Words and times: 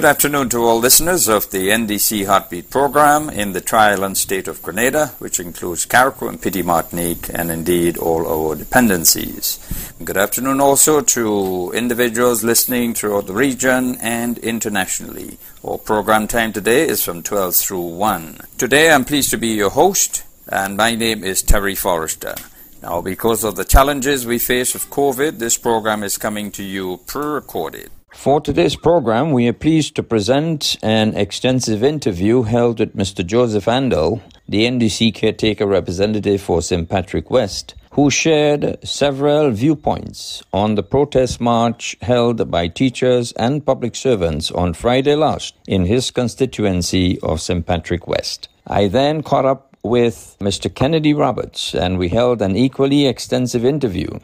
Good 0.00 0.08
afternoon 0.08 0.48
to 0.48 0.64
all 0.64 0.78
listeners 0.78 1.28
of 1.28 1.50
the 1.50 1.68
NDC 1.68 2.24
Heartbeat 2.24 2.70
program 2.70 3.28
in 3.28 3.52
the 3.52 3.60
tri-island 3.60 4.16
state 4.16 4.48
of 4.48 4.62
Grenada, 4.62 5.08
which 5.18 5.38
includes 5.38 5.84
Carriacou 5.84 6.26
and 6.26 6.40
Petite 6.40 6.64
Martinique, 6.64 7.28
and 7.34 7.50
indeed 7.50 7.98
all 7.98 8.26
our 8.26 8.54
dependencies. 8.54 9.58
Good 10.02 10.16
afternoon 10.16 10.58
also 10.58 11.02
to 11.02 11.70
individuals 11.74 12.42
listening 12.42 12.94
throughout 12.94 13.26
the 13.26 13.34
region 13.34 13.98
and 14.00 14.38
internationally. 14.38 15.36
Our 15.62 15.76
program 15.76 16.26
time 16.28 16.54
today 16.54 16.88
is 16.88 17.04
from 17.04 17.22
12 17.22 17.56
through 17.56 17.88
1. 17.88 18.40
Today 18.56 18.90
I'm 18.90 19.04
pleased 19.04 19.28
to 19.32 19.36
be 19.36 19.48
your 19.48 19.68
host, 19.68 20.24
and 20.48 20.78
my 20.78 20.94
name 20.94 21.22
is 21.22 21.42
Terry 21.42 21.74
Forrester. 21.74 22.36
Now, 22.82 23.02
because 23.02 23.44
of 23.44 23.56
the 23.56 23.66
challenges 23.66 24.24
we 24.24 24.38
face 24.38 24.72
with 24.72 24.88
COVID, 24.88 25.38
this 25.38 25.58
program 25.58 26.02
is 26.02 26.16
coming 26.16 26.50
to 26.52 26.62
you 26.62 27.00
pre-recorded. 27.06 27.90
For 28.12 28.40
today's 28.40 28.76
program, 28.76 29.30
we 29.30 29.46
are 29.48 29.54
pleased 29.54 29.94
to 29.94 30.02
present 30.02 30.76
an 30.82 31.16
extensive 31.16 31.82
interview 31.82 32.42
held 32.42 32.80
with 32.80 32.94
Mr. 32.94 33.24
Joseph 33.24 33.66
Andall, 33.66 34.20
the 34.48 34.66
NDC 34.66 35.14
caretaker 35.14 35.64
representative 35.64 36.42
for 36.42 36.60
St. 36.60 36.88
Patrick 36.88 37.30
West, 37.30 37.74
who 37.92 38.10
shared 38.10 38.76
several 38.86 39.50
viewpoints 39.52 40.42
on 40.52 40.74
the 40.74 40.82
protest 40.82 41.40
march 41.40 41.96
held 42.02 42.50
by 42.50 42.66
teachers 42.68 43.32
and 43.32 43.64
public 43.64 43.94
servants 43.94 44.50
on 44.50 44.74
Friday 44.74 45.14
last 45.14 45.54
in 45.66 45.86
his 45.86 46.10
constituency 46.10 47.18
of 47.20 47.40
St. 47.40 47.64
Patrick 47.64 48.06
West. 48.06 48.48
I 48.66 48.88
then 48.88 49.22
caught 49.22 49.46
up 49.46 49.76
with 49.82 50.36
Mr. 50.40 50.72
Kennedy 50.74 51.14
Roberts 51.14 51.74
and 51.74 51.96
we 51.96 52.08
held 52.08 52.42
an 52.42 52.56
equally 52.56 53.06
extensive 53.06 53.64
interview. 53.64 54.18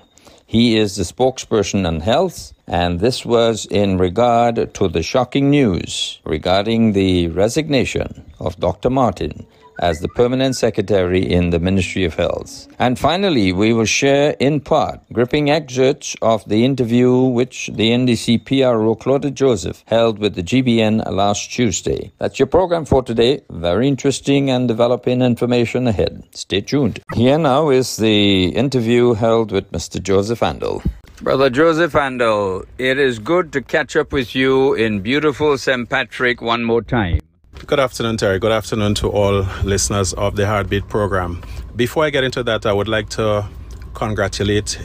He 0.45 0.77
is 0.77 0.97
the 0.97 1.05
spokesperson 1.05 1.87
on 1.87 2.01
health 2.01 2.53
and 2.67 2.99
this 2.99 3.25
was 3.25 3.67
in 3.67 3.97
regard 3.97 4.75
to 4.75 4.89
the 4.89 5.03
shocking 5.03 5.51
news 5.51 6.21
regarding 6.25 6.93
the 6.93 7.29
resignation 7.29 8.25
of 8.41 8.59
Dr. 8.59 8.91
Martin 8.91 9.47
as 9.79 10.01
the 10.01 10.09
permanent 10.09 10.57
secretary 10.57 11.21
in 11.21 11.51
the 11.51 11.59
Ministry 11.59 12.05
of 12.05 12.15
Health. 12.15 12.69
And 12.79 12.99
finally, 12.99 13.53
we 13.53 13.73
will 13.73 13.85
share 13.85 14.37
in 14.41 14.61
part 14.61 15.01
gripping 15.13 15.51
excerpts 15.51 16.17
of 16.23 16.45
the 16.49 16.65
interview 16.65 17.23
which 17.23 17.71
the 17.75 17.91
NDC 17.91 18.45
PRO 18.45 18.95
Claude 18.95 19.35
Joseph 19.35 19.83
held 19.87 20.19
with 20.19 20.35
the 20.35 20.43
GBN 20.43 21.11
last 21.11 21.51
Tuesday. 21.51 22.13
That's 22.19 22.39
your 22.39 22.47
program 22.47 22.85
for 22.85 23.03
today. 23.03 23.43
Very 23.51 23.89
interesting 23.89 24.51
and 24.51 24.69
developing 24.69 25.23
information 25.23 25.87
ahead. 25.87 26.25
Stay 26.33 26.61
tuned. 26.61 27.01
Here 27.15 27.39
now 27.39 27.71
is 27.71 27.97
the 27.97 28.47
interview 28.49 29.15
held 29.15 29.53
with 29.53 29.71
Mr. 29.73 30.03
Joseph 30.03 30.41
Andall. 30.41 30.85
Brother 31.23 31.49
Joseph 31.49 31.95
Andall, 31.95 32.67
it 32.77 32.99
is 32.99 33.19
good 33.19 33.51
to 33.55 33.63
catch 33.63 33.97
up 33.97 34.13
with 34.13 34.35
you 34.35 34.75
in 34.75 35.01
beautiful 35.01 35.57
St. 35.57 35.89
Patrick 35.89 36.43
one 36.43 36.63
more 36.63 36.83
time. 36.83 37.21
Good 37.65 37.81
afternoon, 37.81 38.17
Terry. 38.17 38.39
Good 38.39 38.53
afternoon 38.53 38.95
to 38.97 39.09
all 39.09 39.45
listeners 39.65 40.13
of 40.13 40.37
the 40.37 40.47
Heartbeat 40.47 40.89
program. 40.89 41.43
Before 41.75 42.05
I 42.05 42.11
get 42.11 42.23
into 42.23 42.45
that, 42.45 42.65
I 42.65 42.73
would 42.73 42.87
like 42.87 43.09
to 43.11 43.49
congratulate 43.95 44.79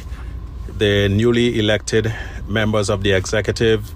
the 0.79 1.07
newly 1.09 1.59
elected 1.59 2.11
members 2.47 2.89
of 2.89 3.03
the 3.03 3.11
executive 3.11 3.91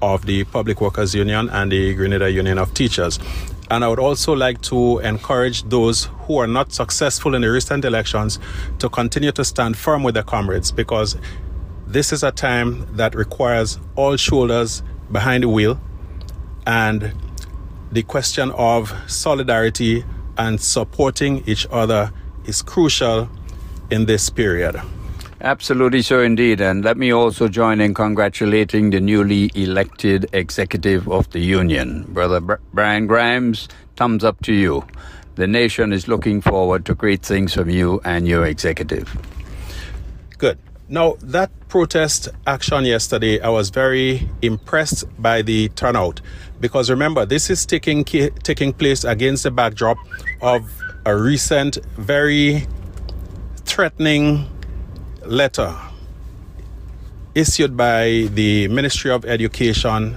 of 0.00 0.24
the 0.24 0.44
Public 0.44 0.80
Workers 0.80 1.14
Union 1.14 1.50
and 1.50 1.72
the 1.72 1.94
Grenada 1.94 2.30
Union 2.30 2.56
of 2.58 2.72
Teachers. 2.72 3.18
And 3.70 3.84
I 3.84 3.88
would 3.88 3.98
also 3.98 4.34
like 4.34 4.62
to 4.62 5.00
encourage 5.00 5.64
those 5.64 6.04
who 6.20 6.38
are 6.38 6.46
not 6.46 6.72
successful 6.72 7.34
in 7.34 7.42
the 7.42 7.50
recent 7.50 7.84
elections 7.84 8.38
to 8.78 8.88
continue 8.88 9.32
to 9.32 9.44
stand 9.44 9.76
firm 9.76 10.04
with 10.04 10.14
their 10.14 10.22
comrades 10.22 10.72
because 10.72 11.16
this 11.86 12.12
is 12.12 12.22
a 12.22 12.30
time 12.30 12.86
that 12.96 13.14
requires 13.14 13.78
all 13.94 14.16
shoulders 14.16 14.82
behind 15.10 15.42
the 15.42 15.48
wheel 15.50 15.78
and 16.66 17.12
the 17.92 18.02
question 18.02 18.50
of 18.52 18.92
solidarity 19.06 20.02
and 20.38 20.58
supporting 20.58 21.44
each 21.46 21.66
other 21.70 22.10
is 22.46 22.62
crucial 22.62 23.28
in 23.90 24.06
this 24.06 24.30
period. 24.30 24.80
Absolutely 25.42 26.00
so 26.00 26.20
indeed. 26.20 26.60
And 26.60 26.84
let 26.84 26.96
me 26.96 27.12
also 27.12 27.48
join 27.48 27.80
in 27.80 27.92
congratulating 27.92 28.90
the 28.90 29.00
newly 29.00 29.50
elected 29.54 30.26
executive 30.32 31.06
of 31.08 31.28
the 31.30 31.40
union. 31.40 32.04
Brother 32.08 32.40
Brian 32.72 33.06
Grimes, 33.06 33.68
thumbs 33.96 34.24
up 34.24 34.40
to 34.42 34.54
you. 34.54 34.84
The 35.34 35.46
nation 35.46 35.92
is 35.92 36.08
looking 36.08 36.40
forward 36.40 36.86
to 36.86 36.94
great 36.94 37.22
things 37.22 37.54
from 37.54 37.68
you 37.68 38.00
and 38.04 38.26
your 38.26 38.46
executive. 38.46 39.14
Good. 40.38 40.58
Now, 40.88 41.16
that 41.22 41.50
protest 41.68 42.28
action 42.46 42.84
yesterday, 42.84 43.40
I 43.40 43.48
was 43.48 43.70
very 43.70 44.28
impressed 44.42 45.04
by 45.20 45.42
the 45.42 45.68
turnout 45.70 46.20
because 46.62 46.88
remember, 46.88 47.26
this 47.26 47.50
is 47.50 47.66
taking, 47.66 48.04
taking 48.04 48.72
place 48.72 49.04
against 49.04 49.42
the 49.42 49.50
backdrop 49.50 49.98
of 50.40 50.64
a 51.04 51.14
recent, 51.14 51.84
very 51.98 52.66
threatening 53.64 54.48
letter 55.26 55.76
issued 57.34 57.76
by 57.76 58.28
the 58.34 58.68
Ministry 58.68 59.10
of 59.10 59.24
Education 59.24 60.16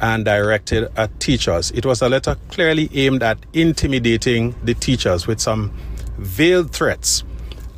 and 0.00 0.24
directed 0.24 0.90
at 0.96 1.18
teachers. 1.20 1.70
It 1.70 1.86
was 1.86 2.02
a 2.02 2.08
letter 2.08 2.36
clearly 2.48 2.90
aimed 2.92 3.22
at 3.22 3.38
intimidating 3.52 4.54
the 4.64 4.74
teachers 4.74 5.26
with 5.26 5.40
some 5.40 5.72
veiled 6.18 6.72
threats 6.72 7.24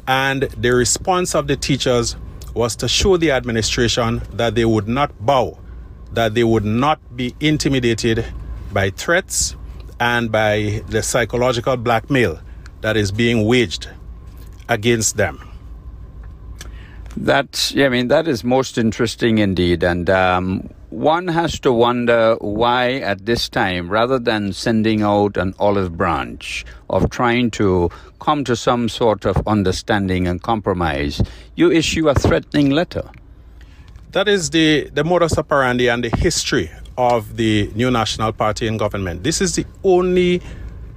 and 0.09 0.42
the 0.42 0.70
response 0.70 1.34
of 1.34 1.47
the 1.47 1.56
teachers 1.56 2.16
was 2.54 2.76
to 2.76 2.88
show 2.88 3.16
the 3.16 3.32
administration 3.32 4.22
that 4.32 4.54
they 4.54 4.65
would 4.65 4.88
not 4.88 5.12
bow, 5.25 5.59
that 6.12 6.34
they 6.34 6.44
would 6.44 6.64
not 6.64 7.00
be 7.16 7.34
intimidated 7.40 8.24
by 8.72 8.90
threats 8.90 9.56
and 10.00 10.30
by 10.30 10.82
the 10.88 11.02
psychological 11.02 11.76
blackmail 11.76 12.40
that 12.80 12.96
is 12.96 13.10
being 13.10 13.46
waged 13.46 13.88
against 14.68 15.16
them. 15.16 15.40
That, 17.16 17.72
yeah, 17.74 17.86
I 17.86 17.88
mean, 17.88 18.08
that 18.08 18.28
is 18.28 18.44
most 18.44 18.76
interesting 18.76 19.38
indeed. 19.38 19.82
And 19.82 20.10
um, 20.10 20.68
one 20.90 21.28
has 21.28 21.58
to 21.60 21.72
wonder 21.72 22.36
why 22.40 22.94
at 22.96 23.24
this 23.24 23.48
time, 23.48 23.88
rather 23.88 24.18
than 24.18 24.52
sending 24.52 25.02
out 25.02 25.36
an 25.38 25.54
olive 25.58 25.96
branch 25.96 26.64
of 26.90 27.08
trying 27.08 27.50
to 27.52 27.90
come 28.20 28.44
to 28.44 28.54
some 28.54 28.88
sort 28.88 29.24
of 29.24 29.36
understanding 29.48 30.28
and 30.28 30.42
compromise, 30.42 31.22
you 31.54 31.70
issue 31.70 32.08
a 32.08 32.14
threatening 32.14 32.70
letter. 32.70 33.10
That 34.12 34.28
is 34.28 34.50
the, 34.50 34.88
the 34.94 35.04
modus 35.04 35.36
operandi 35.36 35.88
and 35.88 36.02
the 36.02 36.08
history 36.16 36.70
of 36.96 37.36
the 37.36 37.70
new 37.74 37.90
national 37.90 38.32
party 38.32 38.66
in 38.66 38.78
government. 38.78 39.22
This 39.22 39.40
is 39.40 39.54
the 39.54 39.66
only 39.84 40.40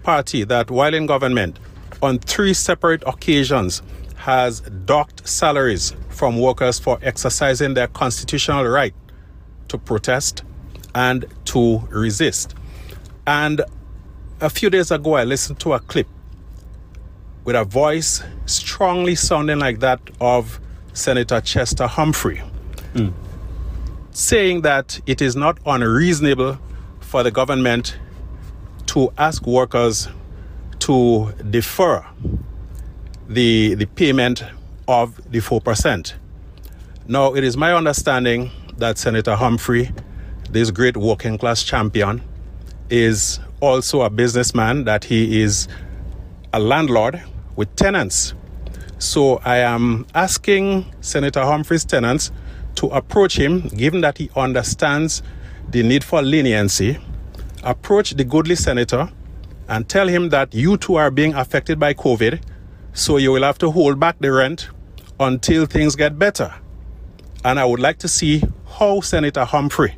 party 0.04 0.44
that, 0.46 0.72
while 0.72 0.94
in 0.94 1.06
government, 1.06 1.60
on 2.02 2.20
three 2.20 2.54
separate 2.54 3.04
occasions, 3.06 3.82
has 4.16 4.62
docked 4.62 5.28
salaries 5.28 5.94
from 6.10 6.40
workers 6.40 6.80
for 6.80 6.98
exercising 7.02 7.74
their 7.74 7.88
constitutional 7.88 8.66
right 8.66 8.94
to 9.68 9.78
protest 9.78 10.44
and 10.96 11.26
to 11.46 11.80
resist. 11.90 12.56
And 13.28 13.62
a 14.42 14.50
few 14.50 14.70
days 14.70 14.92
ago, 14.92 15.16
I 15.16 15.24
listened 15.26 15.60
to 15.62 15.74
a 15.74 15.80
clip 15.80 16.08
with 17.44 17.56
a 17.56 17.66
voice 17.66 18.24
strongly 18.46 19.16
sounding 19.16 19.60
like 19.60 19.80
that 19.80 20.00
of 20.22 20.60
Senator 20.94 21.42
Chester 21.42 21.88
Humphrey, 21.88 22.42
mm. 22.94 23.14
saying 24.12 24.62
that 24.62 25.00
it 25.06 25.22
is 25.22 25.36
not 25.36 25.58
unreasonable 25.66 26.58
for 27.00 27.24
the 27.24 27.32
government 27.32 27.98
to 28.88 29.12
ask 29.18 29.46
workers 29.46 30.08
to 30.80 31.32
defer 31.50 32.06
the, 33.28 33.76
the 33.76 33.86
payment 33.86 34.44
of 34.88 35.16
the 35.32 35.40
4%. 35.40 36.14
Now, 37.08 37.36
it 37.36 37.44
is 37.44 37.58
my 37.58 37.74
understanding 37.74 38.52
that 38.78 38.98
Senator 38.98 39.36
Humphrey, 39.36 39.92
this 40.50 40.72
great 40.72 40.98
working 40.98 41.38
class 41.38 41.64
champion, 41.64 42.22
is 42.90 43.40
also 43.60 44.02
a 44.02 44.10
businessman, 44.10 44.86
that 44.86 45.04
he 45.04 45.42
is 45.42 45.68
a 46.54 46.60
landlord 46.60 47.22
with 47.56 47.76
tenants. 47.76 48.34
So 48.98 49.38
I 49.46 49.58
am 49.58 50.08
asking 50.16 50.86
Senator 51.02 51.42
Humphrey's 51.42 51.86
tenants 51.86 52.32
to 52.80 52.88
approach 52.88 53.38
him, 53.38 53.68
given 53.76 54.00
that 54.00 54.18
he 54.18 54.30
understands 54.38 55.22
the 55.70 55.84
need 55.84 56.02
for 56.02 56.22
leniency, 56.22 56.98
approach 57.62 58.12
the 58.12 58.24
goodly 58.24 58.56
senator 58.56 59.10
and 59.68 59.90
tell 59.90 60.08
him 60.08 60.30
that 60.30 60.54
you 60.54 60.78
too 60.78 60.96
are 60.96 61.12
being 61.12 61.34
affected 61.34 61.78
by 61.78 61.94
COVID, 61.94 62.42
so 62.94 63.18
you 63.18 63.34
will 63.34 63.44
have 63.44 63.58
to 63.58 63.70
hold 63.70 64.00
back 64.00 64.18
the 64.20 64.32
rent 64.32 64.70
until 65.20 65.66
things 65.66 65.98
get 65.98 66.18
better. 66.18 66.54
And 67.44 67.60
I 67.60 67.66
would 67.66 67.82
like 67.82 67.98
to 68.00 68.08
see 68.08 68.42
how 68.66 69.02
Senator 69.02 69.44
Humphrey 69.44 69.96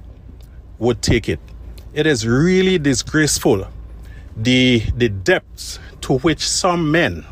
would 0.79 1.03
take 1.03 1.29
it. 1.29 1.39
It 1.93 2.07
is 2.07 2.25
really 2.25 2.79
disgraceful 2.79 3.67
the, 4.35 4.79
the 4.97 5.09
depths 5.09 5.79
to 6.01 6.17
which 6.17 6.49
some 6.49 6.89
men 6.89 7.25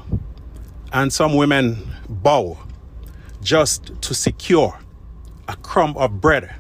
and 0.94 1.12
some 1.12 1.36
women 1.36 1.88
bow 2.08 2.60
just 3.42 4.00
to 4.04 4.14
secure 4.14 4.78
a 5.50 5.56
crumb 5.58 5.98
of 5.98 6.22
bread 6.22 6.54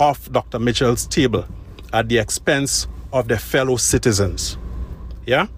off 0.00 0.32
Dr. 0.32 0.58
Mitchell's 0.58 1.06
table 1.06 1.44
at 1.92 2.08
the 2.08 2.16
expense 2.16 2.88
of 3.12 3.28
their 3.28 3.38
fellow 3.38 3.76
citizens. 3.76 4.56
Yeah? 5.26 5.48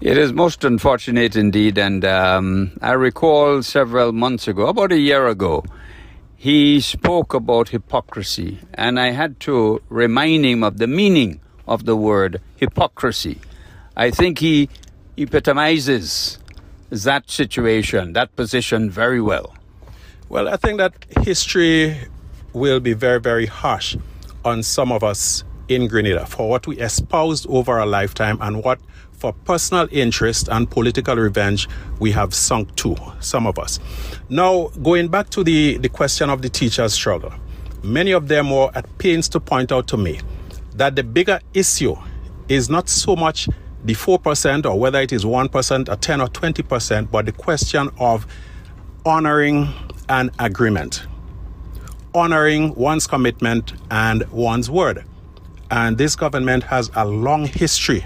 It 0.00 0.16
is 0.16 0.32
most 0.32 0.64
unfortunate 0.64 1.36
indeed. 1.36 1.76
And 1.76 2.02
um, 2.06 2.72
I 2.80 2.92
recall 2.92 3.62
several 3.62 4.12
months 4.12 4.48
ago, 4.48 4.66
about 4.66 4.92
a 4.92 4.98
year 4.98 5.26
ago, 5.26 5.62
he 6.36 6.80
spoke 6.80 7.34
about 7.34 7.68
hypocrisy. 7.68 8.60
And 8.72 8.98
I 8.98 9.10
had 9.10 9.38
to 9.40 9.82
remind 9.90 10.46
him 10.46 10.64
of 10.64 10.78
the 10.78 10.86
meaning 10.86 11.40
of 11.68 11.84
the 11.84 11.96
word 11.96 12.40
hypocrisy. 12.56 13.40
I 13.94 14.10
think 14.10 14.38
he 14.38 14.70
epitomizes 15.18 16.38
that 16.90 17.30
situation, 17.30 18.14
that 18.14 18.34
position 18.36 18.90
very 18.90 19.20
well. 19.20 19.54
Well, 20.34 20.48
I 20.48 20.56
think 20.56 20.78
that 20.78 20.94
history 21.20 21.96
will 22.52 22.80
be 22.80 22.92
very, 22.92 23.20
very 23.20 23.46
harsh 23.46 23.96
on 24.44 24.64
some 24.64 24.90
of 24.90 25.04
us 25.04 25.44
in 25.68 25.86
Grenada 25.86 26.26
for 26.26 26.50
what 26.50 26.66
we 26.66 26.76
espoused 26.80 27.46
over 27.48 27.78
a 27.78 27.86
lifetime 27.86 28.38
and 28.40 28.64
what, 28.64 28.80
for 29.12 29.32
personal 29.32 29.86
interest 29.92 30.48
and 30.48 30.68
political 30.68 31.14
revenge, 31.14 31.68
we 32.00 32.10
have 32.10 32.34
sunk 32.34 32.74
to, 32.74 32.96
some 33.20 33.46
of 33.46 33.60
us. 33.60 33.78
Now, 34.28 34.70
going 34.82 35.06
back 35.06 35.30
to 35.30 35.44
the, 35.44 35.76
the 35.76 35.88
question 35.88 36.28
of 36.30 36.42
the 36.42 36.48
teachers' 36.48 36.94
struggle, 36.94 37.32
many 37.84 38.10
of 38.10 38.26
them 38.26 38.50
were 38.50 38.72
at 38.74 38.98
pains 38.98 39.28
to 39.28 39.38
point 39.38 39.70
out 39.70 39.86
to 39.86 39.96
me 39.96 40.18
that 40.74 40.96
the 40.96 41.04
bigger 41.04 41.38
issue 41.54 41.94
is 42.48 42.68
not 42.68 42.88
so 42.88 43.14
much 43.14 43.48
the 43.84 43.92
4% 43.92 44.66
or 44.66 44.80
whether 44.80 45.00
it 45.00 45.12
is 45.12 45.24
1% 45.24 45.88
or 45.88 45.94
10 45.94 46.20
or 46.20 46.26
20%, 46.26 47.08
but 47.12 47.24
the 47.24 47.32
question 47.32 47.88
of 48.00 48.26
honoring 49.06 49.72
an 50.08 50.30
agreement, 50.38 51.06
honoring 52.14 52.74
one's 52.74 53.06
commitment 53.06 53.72
and 53.90 54.26
one's 54.30 54.70
word. 54.70 55.04
And 55.70 55.98
this 55.98 56.16
government 56.16 56.64
has 56.64 56.90
a 56.94 57.04
long 57.04 57.46
history 57.46 58.04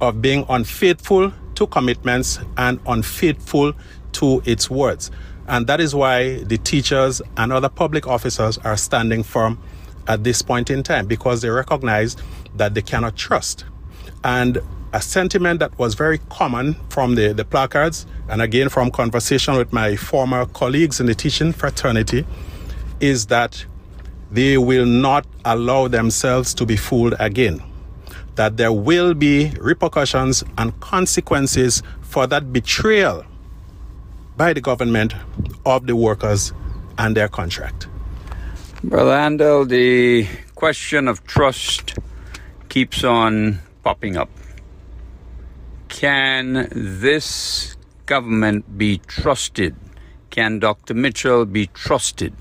of 0.00 0.22
being 0.22 0.44
unfaithful 0.48 1.32
to 1.54 1.66
commitments 1.66 2.38
and 2.56 2.80
unfaithful 2.86 3.72
to 4.12 4.42
its 4.44 4.70
words. 4.70 5.10
And 5.48 5.66
that 5.66 5.80
is 5.80 5.94
why 5.94 6.44
the 6.44 6.58
teachers 6.58 7.22
and 7.36 7.52
other 7.52 7.68
public 7.68 8.06
officers 8.06 8.58
are 8.58 8.76
standing 8.76 9.22
firm 9.22 9.58
at 10.06 10.24
this 10.24 10.42
point 10.42 10.70
in 10.70 10.82
time 10.82 11.06
because 11.06 11.42
they 11.42 11.48
recognize 11.48 12.16
that 12.56 12.74
they 12.74 12.82
cannot 12.82 13.16
trust. 13.16 13.64
And 14.24 14.58
a 14.92 15.02
sentiment 15.02 15.60
that 15.60 15.78
was 15.78 15.94
very 15.94 16.18
common 16.30 16.74
from 16.88 17.14
the, 17.14 17.32
the 17.32 17.44
placards, 17.44 18.06
and 18.28 18.40
again 18.40 18.68
from 18.68 18.90
conversation 18.90 19.56
with 19.56 19.72
my 19.72 19.96
former 19.96 20.46
colleagues 20.46 21.00
in 21.00 21.06
the 21.06 21.14
teaching 21.14 21.52
fraternity, 21.52 22.24
is 23.00 23.26
that 23.26 23.64
they 24.30 24.58
will 24.58 24.86
not 24.86 25.26
allow 25.44 25.88
themselves 25.88 26.54
to 26.54 26.66
be 26.66 26.76
fooled 26.76 27.14
again. 27.18 27.62
That 28.34 28.56
there 28.56 28.72
will 28.72 29.14
be 29.14 29.52
repercussions 29.60 30.44
and 30.56 30.78
consequences 30.80 31.82
for 32.02 32.26
that 32.26 32.52
betrayal 32.52 33.24
by 34.36 34.52
the 34.52 34.60
government 34.60 35.14
of 35.66 35.86
the 35.86 35.96
workers 35.96 36.52
and 36.96 37.16
their 37.16 37.28
contract. 37.28 37.88
Brother 38.84 39.10
Andall, 39.10 39.68
the 39.68 40.28
question 40.54 41.08
of 41.08 41.24
trust 41.26 41.98
keeps 42.68 43.02
on 43.02 43.58
popping 43.82 44.16
up. 44.16 44.30
Can 45.88 46.68
this 46.70 47.76
government 48.06 48.78
be 48.78 48.98
trusted? 49.06 49.74
Can 50.30 50.58
Dr. 50.58 50.94
Mitchell 50.94 51.44
be 51.44 51.66
trusted 51.68 52.34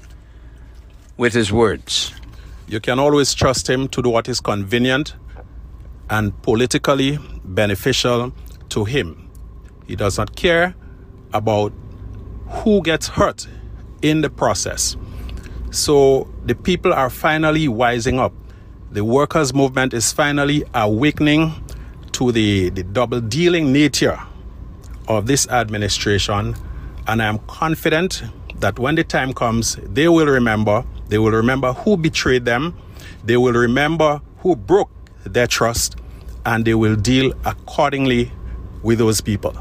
with 1.17 1.33
his 1.33 1.51
words? 1.51 2.13
You 2.67 2.79
can 2.79 2.99
always 2.99 3.33
trust 3.33 3.69
him 3.69 3.87
to 3.89 4.01
do 4.01 4.09
what 4.09 4.27
is 4.27 4.39
convenient 4.41 5.15
and 6.09 6.39
politically 6.41 7.17
beneficial 7.43 8.33
to 8.69 8.83
him. 8.85 9.29
He 9.87 9.95
does 9.95 10.17
not 10.17 10.35
care 10.35 10.75
about 11.33 11.73
who 12.47 12.81
gets 12.81 13.07
hurt 13.07 13.47
in 14.01 14.21
the 14.21 14.29
process. 14.29 14.97
So 15.71 16.27
the 16.45 16.55
people 16.55 16.93
are 16.93 17.09
finally 17.09 17.67
wising 17.67 18.19
up. 18.19 18.33
The 18.91 19.03
workers' 19.03 19.53
movement 19.53 19.93
is 19.93 20.11
finally 20.11 20.63
awakening 20.73 21.53
to 22.17 22.31
the, 22.31 22.69
the 22.71 22.81
double 22.81 23.21
dealing 23.21 23.71
nature 23.71 24.19
of 25.07 25.27
this 25.27 25.47
administration. 25.49 26.55
And 27.05 27.21
I 27.21 27.25
am 27.27 27.37
confident 27.45 28.23
that 28.59 28.79
when 28.79 28.95
the 28.95 29.03
time 29.03 29.33
comes, 29.33 29.75
they 29.83 30.07
will 30.07 30.25
remember. 30.25 30.83
They 31.09 31.19
will 31.19 31.31
remember 31.31 31.73
who 31.73 31.95
betrayed 31.95 32.43
them. 32.43 32.75
They 33.23 33.37
will 33.37 33.53
remember 33.53 34.19
who 34.39 34.55
broke 34.55 34.89
their 35.25 35.45
trust. 35.45 35.97
And 36.43 36.65
they 36.65 36.73
will 36.73 36.95
deal 36.95 37.33
accordingly 37.45 38.31
with 38.81 38.97
those 38.97 39.21
people. 39.21 39.53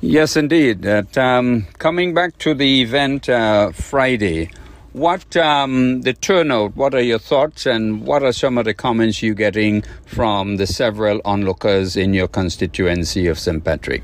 Yes, 0.00 0.36
indeed. 0.36 0.82
That, 0.82 1.18
um, 1.18 1.66
coming 1.78 2.14
back 2.14 2.38
to 2.38 2.54
the 2.54 2.80
event 2.80 3.28
uh, 3.28 3.72
Friday, 3.72 4.50
what 4.96 5.36
um, 5.36 6.00
the 6.02 6.14
turnout? 6.14 6.74
What 6.74 6.94
are 6.94 7.02
your 7.02 7.18
thoughts, 7.18 7.66
and 7.66 8.06
what 8.06 8.22
are 8.22 8.32
some 8.32 8.56
of 8.56 8.64
the 8.64 8.72
comments 8.72 9.22
you're 9.22 9.34
getting 9.34 9.82
from 10.06 10.56
the 10.56 10.66
several 10.66 11.20
onlookers 11.22 11.98
in 11.98 12.14
your 12.14 12.28
constituency 12.28 13.26
of 13.26 13.38
St. 13.38 13.62
Patrick? 13.62 14.02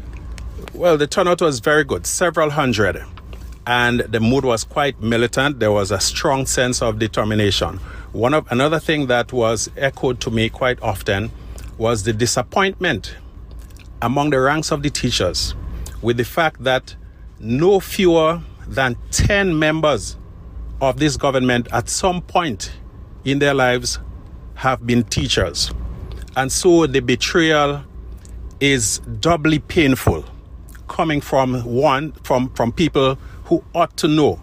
Well, 0.75 0.99
the 0.99 1.07
turnout 1.07 1.41
was 1.41 1.61
very 1.61 1.83
good, 1.83 2.07
several 2.07 2.51
hundred, 2.51 3.03
and 3.67 4.01
the 4.01 4.21
mood 4.21 4.45
was 4.45 4.65
quite 4.65 5.01
militant. 5.01 5.61
There 5.61 5.73
was 5.73 5.91
a 5.91 5.99
strong 5.99 6.45
sense 6.45 6.83
of 6.83 6.99
determination. 6.99 7.79
One 8.13 8.35
of 8.35 8.47
another 8.53 8.79
thing 8.79 9.07
that 9.07 9.33
was 9.33 9.71
echoed 9.79 10.21
to 10.21 10.31
me 10.31 10.51
quite 10.51 10.79
often 10.83 11.31
was 11.79 12.03
the 12.03 12.13
disappointment 12.13 13.17
among 14.03 14.29
the 14.29 14.41
ranks 14.41 14.71
of 14.71 14.83
the 14.83 14.91
teachers 14.91 15.55
with 16.03 16.19
the 16.19 16.25
fact 16.25 16.63
that 16.65 16.97
no 17.41 17.81
fewer 17.81 18.43
than 18.69 18.99
10 19.11 19.59
members 19.59 20.17
of 20.83 20.99
this 20.99 21.17
government 21.17 21.69
at 21.73 21.89
some 21.89 22.21
point 22.21 22.73
in 23.25 23.39
their 23.39 23.55
lives 23.55 24.01
have 24.57 24.85
been 24.85 25.05
teachers. 25.05 25.71
And 26.37 26.51
so 26.51 26.89
the 26.89 26.99
betrayal 26.99 27.85
is 28.59 28.99
doubly 29.21 29.61
painful 29.61 30.25
coming 30.89 31.21
from 31.21 31.65
one 31.65 32.13
from, 32.25 32.51
from 32.51 32.73
people 32.73 33.15
who 33.45 33.63
ought 33.75 33.97
to 33.99 34.09
know 34.09 34.41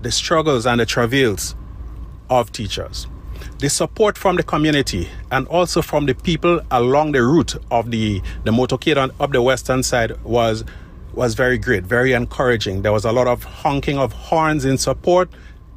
the 0.00 0.12
struggles 0.12 0.64
and 0.64 0.80
the 0.80 0.86
travails 0.86 1.56
of 2.30 2.52
teachers. 2.52 3.08
The 3.58 3.68
support 3.68 4.16
from 4.16 4.36
the 4.36 4.44
community 4.44 5.08
and 5.32 5.46
also 5.48 5.82
from 5.82 6.06
the 6.06 6.14
people 6.14 6.60
along 6.70 7.12
the 7.12 7.22
route 7.22 7.56
of 7.72 7.90
the, 7.90 8.22
the 8.44 8.52
motorcade 8.52 8.96
on, 8.96 9.10
up 9.18 9.32
the 9.32 9.42
western 9.42 9.82
side 9.82 10.22
was 10.22 10.64
was 11.14 11.34
very 11.34 11.58
great, 11.58 11.84
very 11.84 12.12
encouraging. 12.12 12.82
There 12.82 12.92
was 12.92 13.04
a 13.04 13.12
lot 13.12 13.28
of 13.28 13.44
honking 13.44 13.98
of 13.98 14.12
horns 14.12 14.64
in 14.64 14.78
support 14.78 15.30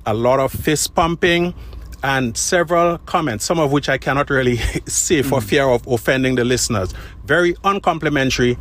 a 0.07 0.13
lot 0.13 0.39
of 0.39 0.51
fist 0.51 0.95
pumping, 0.95 1.53
and 2.01 2.37
several 2.37 2.97
comments, 2.99 3.43
some 3.43 3.59
of 3.59 3.71
which 3.71 3.89
I 3.89 3.97
cannot 3.97 4.29
really 4.29 4.57
say 4.87 5.21
for 5.21 5.39
mm. 5.39 5.43
fear 5.43 5.67
of 5.67 5.85
offending 5.85 6.35
the 6.35 6.45
listeners. 6.45 6.93
Very 7.25 7.55
uncomplimentary 7.63 8.57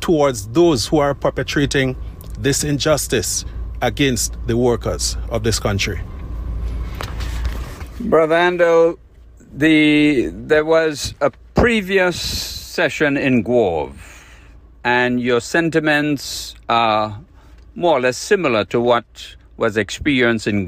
towards 0.00 0.48
those 0.48 0.86
who 0.86 0.98
are 0.98 1.14
perpetrating 1.14 1.96
this 2.38 2.64
injustice 2.64 3.44
against 3.82 4.36
the 4.46 4.56
workers 4.56 5.16
of 5.28 5.42
this 5.42 5.60
country. 5.60 6.00
Brother 8.00 8.36
Andall, 8.36 8.98
the 9.52 10.30
there 10.32 10.64
was 10.64 11.14
a 11.20 11.30
previous 11.54 12.20
session 12.20 13.16
in 13.16 13.44
Gouyave, 13.44 13.96
and 14.84 15.20
your 15.20 15.40
sentiments 15.40 16.54
are 16.68 17.20
more 17.74 17.98
or 17.98 18.00
less 18.00 18.16
similar 18.16 18.64
to 18.66 18.80
what 18.80 19.36
was 19.58 19.76
experienced 19.76 20.46
in 20.46 20.66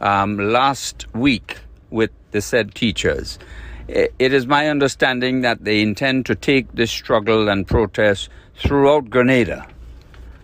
um, 0.00 0.36
last 0.36 1.06
week 1.14 1.58
with 1.90 2.10
the 2.32 2.42
said 2.42 2.74
teachers. 2.74 3.38
It 3.88 4.32
is 4.32 4.46
my 4.46 4.68
understanding 4.68 5.42
that 5.42 5.64
they 5.64 5.80
intend 5.80 6.26
to 6.26 6.34
take 6.34 6.72
this 6.72 6.90
struggle 6.90 7.48
and 7.48 7.66
protest 7.66 8.28
throughout 8.56 9.08
Grenada. 9.10 9.66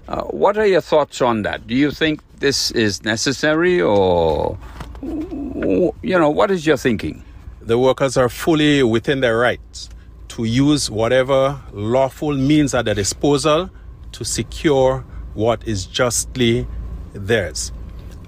Uh, 0.08 0.22
what 0.24 0.56
are 0.56 0.66
your 0.66 0.80
thoughts 0.80 1.20
on 1.20 1.42
that? 1.42 1.66
Do 1.66 1.74
you 1.74 1.90
think 1.90 2.20
this 2.38 2.70
is 2.70 3.02
necessary 3.02 3.80
or, 3.80 4.58
you 5.02 6.18
know, 6.18 6.30
what 6.30 6.50
is 6.50 6.66
your 6.66 6.76
thinking? 6.76 7.24
The 7.60 7.78
workers 7.78 8.16
are 8.16 8.28
fully 8.28 8.82
within 8.82 9.20
their 9.20 9.38
rights 9.38 9.88
to 10.28 10.44
use 10.44 10.90
whatever 10.90 11.60
lawful 11.72 12.34
means 12.34 12.74
at 12.74 12.84
their 12.84 12.94
disposal 12.94 13.70
to 14.12 14.24
secure 14.24 15.04
what 15.34 15.66
is 15.66 15.86
justly 15.86 16.66
theirs. 17.12 17.72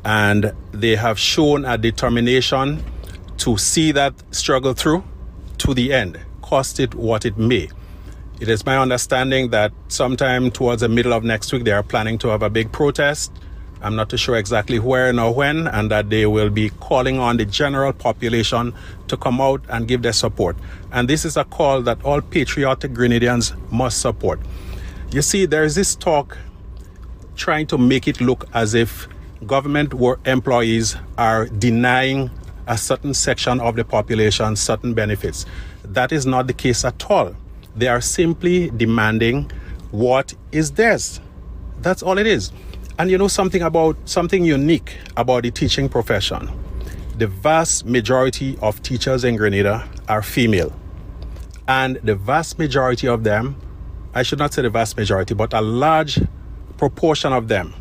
And 0.04 0.52
they 0.72 0.96
have 0.96 1.18
shown 1.18 1.64
a 1.64 1.78
determination 1.78 2.82
to 3.38 3.56
see 3.56 3.92
that 3.92 4.14
struggle 4.30 4.74
through 4.74 5.04
to 5.58 5.74
the 5.74 5.92
end, 5.92 6.18
cost 6.42 6.80
it 6.80 6.94
what 6.94 7.24
it 7.24 7.38
may. 7.38 7.68
It 8.40 8.48
is 8.48 8.66
my 8.66 8.78
understanding 8.78 9.50
that 9.50 9.72
sometime 9.88 10.50
towards 10.50 10.80
the 10.80 10.88
middle 10.88 11.12
of 11.12 11.22
next 11.22 11.52
week, 11.52 11.64
they 11.64 11.70
are 11.70 11.82
planning 11.82 12.18
to 12.18 12.28
have 12.28 12.42
a 12.42 12.50
big 12.50 12.72
protest 12.72 13.30
I'm 13.84 13.96
not 13.96 14.08
too 14.08 14.16
sure 14.16 14.36
exactly 14.36 14.78
where 14.78 15.12
nor 15.12 15.34
when, 15.34 15.66
and 15.66 15.90
that 15.90 16.08
they 16.08 16.24
will 16.26 16.50
be 16.50 16.70
calling 16.70 17.18
on 17.18 17.36
the 17.36 17.44
general 17.44 17.92
population 17.92 18.72
to 19.08 19.16
come 19.16 19.40
out 19.40 19.60
and 19.68 19.88
give 19.88 20.02
their 20.02 20.12
support. 20.12 20.56
And 20.92 21.08
this 21.08 21.24
is 21.24 21.36
a 21.36 21.44
call 21.44 21.82
that 21.82 22.02
all 22.04 22.20
patriotic 22.20 22.92
Grenadians 22.92 23.56
must 23.72 24.00
support. 24.00 24.40
You 25.10 25.20
see, 25.20 25.46
there 25.46 25.64
is 25.64 25.74
this 25.74 25.96
talk 25.96 26.38
trying 27.36 27.66
to 27.68 27.78
make 27.78 28.08
it 28.08 28.20
look 28.20 28.48
as 28.54 28.74
if 28.74 29.08
government 29.46 29.94
work 29.94 30.20
employees 30.26 30.96
are 31.18 31.46
denying 31.46 32.30
a 32.66 32.78
certain 32.78 33.14
section 33.14 33.60
of 33.60 33.76
the 33.76 33.84
population 33.84 34.54
certain 34.56 34.94
benefits. 34.94 35.46
That 35.84 36.12
is 36.12 36.26
not 36.26 36.46
the 36.46 36.52
case 36.52 36.84
at 36.84 37.10
all. 37.10 37.34
They 37.74 37.88
are 37.88 38.00
simply 38.00 38.70
demanding 38.70 39.50
what 39.90 40.34
is 40.52 40.72
theirs. 40.72 41.20
That's 41.80 42.02
all 42.02 42.18
it 42.18 42.26
is. 42.26 42.52
And 42.98 43.10
you 43.10 43.18
know 43.18 43.28
something 43.28 43.62
about 43.62 43.96
something 44.04 44.44
unique 44.44 44.96
about 45.16 45.42
the 45.42 45.50
teaching 45.50 45.88
profession. 45.88 46.50
The 47.18 47.26
vast 47.26 47.86
majority 47.86 48.58
of 48.62 48.82
teachers 48.82 49.24
in 49.24 49.36
Grenada 49.36 49.88
are 50.08 50.22
female. 50.22 50.72
And 51.66 51.96
the 52.02 52.14
vast 52.14 52.58
majority 52.58 53.08
of 53.08 53.24
them, 53.24 53.56
I 54.14 54.22
should 54.22 54.38
not 54.38 54.52
say 54.52 54.62
the 54.62 54.70
vast 54.70 54.96
majority, 54.96 55.34
but 55.34 55.52
a 55.52 55.60
large 55.60 56.20
proportion 56.82 57.32
of 57.32 57.46
them 57.46 57.72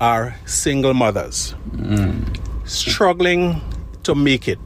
are 0.00 0.34
single 0.46 0.94
mothers 0.94 1.54
mm. 1.72 2.24
struggling 2.66 3.60
to 4.02 4.14
make 4.14 4.48
it. 4.48 4.58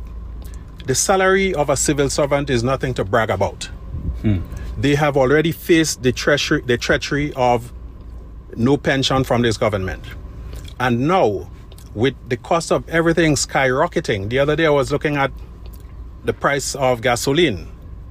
The 0.87 0.95
salary 0.95 1.53
of 1.53 1.71
a 1.71 1.77
civil 1.77 2.09
servant 2.09 2.51
is 2.51 2.63
nothing 2.63 2.95
to 2.95 3.05
brag 3.05 3.31
about. 3.31 3.65
Hmm. 4.23 4.43
They 4.79 4.95
have 4.95 5.17
already 5.17 5.51
faced 5.51 6.05
the 6.05 6.13
treachery, 6.13 6.61
the 6.61 6.79
treachery 6.79 7.33
of 7.35 7.73
no 8.55 8.77
pension 8.77 9.25
from 9.25 9.43
this 9.43 9.57
government. 9.57 10.05
And 10.79 11.09
now, 11.09 11.51
with 11.93 12.15
the 12.29 12.37
cost 12.37 12.71
of 12.71 12.89
everything 12.89 13.35
skyrocketing, 13.35 14.31
the 14.31 14.39
other 14.39 14.55
day 14.55 14.67
I 14.67 14.71
was 14.71 14.93
looking 14.93 15.17
at 15.17 15.33
the 16.25 16.33
price 16.33 16.77
of 16.77 17.03
gasoline. 17.03 17.67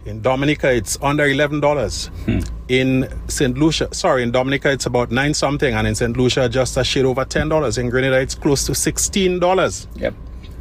In 0.06 0.22
Dominica, 0.22 0.72
it's 0.72 0.98
under 1.02 1.26
eleven 1.26 1.60
dollars. 1.60 2.08
Hmm. 2.26 2.40
In 2.68 3.10
Saint 3.28 3.58
Lucia, 3.58 3.94
sorry, 3.94 4.24
in 4.24 4.32
Dominica, 4.32 4.72
it's 4.72 4.86
about 4.86 5.12
nine 5.12 5.34
something, 5.34 5.74
and 5.74 5.88
in 5.88 5.96
Saint 5.96 6.16
Lucia, 6.18 6.48
just 6.48 6.78
a 6.78 6.84
shade 6.84 7.06
over 7.06 7.26
ten 7.26 7.50
dollars. 7.50 7.78
In 7.78 7.90
Grenada, 7.90 8.20
it's 8.20 8.36
close 8.36 8.66
to 8.66 8.76
sixteen 8.76 9.40
dollars. 9.40 9.88
Yep. 9.96 10.14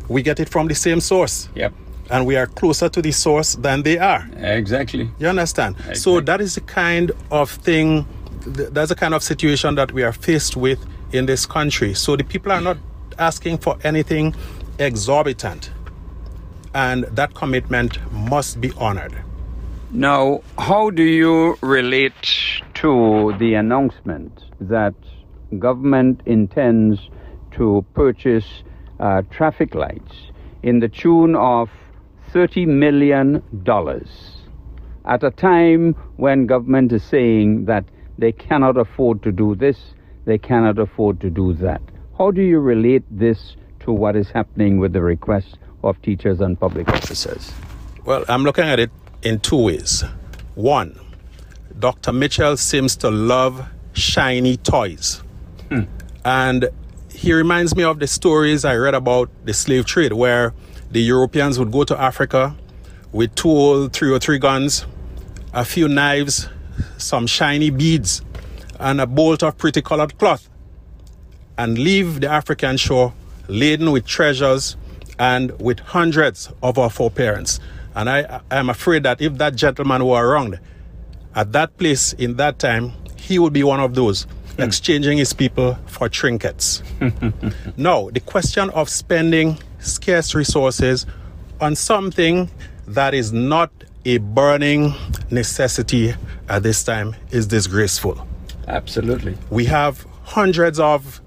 We 0.08 0.22
get 0.22 0.40
it 0.40 0.48
from 0.48 0.68
the 0.68 0.74
same 0.74 1.00
source. 1.00 1.48
Yep. 1.54 1.72
And 2.10 2.26
we 2.26 2.36
are 2.36 2.46
closer 2.46 2.88
to 2.88 3.02
the 3.02 3.12
source 3.12 3.54
than 3.56 3.82
they 3.82 3.98
are. 3.98 4.26
Exactly. 4.36 5.10
You 5.18 5.28
understand? 5.28 5.76
Exactly. 5.76 5.94
So 5.96 6.20
that 6.20 6.40
is 6.40 6.54
the 6.54 6.62
kind 6.62 7.12
of 7.30 7.50
thing 7.50 8.06
that's 8.46 8.88
the 8.88 8.94
kind 8.94 9.12
of 9.14 9.22
situation 9.22 9.74
that 9.74 9.92
we 9.92 10.02
are 10.02 10.12
faced 10.12 10.56
with 10.56 10.84
in 11.12 11.26
this 11.26 11.44
country. 11.44 11.94
So 11.94 12.16
the 12.16 12.24
people 12.24 12.50
are 12.52 12.62
not 12.62 12.78
asking 13.18 13.58
for 13.58 13.76
anything 13.84 14.34
exorbitant, 14.78 15.70
and 16.74 17.04
that 17.04 17.34
commitment 17.34 17.98
must 18.12 18.60
be 18.60 18.72
honored. 18.78 19.14
Now, 19.90 20.42
how 20.58 20.90
do 20.90 21.02
you 21.02 21.56
relate 21.62 22.12
to 22.74 23.34
the 23.38 23.54
announcement 23.54 24.44
that 24.60 24.92
government 25.58 26.20
intends 26.26 27.08
to 27.52 27.86
purchase 27.94 28.44
uh, 29.00 29.22
traffic 29.30 29.74
lights 29.74 30.30
in 30.62 30.80
the 30.80 30.88
tune 30.88 31.34
of 31.34 31.70
$30 32.34 32.66
million 32.66 33.42
at 35.06 35.24
a 35.24 35.30
time 35.30 35.94
when 36.16 36.44
government 36.44 36.92
is 36.92 37.02
saying 37.02 37.64
that 37.64 37.86
they 38.18 38.32
cannot 38.32 38.76
afford 38.76 39.22
to 39.22 39.32
do 39.32 39.54
this, 39.54 39.94
they 40.26 40.36
cannot 40.36 40.78
afford 40.78 41.18
to 41.22 41.30
do 41.30 41.54
that. 41.54 41.80
How 42.18 42.30
do 42.30 42.42
you 42.42 42.58
relate 42.58 43.04
this 43.10 43.56
to 43.80 43.92
what 43.92 44.16
is 44.16 44.28
happening 44.28 44.76
with 44.76 44.92
the 44.92 45.00
request 45.00 45.56
of 45.82 46.02
teachers 46.02 46.40
and 46.40 46.60
public 46.60 46.88
officers? 46.90 47.50
Well, 48.04 48.26
I'm 48.28 48.42
looking 48.42 48.64
at 48.64 48.78
it 48.78 48.90
in 49.22 49.40
two 49.40 49.56
ways. 49.56 50.04
One, 50.54 50.98
Dr. 51.78 52.12
Mitchell 52.12 52.56
seems 52.56 52.96
to 52.96 53.10
love 53.10 53.66
shiny 53.92 54.56
toys. 54.56 55.22
Hmm. 55.68 55.82
And 56.24 56.68
he 57.12 57.32
reminds 57.32 57.74
me 57.74 57.82
of 57.82 57.98
the 57.98 58.06
stories 58.06 58.64
I 58.64 58.76
read 58.76 58.94
about 58.94 59.30
the 59.44 59.54
slave 59.54 59.86
trade, 59.86 60.12
where 60.12 60.54
the 60.90 61.00
Europeans 61.00 61.58
would 61.58 61.72
go 61.72 61.84
to 61.84 62.00
Africa 62.00 62.56
with 63.12 63.34
two 63.34 63.50
or 63.50 63.88
three 63.88 64.10
or 64.12 64.18
three 64.18 64.38
guns, 64.38 64.86
a 65.52 65.64
few 65.64 65.88
knives, 65.88 66.48
some 66.96 67.26
shiny 67.26 67.70
beads, 67.70 68.22
and 68.78 69.00
a 69.00 69.06
bolt 69.06 69.42
of 69.42 69.58
pretty 69.58 69.82
colored 69.82 70.18
cloth, 70.18 70.48
and 71.56 71.78
leave 71.78 72.20
the 72.20 72.28
African 72.28 72.76
shore 72.76 73.12
laden 73.48 73.90
with 73.90 74.06
treasures 74.06 74.76
and 75.18 75.58
with 75.60 75.80
hundreds 75.80 76.50
of 76.62 76.78
our 76.78 76.90
foreparents. 76.90 77.58
And 77.94 78.08
I, 78.08 78.40
I 78.50 78.56
am 78.56 78.70
afraid 78.70 79.02
that 79.02 79.20
if 79.20 79.34
that 79.38 79.56
gentleman 79.56 80.04
were 80.04 80.26
around 80.26 80.58
at 81.34 81.52
that 81.52 81.76
place 81.76 82.12
in 82.14 82.36
that 82.36 82.58
time, 82.58 82.92
he 83.16 83.38
would 83.38 83.52
be 83.52 83.62
one 83.62 83.80
of 83.80 83.94
those 83.94 84.26
hmm. 84.56 84.62
exchanging 84.62 85.18
his 85.18 85.32
people 85.32 85.78
for 85.86 86.08
trinkets. 86.08 86.82
now, 87.76 88.10
the 88.10 88.20
question 88.20 88.70
of 88.70 88.88
spending 88.88 89.58
scarce 89.78 90.34
resources 90.34 91.06
on 91.60 91.74
something 91.74 92.48
that 92.86 93.14
is 93.14 93.32
not 93.32 93.70
a 94.04 94.18
burning 94.18 94.94
necessity 95.30 96.14
at 96.48 96.62
this 96.62 96.82
time 96.82 97.14
is 97.30 97.46
disgraceful. 97.46 98.26
Absolutely. 98.66 99.36
We 99.50 99.64
have 99.66 100.06
hundreds 100.24 100.78
of, 100.80 101.20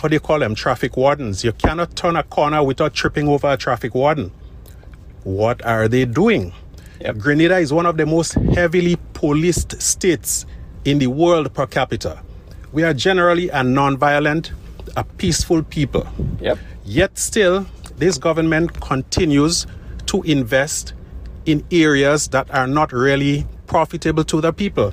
how 0.00 0.08
do 0.08 0.14
you 0.14 0.20
call 0.20 0.38
them, 0.38 0.54
traffic 0.54 0.96
wardens. 0.96 1.44
You 1.44 1.52
cannot 1.52 1.96
turn 1.96 2.16
a 2.16 2.22
corner 2.22 2.62
without 2.62 2.94
tripping 2.94 3.28
over 3.28 3.50
a 3.50 3.56
traffic 3.56 3.94
warden. 3.94 4.32
What 5.24 5.64
are 5.64 5.88
they 5.88 6.04
doing? 6.04 6.52
Yep. 7.00 7.18
Grenada 7.18 7.58
is 7.58 7.72
one 7.72 7.86
of 7.86 7.96
the 7.96 8.06
most 8.06 8.34
heavily 8.34 8.96
policed 9.12 9.80
states 9.80 10.46
in 10.84 10.98
the 10.98 11.06
world 11.06 11.52
per 11.54 11.66
capita. 11.66 12.22
We 12.72 12.82
are 12.82 12.94
generally 12.94 13.48
a 13.50 13.62
non-violent, 13.62 14.52
a 14.96 15.04
peaceful 15.04 15.62
people. 15.62 16.06
Yep. 16.40 16.58
Yet 16.84 17.18
still, 17.18 17.66
this 17.96 18.18
government 18.18 18.80
continues 18.80 19.66
to 20.06 20.22
invest 20.22 20.94
in 21.46 21.64
areas 21.70 22.28
that 22.28 22.52
are 22.52 22.66
not 22.66 22.92
really 22.92 23.46
profitable 23.66 24.24
to 24.24 24.40
the 24.40 24.52
people. 24.52 24.92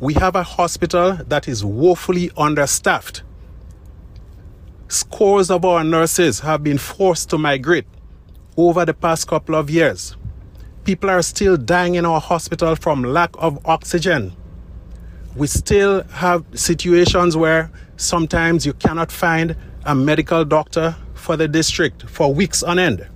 We 0.00 0.14
have 0.14 0.34
a 0.34 0.42
hospital 0.42 1.18
that 1.28 1.46
is 1.46 1.64
woefully 1.64 2.30
understaffed. 2.36 3.22
Scores 4.88 5.50
of 5.50 5.64
our 5.64 5.84
nurses 5.84 6.40
have 6.40 6.64
been 6.64 6.78
forced 6.78 7.30
to 7.30 7.38
migrate 7.38 7.86
over 8.68 8.84
the 8.84 8.94
past 8.94 9.26
couple 9.26 9.54
of 9.54 9.70
years. 9.70 10.16
People 10.84 11.10
are 11.10 11.22
still 11.22 11.56
dying 11.56 11.94
in 11.94 12.04
our 12.04 12.20
hospital 12.20 12.76
from 12.76 13.02
lack 13.02 13.30
of 13.34 13.64
oxygen. 13.66 14.32
We 15.36 15.46
still 15.46 16.02
have 16.08 16.44
situations 16.54 17.36
where 17.36 17.70
sometimes 17.96 18.66
you 18.66 18.72
cannot 18.74 19.12
find 19.12 19.56
a 19.84 19.94
medical 19.94 20.44
doctor 20.44 20.96
for 21.14 21.36
the 21.36 21.48
district 21.48 22.08
for 22.08 22.32
weeks 22.32 22.62
on 22.62 22.78
end. 22.78 23.06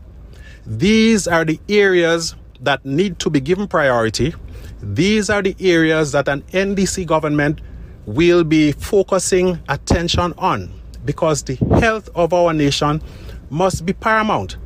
These 0.66 1.26
are 1.26 1.44
the 1.44 1.60
areas 1.68 2.34
that 2.60 2.84
need 2.84 3.18
to 3.18 3.30
be 3.30 3.40
given 3.40 3.68
priority. 3.68 4.34
These 4.80 5.28
are 5.28 5.42
the 5.42 5.56
areas 5.60 6.12
that 6.12 6.28
an 6.28 6.42
NDC 6.52 7.06
government 7.06 7.60
will 8.06 8.44
be 8.44 8.72
focusing 8.72 9.58
attention 9.68 10.32
on 10.38 10.72
because 11.04 11.42
the 11.42 11.56
health 11.80 12.08
of 12.14 12.32
our 12.32 12.52
nation 12.54 13.02
must 13.50 13.84
be 13.84 13.92
paramount. 13.92 14.56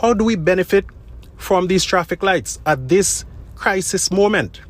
How 0.00 0.12
do 0.12 0.24
we 0.24 0.36
benefit 0.36 0.84
from 1.36 1.68
these 1.68 1.82
traffic 1.82 2.22
lights 2.22 2.60
at 2.66 2.86
this 2.86 3.24
crisis 3.54 4.10
moment? 4.10 4.60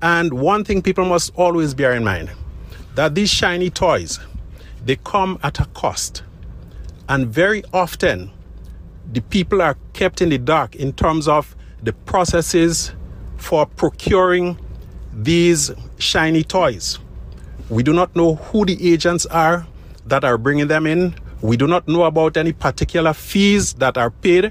And 0.00 0.32
one 0.34 0.62
thing 0.62 0.80
people 0.80 1.04
must 1.04 1.32
always 1.34 1.74
bear 1.74 1.92
in 1.92 2.04
mind 2.04 2.30
that 2.94 3.16
these 3.16 3.30
shiny 3.30 3.68
toys 3.68 4.20
they 4.84 4.94
come 4.94 5.40
at 5.42 5.58
a 5.58 5.64
cost. 5.74 6.22
And 7.08 7.26
very 7.26 7.64
often 7.72 8.30
the 9.12 9.20
people 9.22 9.60
are 9.60 9.76
kept 9.92 10.22
in 10.22 10.28
the 10.28 10.38
dark 10.38 10.76
in 10.76 10.92
terms 10.92 11.26
of 11.26 11.56
the 11.82 11.92
processes 11.92 12.92
for 13.36 13.66
procuring 13.66 14.56
these 15.12 15.72
shiny 15.98 16.44
toys. 16.44 17.00
We 17.68 17.82
do 17.82 17.92
not 17.92 18.14
know 18.14 18.36
who 18.36 18.64
the 18.64 18.92
agents 18.92 19.26
are 19.26 19.66
that 20.06 20.22
are 20.22 20.38
bringing 20.38 20.68
them 20.68 20.86
in. 20.86 21.16
We 21.46 21.56
do 21.56 21.68
not 21.68 21.86
know 21.86 22.02
about 22.02 22.36
any 22.36 22.52
particular 22.52 23.12
fees 23.12 23.74
that 23.74 23.96
are 23.96 24.10
paid. 24.10 24.50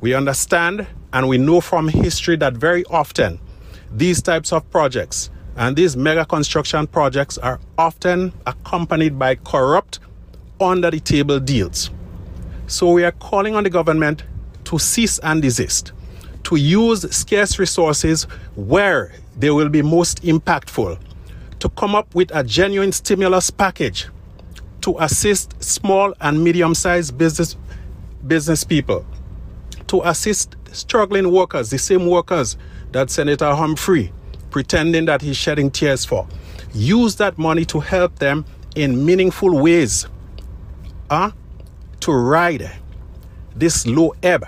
We 0.00 0.14
understand 0.14 0.84
and 1.12 1.28
we 1.28 1.38
know 1.38 1.60
from 1.60 1.86
history 1.86 2.34
that 2.38 2.54
very 2.54 2.84
often 2.86 3.38
these 3.92 4.20
types 4.20 4.52
of 4.52 4.68
projects 4.68 5.30
and 5.54 5.76
these 5.76 5.96
mega 5.96 6.24
construction 6.24 6.88
projects 6.88 7.38
are 7.38 7.60
often 7.78 8.32
accompanied 8.48 9.16
by 9.16 9.36
corrupt, 9.36 10.00
under 10.60 10.90
the 10.90 10.98
table 10.98 11.38
deals. 11.38 11.90
So 12.66 12.90
we 12.90 13.04
are 13.04 13.12
calling 13.12 13.54
on 13.54 13.62
the 13.62 13.70
government 13.70 14.24
to 14.64 14.76
cease 14.80 15.20
and 15.20 15.40
desist, 15.40 15.92
to 16.42 16.56
use 16.56 17.08
scarce 17.14 17.60
resources 17.60 18.24
where 18.56 19.12
they 19.38 19.50
will 19.50 19.68
be 19.68 19.82
most 19.82 20.24
impactful, 20.24 20.98
to 21.60 21.68
come 21.70 21.94
up 21.94 22.12
with 22.12 22.34
a 22.34 22.42
genuine 22.42 22.90
stimulus 22.90 23.50
package 23.50 24.08
to 24.84 24.94
assist 24.98 25.62
small 25.64 26.12
and 26.20 26.44
medium-sized 26.44 27.16
business 27.16 27.56
business 28.26 28.64
people, 28.64 29.06
to 29.86 30.02
assist 30.02 30.56
struggling 30.72 31.32
workers, 31.32 31.70
the 31.70 31.78
same 31.78 32.06
workers 32.06 32.58
that 32.92 33.08
Senator 33.08 33.54
Humphrey 33.54 34.12
pretending 34.50 35.06
that 35.06 35.22
he's 35.22 35.38
shedding 35.38 35.70
tears 35.70 36.04
for. 36.04 36.28
Use 36.74 37.16
that 37.16 37.38
money 37.38 37.64
to 37.64 37.80
help 37.80 38.18
them 38.18 38.44
in 38.76 39.06
meaningful 39.06 39.58
ways 39.58 40.06
uh, 41.08 41.30
to 42.00 42.12
ride 42.12 42.70
this 43.56 43.86
low 43.86 44.14
ebb 44.22 44.46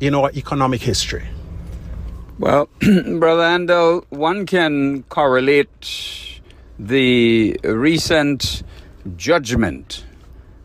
in 0.00 0.14
our 0.14 0.30
economic 0.32 0.82
history. 0.82 1.26
Well, 2.38 2.68
Brother 2.80 3.44
Andall, 3.44 4.04
one 4.10 4.44
can 4.44 5.04
correlate 5.04 6.40
the 6.78 7.58
recent 7.64 8.62
judgment 9.16 10.04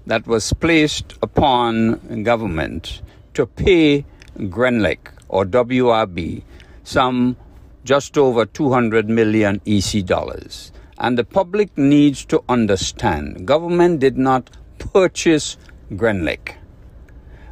that 0.06 0.26
was 0.28 0.54
placed 0.54 1.14
upon 1.22 2.24
government 2.24 3.02
to 3.34 3.46
pay 3.46 4.06
Grenlec 4.38 5.00
or 5.28 5.46
WRB 5.46 6.44
some 6.84 7.36
just 7.84 8.18
over 8.18 8.46
200 8.46 9.10
million 9.10 9.62
EC 9.66 10.06
dollars. 10.06 10.72
And 10.98 11.18
the 11.18 11.24
public 11.24 11.78
needs 11.78 12.26
to 12.26 12.44
understand 12.50 13.46
government 13.46 14.00
did 14.00 14.18
not 14.18 14.50
purchase 14.80 15.58
Grenlec. 15.92 16.56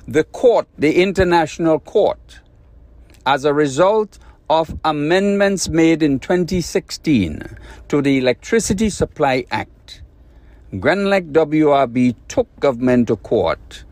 The 0.08 0.24
court, 0.24 0.68
the 0.78 1.02
international 1.02 1.80
court, 1.80 2.40
as 3.26 3.44
a 3.46 3.54
result 3.54 4.20
of 4.50 4.78
amendments 4.86 5.68
made 5.68 6.04
in 6.04 6.20
2016 6.20 7.42
to 7.88 8.02
the 8.02 8.18
Electricity 8.18 8.90
Supply 8.90 9.46
Act, 9.50 9.72
Grenlec 10.82 11.32
WRB 11.32 12.16
took 12.28 12.48
government 12.60 13.08
to 13.08 13.16
court. 13.16 13.84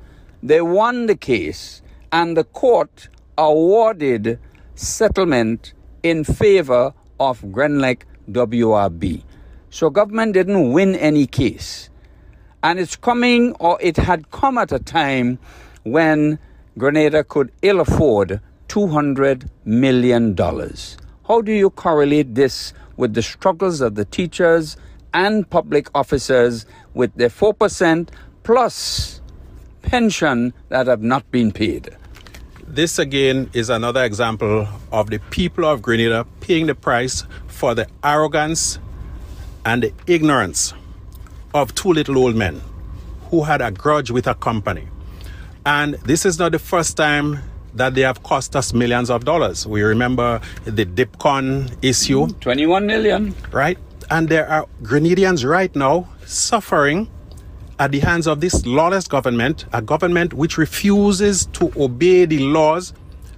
They 0.41 0.61
won 0.61 1.05
the 1.05 1.15
case, 1.15 1.81
and 2.11 2.35
the 2.35 2.43
court 2.43 3.09
awarded 3.37 4.39
settlement 4.75 5.73
in 6.01 6.23
favor 6.23 6.93
of 7.19 7.41
Grenlec 7.41 8.01
WRB. 8.29 9.23
So 9.69 9.89
government 9.89 10.33
didn't 10.33 10.73
win 10.73 10.95
any 10.95 11.25
case. 11.25 11.89
And 12.63 12.79
it's 12.79 12.95
coming, 12.95 13.53
or 13.59 13.77
it 13.81 13.97
had 13.97 14.31
come 14.31 14.57
at 14.57 14.71
a 14.71 14.79
time 14.79 15.39
when 15.83 16.39
Grenada 16.77 17.23
could 17.23 17.51
ill 17.61 17.79
afford 17.79 18.41
$200 18.67 19.47
million. 19.63 20.35
How 21.27 21.41
do 21.41 21.51
you 21.51 21.69
correlate 21.69 22.35
this 22.35 22.73
with 22.97 23.13
the 23.13 23.21
struggles 23.21 23.79
of 23.79 23.95
the 23.95 24.05
teachers 24.05 24.75
and 25.13 25.49
public 25.49 25.87
officers 25.95 26.65
with 26.93 27.13
their 27.15 27.29
4% 27.29 28.09
plus 28.43 29.21
pension 29.81 30.53
that 30.69 30.87
have 30.87 31.01
not 31.01 31.29
been 31.31 31.51
paid? 31.51 31.95
This 32.65 32.97
again 32.97 33.49
is 33.53 33.69
another 33.69 34.03
example 34.03 34.67
of 34.91 35.09
the 35.09 35.19
people 35.29 35.65
of 35.65 35.81
Grenada 35.81 36.25
paying 36.39 36.65
the 36.67 36.75
price 36.75 37.23
for 37.47 37.75
the 37.75 37.87
arrogance 38.03 38.79
and 39.65 39.83
the 39.83 39.93
ignorance 40.07 40.73
of 41.53 41.75
two 41.75 41.93
little 41.93 42.17
old 42.17 42.35
men 42.35 42.61
who 43.29 43.43
had 43.43 43.61
a 43.61 43.71
grudge 43.71 44.11
with 44.11 44.27
a 44.27 44.35
company. 44.35 44.87
And 45.65 45.95
this 46.05 46.25
is 46.25 46.39
not 46.39 46.51
the 46.51 46.59
first 46.59 46.97
time 46.97 47.39
that 47.75 47.95
they 47.95 48.01
have 48.01 48.23
cost 48.23 48.55
us 48.55 48.73
millions 48.73 49.09
of 49.09 49.25
dollars. 49.25 49.65
We 49.65 49.81
remember 49.81 50.41
the 50.65 50.85
Dipcon 50.85 51.75
issue. 51.81 52.27
21 52.41 52.85
million. 52.85 53.35
Right? 53.51 53.77
And 54.09 54.29
there 54.29 54.47
are 54.47 54.65
Grenadians 54.81 55.47
right 55.47 55.73
now 55.75 56.07
suffering 56.25 57.09
at 57.79 57.91
the 57.91 57.99
hands 57.99 58.27
of 58.27 58.39
this 58.39 58.65
lawless 58.65 59.07
government, 59.07 59.65
a 59.73 59.81
government 59.81 60.33
which 60.33 60.57
refuses 60.57 61.47
to 61.47 61.71
obey 61.77 62.25
the 62.25 62.39
laws 62.39 62.93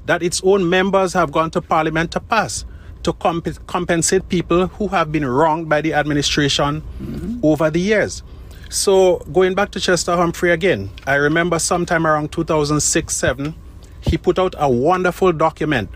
that 0.06 0.21
its 0.21 0.41
own 0.43 0.69
members 0.69 1.13
have 1.13 1.32
gone 1.32 1.49
to 1.51 1.62
parliament 1.62 2.12
to 2.12 2.19
pass 2.19 2.65
to 3.06 3.13
comp- 3.13 3.67
compensate 3.67 4.28
people 4.30 4.65
who 4.65 4.88
have 4.88 5.12
been 5.12 5.25
wronged 5.25 5.69
by 5.69 5.80
the 5.80 5.93
administration 5.93 6.82
mm-hmm. 7.01 7.39
over 7.43 7.69
the 7.69 7.80
years. 7.80 8.23
So, 8.69 9.17
going 9.32 9.54
back 9.54 9.69
to 9.71 9.80
Chester 9.80 10.15
Humphrey 10.15 10.51
again, 10.51 10.89
I 11.06 11.15
remember 11.15 11.60
sometime 11.60 12.08
around 12.08 12.32
2006 12.32 13.15
7, 13.15 13.54
he 14.01 14.17
put 14.17 14.39
out 14.39 14.56
a 14.58 14.69
wonderful 14.69 15.32
document 15.32 15.89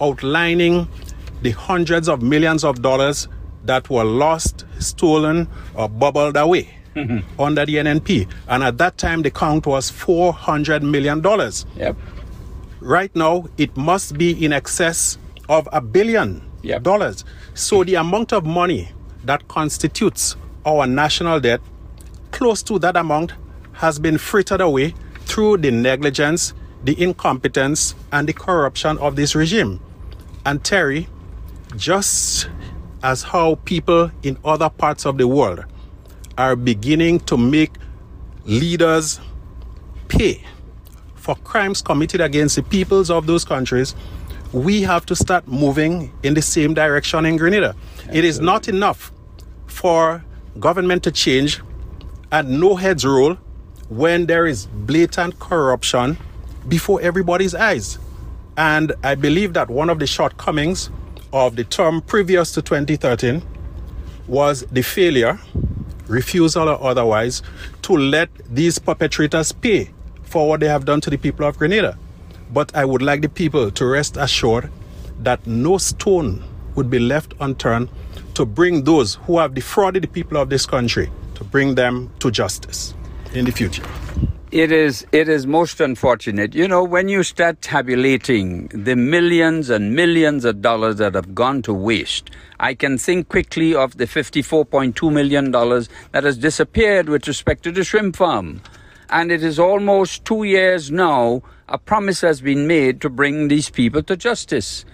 outlining 0.00 0.88
the 1.42 1.50
hundreds 1.50 2.08
of 2.08 2.22
millions 2.22 2.64
of 2.64 2.80
dollars 2.80 3.28
that 3.64 3.90
were 3.90 4.04
lost, 4.04 4.64
stolen, 4.78 5.48
or 5.74 5.88
bubbled 5.88 6.36
away 6.36 6.68
mm-hmm. 6.94 7.40
under 7.40 7.66
the 7.66 7.76
NNP. 7.76 8.28
And 8.48 8.62
at 8.62 8.78
that 8.78 8.98
time, 8.98 9.22
the 9.22 9.30
count 9.30 9.66
was 9.66 9.90
$400 9.90 10.82
million. 10.82 11.22
Yep. 11.76 11.96
Right 12.80 13.14
now, 13.16 13.46
it 13.56 13.76
must 13.76 14.16
be 14.18 14.44
in 14.44 14.52
excess 14.52 15.18
of 15.48 15.68
a 15.72 15.80
billion 15.80 16.42
yep. 16.62 16.82
dollars. 16.82 17.24
So 17.54 17.84
the 17.84 17.96
amount 17.96 18.32
of 18.32 18.44
money 18.44 18.90
that 19.24 19.46
constitutes 19.48 20.36
our 20.66 20.86
national 20.86 21.40
debt 21.40 21.60
close 22.30 22.62
to 22.64 22.78
that 22.80 22.96
amount 22.96 23.32
has 23.72 23.98
been 23.98 24.18
frittered 24.18 24.60
away 24.60 24.94
through 25.20 25.58
the 25.58 25.70
negligence, 25.70 26.52
the 26.82 27.00
incompetence, 27.00 27.94
and 28.12 28.28
the 28.28 28.32
corruption 28.32 28.98
of 28.98 29.16
this 29.16 29.34
regime. 29.34 29.80
And 30.44 30.62
Terry, 30.62 31.08
just 31.76 32.48
as 33.04 33.22
how 33.22 33.56
people 33.66 34.10
in 34.22 34.38
other 34.46 34.70
parts 34.70 35.04
of 35.04 35.18
the 35.18 35.28
world 35.28 35.62
are 36.38 36.56
beginning 36.56 37.20
to 37.20 37.36
make 37.36 37.72
leaders 38.46 39.20
pay 40.08 40.42
for 41.14 41.36
crimes 41.36 41.82
committed 41.82 42.22
against 42.22 42.56
the 42.56 42.62
peoples 42.62 43.10
of 43.10 43.26
those 43.26 43.44
countries, 43.44 43.94
we 44.52 44.82
have 44.82 45.04
to 45.06 45.14
start 45.14 45.46
moving 45.46 46.12
in 46.22 46.32
the 46.32 46.42
same 46.42 46.72
direction 46.72 47.26
in 47.26 47.36
Grenada. 47.36 47.74
Absolutely. 47.92 48.18
It 48.18 48.24
is 48.24 48.40
not 48.40 48.68
enough 48.68 49.12
for 49.66 50.24
government 50.58 51.02
to 51.04 51.10
change 51.10 51.60
and 52.32 52.58
no 52.58 52.74
heads 52.74 53.04
roll 53.04 53.34
when 53.90 54.26
there 54.26 54.46
is 54.46 54.66
blatant 54.66 55.38
corruption 55.38 56.16
before 56.68 57.02
everybody's 57.02 57.54
eyes. 57.54 57.98
And 58.56 58.94
I 59.02 59.14
believe 59.14 59.52
that 59.54 59.68
one 59.68 59.90
of 59.90 59.98
the 59.98 60.06
shortcomings 60.06 60.90
of 61.34 61.56
the 61.56 61.64
term 61.64 62.00
previous 62.00 62.52
to 62.52 62.62
2013 62.62 63.42
was 64.28 64.64
the 64.70 64.82
failure, 64.82 65.36
refusal 66.06 66.68
or 66.68 66.80
otherwise, 66.80 67.42
to 67.82 67.92
let 67.92 68.30
these 68.48 68.78
perpetrators 68.78 69.50
pay 69.50 69.90
for 70.22 70.48
what 70.48 70.60
they 70.60 70.68
have 70.68 70.84
done 70.84 71.00
to 71.00 71.10
the 71.10 71.18
people 71.18 71.44
of 71.44 71.58
Grenada. 71.58 71.98
But 72.52 72.74
I 72.76 72.84
would 72.84 73.02
like 73.02 73.20
the 73.20 73.28
people 73.28 73.72
to 73.72 73.84
rest 73.84 74.16
assured 74.16 74.70
that 75.18 75.44
no 75.44 75.76
stone 75.76 76.44
would 76.76 76.88
be 76.88 77.00
left 77.00 77.34
unturned 77.40 77.88
to 78.34 78.46
bring 78.46 78.84
those 78.84 79.16
who 79.26 79.38
have 79.38 79.54
defrauded 79.54 80.04
the 80.04 80.08
people 80.08 80.36
of 80.36 80.50
this 80.50 80.66
country 80.66 81.10
to 81.34 81.42
bring 81.42 81.74
them 81.74 82.12
to 82.20 82.30
justice 82.30 82.94
in 83.32 83.44
the 83.44 83.50
future. 83.50 83.82
It 84.54 84.70
is 84.70 85.04
it 85.10 85.28
is 85.28 85.48
most 85.48 85.80
unfortunate. 85.80 86.54
You 86.54 86.68
know, 86.68 86.84
when 86.84 87.08
you 87.08 87.24
start 87.24 87.60
tabulating 87.60 88.68
the 88.68 88.94
millions 88.94 89.68
and 89.68 89.96
millions 89.96 90.44
of 90.44 90.62
dollars 90.62 90.98
that 90.98 91.16
have 91.16 91.34
gone 91.34 91.60
to 91.62 91.74
waste, 91.74 92.30
I 92.60 92.74
can 92.74 92.96
think 92.96 93.28
quickly 93.28 93.74
of 93.74 93.96
the 93.96 94.04
$54.2 94.04 95.12
million 95.12 95.50
that 95.50 96.22
has 96.22 96.38
disappeared 96.38 97.08
with 97.08 97.26
respect 97.26 97.64
to 97.64 97.72
the 97.72 97.82
shrimp 97.82 98.14
farm. 98.14 98.62
And 99.10 99.32
it 99.32 99.42
is 99.42 99.58
almost 99.58 100.24
two 100.24 100.44
years 100.44 100.88
now, 100.88 101.42
a 101.68 101.76
promise 101.76 102.20
has 102.20 102.40
been 102.40 102.68
made 102.68 103.00
to 103.00 103.10
bring 103.10 103.48
these 103.48 103.70
people 103.70 104.04
to 104.04 104.16
justice. 104.16 104.84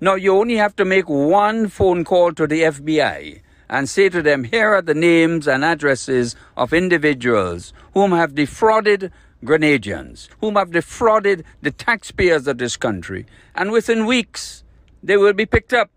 Now, 0.00 0.14
you 0.14 0.34
only 0.34 0.56
have 0.56 0.74
to 0.76 0.86
make 0.86 1.10
one 1.10 1.68
phone 1.68 2.04
call 2.04 2.32
to 2.32 2.46
the 2.46 2.62
FBI 2.62 3.42
and 3.70 3.88
say 3.88 4.08
to 4.08 4.20
them, 4.20 4.44
Here 4.44 4.74
are 4.74 4.82
the 4.82 4.94
names 4.94 5.46
and 5.46 5.64
addresses 5.64 6.34
of 6.56 6.74
individuals 6.74 7.72
whom 7.94 8.10
have 8.10 8.34
defrauded 8.34 9.12
Grenadians, 9.44 10.28
whom 10.40 10.56
have 10.56 10.72
defrauded 10.72 11.44
the 11.62 11.70
taxpayers 11.70 12.46
of 12.46 12.58
this 12.58 12.76
country. 12.76 13.24
And 13.54 13.70
within 13.70 14.04
weeks, 14.04 14.64
they 15.02 15.16
will 15.16 15.32
be 15.32 15.46
picked 15.46 15.72
up. 15.72 15.88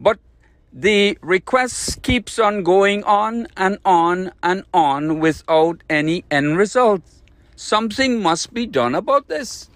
But 0.00 0.18
the 0.72 1.18
request 1.20 2.02
keeps 2.02 2.38
on 2.38 2.62
going 2.62 3.02
on 3.02 3.48
and 3.56 3.78
on 3.84 4.30
and 4.42 4.64
on 4.72 5.18
without 5.18 5.82
any 5.90 6.24
end 6.30 6.56
result. 6.56 7.02
Something 7.56 8.22
must 8.22 8.54
be 8.54 8.64
done 8.64 8.94
about 8.94 9.28
this. 9.28 9.68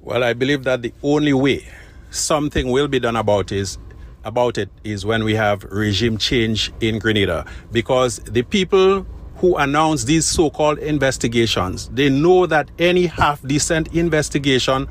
Well, 0.00 0.24
I 0.24 0.32
believe 0.32 0.64
that 0.64 0.82
the 0.82 0.92
only 1.02 1.32
way 1.32 1.66
something 2.10 2.70
will 2.70 2.88
be 2.88 2.98
done 2.98 3.16
about 3.16 3.52
is 3.52 3.78
about 4.24 4.58
it 4.58 4.68
is 4.84 5.04
when 5.04 5.24
we 5.24 5.34
have 5.34 5.64
regime 5.64 6.18
change 6.18 6.72
in 6.80 6.98
Grenada 6.98 7.44
because 7.72 8.18
the 8.20 8.42
people 8.42 9.06
who 9.36 9.56
announce 9.56 10.04
these 10.04 10.24
so-called 10.24 10.78
investigations 10.78 11.88
they 11.90 12.08
know 12.08 12.46
that 12.46 12.70
any 12.78 13.06
half 13.06 13.42
decent 13.42 13.94
investigation 13.94 14.86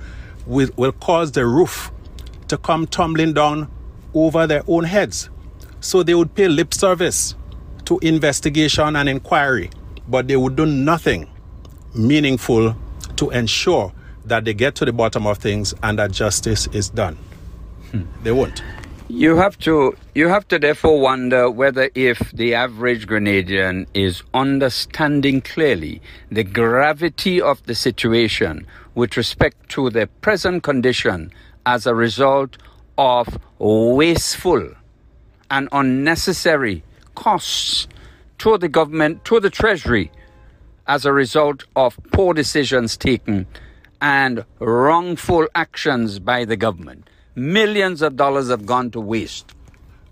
will, 0.45 0.69
will 0.75 0.91
cause 0.91 1.31
the 1.31 1.45
roof 1.45 1.91
to 2.47 2.57
come 2.57 2.85
tumbling 2.87 3.33
down 3.33 3.71
over 4.13 4.45
their 4.45 4.63
own 4.67 4.83
heads 4.83 5.29
so 5.79 6.03
they 6.03 6.13
would 6.13 6.33
pay 6.35 6.47
lip 6.47 6.73
service 6.73 7.31
to 7.31 7.37
to 7.85 7.99
investigation 7.99 8.95
and 8.95 9.09
inquiry, 9.09 9.69
but 10.07 10.27
they 10.27 10.37
would 10.37 10.55
do 10.55 10.65
nothing 10.65 11.29
meaningful 11.93 12.75
to 13.17 13.29
ensure 13.31 13.93
that 14.25 14.45
they 14.45 14.53
get 14.53 14.75
to 14.75 14.85
the 14.85 14.93
bottom 14.93 15.27
of 15.27 15.37
things 15.37 15.73
and 15.83 15.99
that 15.99 16.11
justice 16.11 16.67
is 16.67 16.89
done. 16.89 17.17
Hmm. 17.91 18.03
They 18.23 18.31
won't. 18.31 18.63
You 19.15 19.35
have 19.35 19.59
to 19.59 19.95
you 20.15 20.27
have 20.29 20.47
to 20.47 20.57
therefore 20.57 20.99
wonder 20.99 21.47
whether 21.47 21.91
if 21.93 22.31
the 22.31 22.55
average 22.55 23.05
Grenadian 23.05 23.85
is 23.93 24.23
understanding 24.33 25.39
clearly 25.39 26.01
the 26.31 26.43
gravity 26.43 27.39
of 27.39 27.61
the 27.67 27.75
situation 27.75 28.65
with 28.95 29.15
respect 29.15 29.69
to 29.69 29.91
the 29.91 30.07
present 30.21 30.63
condition 30.63 31.31
as 31.63 31.85
a 31.85 31.93
result 31.93 32.57
of 32.97 33.37
wasteful 33.59 34.71
and 35.51 35.69
unnecessary 35.71 36.81
costs 37.13 37.87
to 38.39 38.57
the 38.57 38.67
government, 38.67 39.23
to 39.25 39.39
the 39.39 39.51
treasury, 39.51 40.11
as 40.87 41.05
a 41.05 41.13
result 41.13 41.65
of 41.75 41.99
poor 42.11 42.33
decisions 42.33 42.97
taken 42.97 43.45
and 44.01 44.43
wrongful 44.57 45.47
actions 45.53 46.17
by 46.17 46.45
the 46.45 46.57
government. 46.57 47.07
Millions 47.35 48.03
of 48.03 48.15
dollars 48.15 48.49
have 48.49 48.63
gone 48.63 48.91
to 48.91 48.99
waste. 48.99 49.55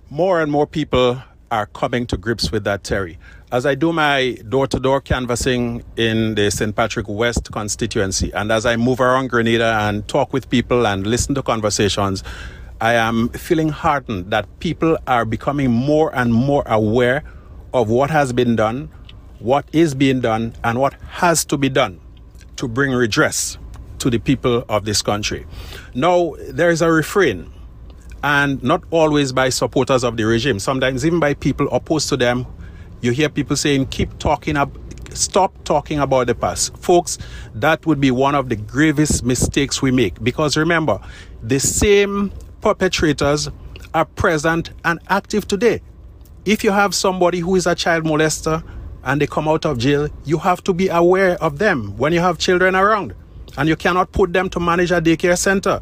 More 0.10 0.42
and 0.42 0.52
more 0.52 0.66
people 0.66 1.22
are 1.52 1.68
coming 1.68 2.08
to 2.08 2.18
grips 2.18 2.52
with 2.52 2.64
that, 2.64 2.84
Terry. 2.84 3.20
As 3.52 3.64
I 3.64 3.76
do 3.76 3.94
my 3.94 4.40
door 4.50 4.66
to 4.66 4.80
door 4.80 5.02
canvassing 5.02 5.84
in 5.98 6.34
the 6.34 6.50
St. 6.50 6.76
Patrick 6.76 7.08
West 7.08 7.52
constituency, 7.52 8.32
and 8.34 8.52
as 8.52 8.66
I 8.66 8.76
move 8.76 9.00
around 9.00 9.30
Grenada 9.30 9.78
and 9.82 10.08
talk 10.08 10.34
with 10.34 10.50
people 10.50 10.88
and 10.88 11.06
listen 11.06 11.36
to 11.36 11.44
conversations, 11.44 12.24
I 12.80 12.94
am 12.94 13.30
feeling 13.30 13.70
heartened 13.70 14.32
that 14.32 14.48
people 14.60 14.98
are 15.06 15.24
becoming 15.24 15.70
more 15.70 16.10
and 16.16 16.34
more 16.34 16.64
aware 16.66 17.24
of 17.72 17.88
what 17.88 18.10
has 18.10 18.34
been 18.34 18.56
done, 18.56 18.90
what 19.38 19.66
is 19.72 19.94
being 19.94 20.22
done, 20.22 20.56
and 20.64 20.80
what 20.80 20.96
has 21.10 21.46
to 21.46 21.58
be 21.58 21.70
done 21.70 22.02
to 22.56 22.68
bring 22.68 22.94
redress 22.94 23.60
to 24.02 24.10
the 24.10 24.20
people 24.20 24.66
of 24.70 24.86
this 24.86 25.02
country. 25.02 25.46
Now, 25.94 26.36
there 26.50 26.70
is 26.70 26.82
a 26.82 26.92
refrain, 26.92 27.52
and 28.24 28.62
not 28.62 28.84
always 28.92 29.32
by 29.32 29.50
supporters 29.50 30.04
of 30.04 30.18
the 30.18 30.26
regime, 30.26 30.60
sometimes 30.60 31.06
even 31.06 31.20
by 31.20 31.34
people 31.34 31.68
opposed 31.72 32.10
to 32.10 32.18
them. 32.18 32.46
You 33.02 33.12
hear 33.12 33.30
people 33.30 33.56
saying, 33.56 33.88
keep 33.88 34.18
talking 34.20 34.58
up, 34.58 34.78
stop 35.14 35.52
talking 35.64 36.00
about 36.00 36.28
the 36.28 36.36
past. 36.36 36.78
Folks, 36.78 37.18
that 37.56 37.86
would 37.86 38.00
be 38.00 38.12
one 38.12 38.36
of 38.36 38.50
the 38.50 38.56
gravest 38.56 39.24
mistakes 39.24 39.82
we 39.82 39.90
make. 39.90 40.24
Because 40.24 40.56
remember, 40.56 41.00
the 41.42 41.60
same 41.60 42.32
perpetrators 42.62 43.50
are 43.94 44.06
present 44.06 44.70
and 44.86 45.00
active 45.10 45.48
today. 45.48 45.82
If 46.46 46.64
you 46.64 46.72
have 46.72 46.94
somebody 46.94 47.40
who 47.40 47.56
is 47.56 47.66
a 47.66 47.76
child 47.76 48.04
molester 48.04 48.64
and 49.04 49.20
they 49.20 49.28
come 49.28 49.48
out 49.48 49.66
of 49.66 49.80
jail, 49.80 50.10
you 50.26 50.38
have 50.38 50.64
to 50.66 50.74
be 50.74 50.88
aware 50.90 51.42
of 51.44 51.58
them 51.58 51.98
when 51.98 52.14
you 52.14 52.20
have 52.20 52.38
children 52.38 52.76
around. 52.76 53.16
And 53.58 53.68
you 53.68 53.76
cannot 53.76 54.12
put 54.12 54.34
them 54.34 54.50
to 54.50 54.60
manage 54.60 54.92
a 54.92 55.02
daycare 55.02 55.38
center. 55.38 55.82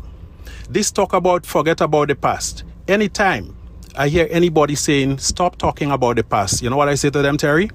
This 0.69 0.91
talk 0.91 1.13
about 1.13 1.45
forget 1.45 1.81
about 1.81 2.07
the 2.07 2.15
past. 2.15 2.63
Anytime 2.87 3.55
I 3.95 4.07
hear 4.07 4.27
anybody 4.31 4.75
saying, 4.75 5.19
stop 5.19 5.57
talking 5.57 5.91
about 5.91 6.15
the 6.15 6.23
past, 6.23 6.61
you 6.61 6.69
know 6.69 6.77
what 6.77 6.89
I 6.89 6.95
say 6.95 7.09
to 7.09 7.21
them, 7.21 7.37
Terry? 7.37 7.69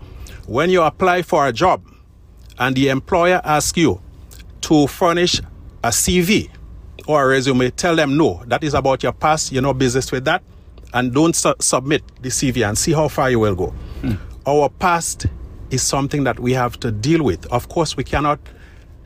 When 0.46 0.70
you 0.70 0.83
apply 0.83 1.22
for 1.22 1.46
a 1.46 1.52
job 1.52 1.85
and 2.59 2.76
the 2.76 2.88
employer 2.88 3.40
asks 3.44 3.78
you 3.78 4.00
to 4.62 4.87
furnish 4.87 5.40
a 5.83 5.88
CV 5.88 6.50
or 7.07 7.24
a 7.24 7.28
resume, 7.28 7.70
tell 7.70 7.96
them 7.96 8.16
no, 8.16 8.42
that 8.46 8.64
is 8.64 8.74
about 8.74 9.02
your 9.02 9.12
past, 9.12 9.52
You're 9.52 9.62
know 9.62 9.74
business 9.74 10.11
with 10.12 10.24
that 10.24 10.42
and 10.92 11.12
don't 11.12 11.35
su- 11.35 11.54
submit 11.61 12.02
the 12.22 12.28
CV 12.30 12.66
and 12.66 12.78
see 12.78 12.92
how 12.92 13.09
far 13.09 13.30
you 13.30 13.40
will 13.40 13.54
go. 13.54 13.66
Hmm. 14.00 14.14
Our 14.46 14.68
past 14.68 15.26
is 15.70 15.83
something 15.83 16.24
that 16.24 16.38
we 16.38 16.52
have 16.52 16.78
to 16.80 16.92
deal 16.92 17.22
with. 17.22 17.46
Of 17.46 17.68
course, 17.68 17.96
we 17.96 18.04
cannot 18.04 18.38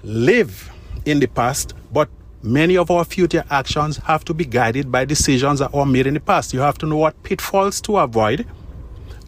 live 0.02 0.70
in 1.10 1.20
the 1.20 1.26
past, 1.26 1.74
but 1.92 2.08
many 2.42 2.76
of 2.76 2.90
our 2.90 3.04
future 3.04 3.44
actions 3.50 3.96
have 3.98 4.24
to 4.26 4.34
be 4.34 4.44
guided 4.44 4.92
by 4.92 5.04
decisions 5.04 5.58
that 5.58 5.72
were 5.72 5.86
made 5.86 6.06
in 6.06 6.14
the 6.14 6.20
past. 6.20 6.52
You 6.52 6.60
have 6.60 6.78
to 6.78 6.86
know 6.86 6.96
what 6.96 7.22
pitfalls 7.22 7.80
to 7.82 7.96
avoid, 7.98 8.46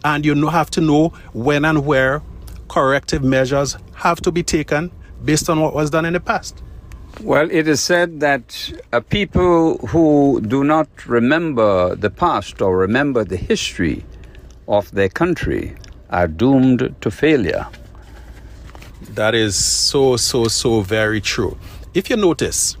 and 0.03 0.25
you 0.25 0.47
have 0.47 0.69
to 0.71 0.81
know 0.81 1.09
when 1.33 1.65
and 1.65 1.85
where 1.85 2.21
corrective 2.67 3.23
measures 3.23 3.77
have 3.95 4.21
to 4.21 4.31
be 4.31 4.43
taken 4.43 4.91
based 5.25 5.49
on 5.49 5.59
what 5.59 5.73
was 5.73 5.89
done 5.89 6.05
in 6.05 6.13
the 6.13 6.19
past. 6.19 6.61
Well, 7.21 7.49
it 7.51 7.67
is 7.67 7.81
said 7.81 8.21
that 8.21 8.71
uh, 8.93 9.01
people 9.01 9.77
who 9.87 10.41
do 10.41 10.63
not 10.63 10.87
remember 11.05 11.95
the 11.95 12.09
past 12.09 12.61
or 12.61 12.77
remember 12.77 13.23
the 13.23 13.37
history 13.37 14.05
of 14.67 14.89
their 14.91 15.09
country 15.09 15.75
are 16.09 16.27
doomed 16.27 16.95
to 17.01 17.11
failure. 17.11 17.67
That 19.15 19.35
is 19.35 19.55
so, 19.55 20.17
so, 20.17 20.45
so 20.45 20.81
very 20.81 21.21
true. 21.21 21.57
If 21.93 22.09
you 22.09 22.17
notice, 22.17 22.77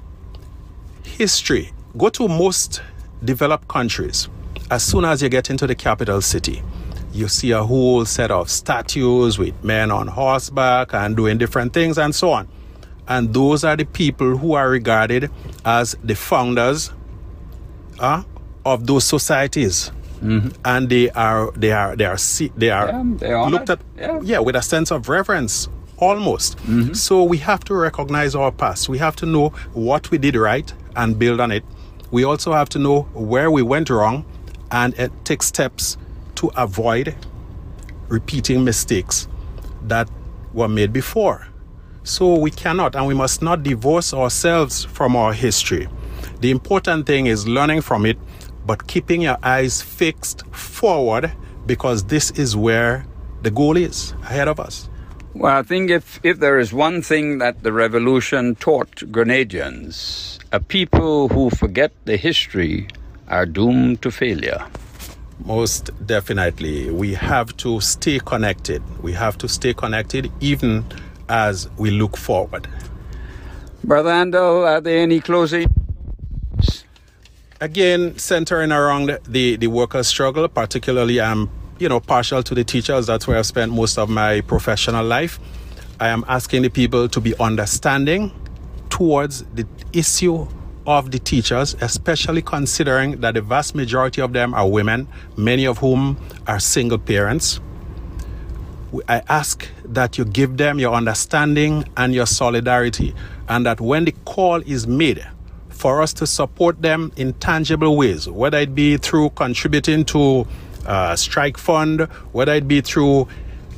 history, 1.03 1.71
go 1.97 2.09
to 2.09 2.27
most 2.27 2.81
developed 3.23 3.67
countries, 3.67 4.29
as 4.69 4.83
soon 4.83 5.05
as 5.05 5.21
you 5.21 5.29
get 5.29 5.49
into 5.49 5.67
the 5.67 5.75
capital 5.75 6.21
city, 6.21 6.63
you 7.11 7.27
see 7.27 7.51
a 7.51 7.63
whole 7.63 8.05
set 8.05 8.31
of 8.31 8.49
statues 8.49 9.37
with 9.37 9.61
men 9.63 9.91
on 9.91 10.07
horseback 10.07 10.93
and 10.93 11.15
doing 11.15 11.37
different 11.37 11.73
things 11.73 11.97
and 11.97 12.15
so 12.15 12.31
on 12.31 12.47
and 13.11 13.33
those 13.33 13.63
are 13.63 13.75
the 13.75 13.85
people 13.85 14.37
who 14.37 14.53
are 14.53 14.69
regarded 14.69 15.29
as 15.65 15.97
the 16.03 16.15
founders 16.15 16.91
uh, 17.99 18.23
of 18.65 18.87
those 18.87 19.03
societies. 19.03 19.91
Mm-hmm. 20.21 20.49
And 20.63 20.89
they 20.89 21.09
are 21.11 21.51
they 21.51 21.71
are 21.71 21.95
they 21.95 22.05
are 22.05 22.17
they 22.55 22.69
are 22.69 22.87
yeah, 22.87 23.03
they 23.17 23.49
looked 23.49 23.69
at 23.71 23.81
yeah. 23.97 24.19
yeah. 24.21 24.39
with 24.39 24.55
a 24.55 24.61
sense 24.61 24.91
of 24.91 25.09
reverence 25.09 25.67
almost. 26.01 26.57
Mm-hmm. 26.57 26.93
So 26.93 27.23
we 27.23 27.37
have 27.37 27.63
to 27.65 27.75
recognize 27.75 28.35
our 28.35 28.51
past. 28.51 28.89
We 28.89 28.97
have 28.97 29.15
to 29.17 29.25
know 29.25 29.49
what 29.73 30.11
we 30.11 30.17
did 30.17 30.35
right 30.35 30.71
and 30.97 31.17
build 31.17 31.39
on 31.39 31.51
it. 31.51 31.63
We 32.09 32.25
also 32.25 32.51
have 32.51 32.67
to 32.69 32.79
know 32.79 33.03
where 33.13 33.49
we 33.49 33.61
went 33.61 33.89
wrong 33.89 34.25
and 34.71 34.99
uh, 34.99 35.07
take 35.23 35.43
steps 35.43 35.97
to 36.35 36.51
avoid 36.57 37.15
repeating 38.09 38.65
mistakes 38.65 39.29
that 39.83 40.09
were 40.53 40.67
made 40.67 40.91
before. 40.91 41.47
So 42.03 42.35
we 42.35 42.51
cannot 42.51 42.95
and 42.95 43.05
we 43.07 43.13
must 43.13 43.41
not 43.41 43.63
divorce 43.63 44.13
ourselves 44.13 44.83
from 44.83 45.15
our 45.15 45.33
history. 45.33 45.87
The 46.41 46.51
important 46.51 47.05
thing 47.05 47.27
is 47.27 47.47
learning 47.47 47.81
from 47.81 48.05
it, 48.05 48.17
but 48.65 48.87
keeping 48.87 49.21
your 49.21 49.37
eyes 49.43 49.81
fixed 49.81 50.45
forward 50.47 51.31
because 51.67 52.03
this 52.05 52.31
is 52.31 52.55
where 52.55 53.05
the 53.43 53.51
goal 53.51 53.77
is 53.77 54.13
ahead 54.23 54.47
of 54.47 54.59
us. 54.59 54.89
Well, 55.33 55.57
I 55.57 55.63
think 55.63 55.89
if, 55.89 56.19
if 56.23 56.39
there 56.39 56.59
is 56.59 56.73
one 56.73 57.01
thing 57.01 57.37
that 57.37 57.63
the 57.63 57.71
revolution 57.71 58.55
taught 58.55 58.95
Grenadians, 59.11 60.39
a 60.51 60.59
people 60.59 61.29
who 61.29 61.49
forget 61.49 61.93
the 62.03 62.17
history 62.17 62.87
are 63.29 63.45
doomed 63.45 64.01
to 64.01 64.11
failure. 64.11 64.65
Most 65.45 65.89
definitely. 66.05 66.89
We 66.91 67.13
have 67.13 67.55
to 67.57 67.79
stay 67.79 68.19
connected. 68.19 68.83
We 69.01 69.13
have 69.13 69.37
to 69.37 69.47
stay 69.47 69.73
connected 69.73 70.29
even 70.41 70.83
as 71.29 71.69
we 71.77 71.91
look 71.91 72.17
forward. 72.17 72.67
Brother 73.85 74.11
Andall, 74.11 74.67
are 74.67 74.81
there 74.81 74.99
any 74.99 75.21
closing? 75.21 75.67
Again, 77.61 78.17
centering 78.17 78.71
around 78.71 79.17
the, 79.27 79.55
the 79.55 79.67
workers' 79.67 80.07
struggle, 80.07 80.47
particularly 80.49 81.21
I'm 81.21 81.49
you 81.81 81.89
know 81.89 81.99
partial 81.99 82.43
to 82.43 82.53
the 82.53 82.63
teachers. 82.63 83.07
That's 83.07 83.27
where 83.27 83.39
I've 83.39 83.45
spent 83.47 83.71
most 83.71 83.97
of 83.97 84.07
my 84.07 84.41
professional 84.41 85.03
life. 85.03 85.39
I 85.99 86.09
am 86.09 86.23
asking 86.27 86.61
the 86.61 86.69
people 86.69 87.09
to 87.09 87.19
be 87.19 87.35
understanding 87.39 88.31
towards 88.89 89.43
the 89.55 89.65
issue 89.91 90.47
of 90.85 91.09
the 91.09 91.17
teachers, 91.17 91.75
especially 91.81 92.43
considering 92.43 93.21
that 93.21 93.33
the 93.33 93.41
vast 93.41 93.73
majority 93.73 94.21
of 94.21 94.31
them 94.31 94.53
are 94.53 94.69
women, 94.69 95.07
many 95.37 95.65
of 95.65 95.79
whom 95.79 96.17
are 96.45 96.59
single 96.59 96.99
parents. 96.99 97.59
I 99.07 99.23
ask 99.27 99.67
that 99.85 100.19
you 100.19 100.25
give 100.25 100.57
them 100.57 100.77
your 100.77 100.93
understanding 100.93 101.85
and 101.97 102.13
your 102.13 102.27
solidarity, 102.27 103.15
and 103.49 103.65
that 103.65 103.81
when 103.81 104.05
the 104.05 104.13
call 104.25 104.61
is 104.61 104.85
made 104.85 105.25
for 105.69 106.03
us 106.03 106.13
to 106.13 106.27
support 106.27 106.81
them 106.83 107.11
in 107.15 107.33
tangible 107.33 107.97
ways, 107.97 108.29
whether 108.29 108.59
it 108.59 108.75
be 108.75 108.97
through 108.97 109.31
contributing 109.31 110.05
to 110.05 110.45
a 110.85 111.15
strike 111.17 111.57
fund, 111.57 112.01
whether 112.31 112.53
it 112.53 112.67
be 112.67 112.81
through 112.81 113.27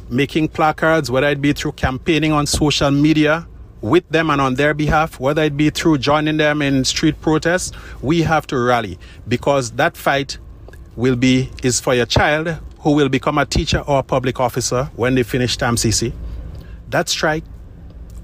making 0.10 0.48
placards, 0.48 1.10
whether 1.10 1.28
it 1.28 1.42
be 1.42 1.54
through 1.54 1.74
campaigning 1.74 2.32
on 2.32 2.46
social 2.46 2.92
media 2.92 3.48
with 3.82 4.08
them 4.10 4.30
and 4.30 4.40
on 4.40 4.56
their 4.56 4.74
behalf, 4.74 5.20
whether 5.20 5.44
it 5.44 5.58
be 5.58 5.70
through 5.70 5.98
joining 5.98 6.38
them 6.38 6.62
in 6.62 6.86
street 6.86 7.20
protests, 7.22 7.72
we 8.02 8.22
have 8.22 8.48
to 8.48 8.58
rally 8.58 8.98
because 9.28 9.72
that 9.72 9.98
fight 9.98 10.38
will 10.96 11.16
be 11.16 11.50
is 11.64 11.80
for 11.80 11.94
your 11.94 12.06
child 12.06 12.58
who 12.80 12.92
will 12.92 13.10
become 13.10 13.38
a 13.38 13.46
teacher 13.46 13.80
or 13.80 14.00
a 14.00 14.04
public 14.04 14.40
officer 14.40 14.90
when 14.96 15.16
they 15.16 15.24
finish 15.24 15.58
TAMCC. 15.58 16.14
That 16.90 17.10
strike 17.10 17.44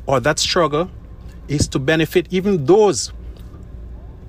or 0.05 0.19
that 0.19 0.39
struggle 0.39 0.89
is 1.47 1.67
to 1.69 1.79
benefit 1.79 2.27
even 2.29 2.65
those 2.65 3.11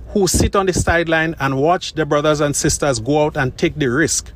who 0.09 0.27
sit 0.27 0.57
on 0.57 0.67
the 0.67 0.73
sideline 0.73 1.37
and 1.39 1.57
watch 1.57 1.95
their 1.95 2.07
brothers 2.07 2.41
and 2.41 2.57
sisters 2.57 2.99
go 2.99 3.27
out 3.27 3.37
and 3.37 3.57
take 3.57 3.77
the 3.77 3.87
risk. 3.87 4.33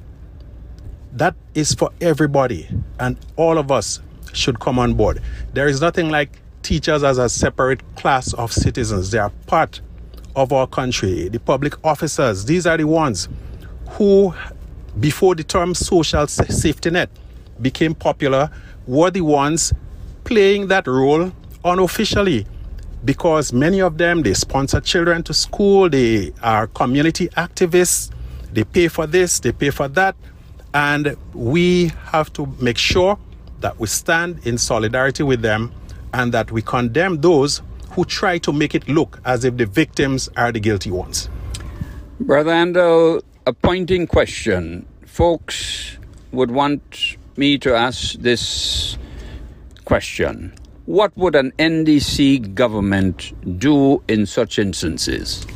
That 1.15 1.35
is 1.55 1.73
for 1.75 1.91
everybody, 2.01 2.69
and 2.99 3.17
all 3.37 3.57
of 3.57 3.71
us 3.71 4.01
should 4.33 4.59
come 4.59 4.79
on 4.79 4.95
board. 4.95 5.23
There 5.53 5.69
is 5.69 5.81
nothing 5.81 6.11
like 6.11 6.41
teachers 6.63 7.03
as 7.05 7.19
a 7.19 7.29
separate 7.29 7.83
class 7.97 8.33
of 8.35 8.53
citizens. 8.53 9.11
They 9.11 9.19
are 9.19 9.31
part 9.47 9.81
of 10.35 10.53
our 10.53 10.67
country. 10.67 11.29
The 11.29 11.39
public 11.39 11.75
officers, 11.85 12.45
these 12.45 12.67
are 12.67 12.77
the 12.77 12.85
ones 12.85 13.29
who, 13.91 14.35
before 14.99 15.37
the 15.37 15.45
term 15.45 15.75
social 15.75 16.27
safety 16.27 16.91
net 16.91 17.11
became 17.63 17.95
popular, 17.95 18.51
were 18.87 19.11
the 19.11 19.21
ones 19.21 19.73
playing 20.25 20.67
that 20.69 20.87
role 20.87 21.33
unofficially 21.65 22.47
because 23.05 23.53
many 23.53 23.81
of 23.81 23.99
them 23.99 24.23
they 24.23 24.33
sponsor 24.33 24.81
children 24.81 25.23
to 25.23 25.35
school 25.35 25.89
they 25.91 26.33
are 26.43 26.67
community 26.69 27.29
activists 27.29 28.11
they 28.53 28.65
pay 28.65 28.89
for 28.89 29.07
this 29.07 29.41
they 29.41 29.53
pay 29.53 29.69
for 29.69 29.89
that 29.89 30.17
and 30.75 31.17
we 31.33 31.93
have 32.07 32.33
to 32.33 32.47
make 32.61 32.77
sure 32.77 33.19
that 33.61 33.79
we 33.79 33.87
stand 33.87 34.45
in 34.45 34.59
solidarity 34.59 35.23
with 35.23 35.41
them 35.41 35.73
and 36.13 36.35
that 36.35 36.51
we 36.51 36.61
condemn 36.61 37.21
those 37.21 37.63
who 37.91 38.05
try 38.05 38.39
to 38.39 38.53
make 38.53 38.75
it 38.75 38.89
look 38.89 39.21
as 39.25 39.45
if 39.45 39.57
the 39.57 39.67
victims 39.67 40.29
are 40.37 40.51
the 40.51 40.61
guilty 40.61 40.91
ones. 40.91 41.29
Brother 42.21 42.51
Andall, 42.51 43.23
a 43.47 43.53
pointing 43.53 44.07
question. 44.07 44.85
Folks 45.07 45.97
would 46.33 46.51
want 46.51 47.17
me 47.37 47.57
to 47.59 47.75
ask 47.75 48.15
this 48.15 48.99
question. 49.85 50.53
What 50.87 51.17
would 51.17 51.37
an 51.37 51.53
NDC 51.59 52.55
government 52.55 53.33
do 53.59 54.03
in 54.09 54.27
such 54.27 54.59
instances? 54.59 55.47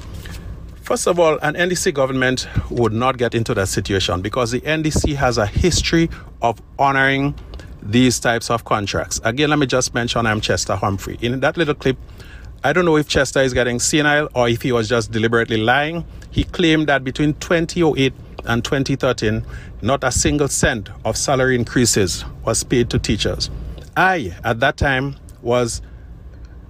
First 0.89 1.07
of 1.07 1.21
all, 1.21 1.39
an 1.43 1.53
NDC 1.53 1.93
government 1.93 2.49
would 2.71 2.95
not 2.95 3.19
get 3.19 3.35
into 3.35 3.53
that 3.53 3.69
situation 3.69 4.23
because 4.23 4.53
the 4.53 4.63
NDC 4.63 5.17
has 5.17 5.37
a 5.37 5.45
history 5.45 6.09
of 6.41 6.63
honoring 6.79 7.35
these 7.83 8.19
types 8.19 8.49
of 8.49 8.65
contracts. 8.65 9.21
Again, 9.23 9.51
let 9.51 9.59
me 9.59 9.67
just 9.67 9.93
mention 9.93 10.25
I'm 10.25 10.41
Chester 10.41 10.75
Humphrey. 10.77 11.19
In 11.21 11.41
that 11.41 11.59
little 11.59 11.75
clip, 11.75 11.99
I 12.65 12.73
don't 12.73 12.87
know 12.87 12.97
if 12.97 13.07
Chester 13.07 13.41
is 13.41 13.53
getting 13.53 13.79
senile 13.79 14.31
or 14.35 14.49
if 14.49 14.63
he 14.63 14.73
was 14.73 14.89
just 14.89 15.11
deliberately 15.11 15.59
lying. 15.59 16.07
He 16.31 16.45
claimed 16.45 16.87
that 16.87 17.05
between 17.05 17.35
2008 17.35 18.15
and 18.47 18.65
2013, 18.65 19.45
not 19.83 20.03
a 20.03 20.11
single 20.11 20.49
cent 20.49 20.89
of 21.05 21.19
salary 21.19 21.55
increases 21.55 22.25
was 22.47 22.65
paid 22.65 22.89
to 22.89 22.99
teachers. 22.99 23.51
I, 23.95 24.35
at 24.43 24.61
that 24.61 24.79
time, 24.79 25.17
was 25.43 25.83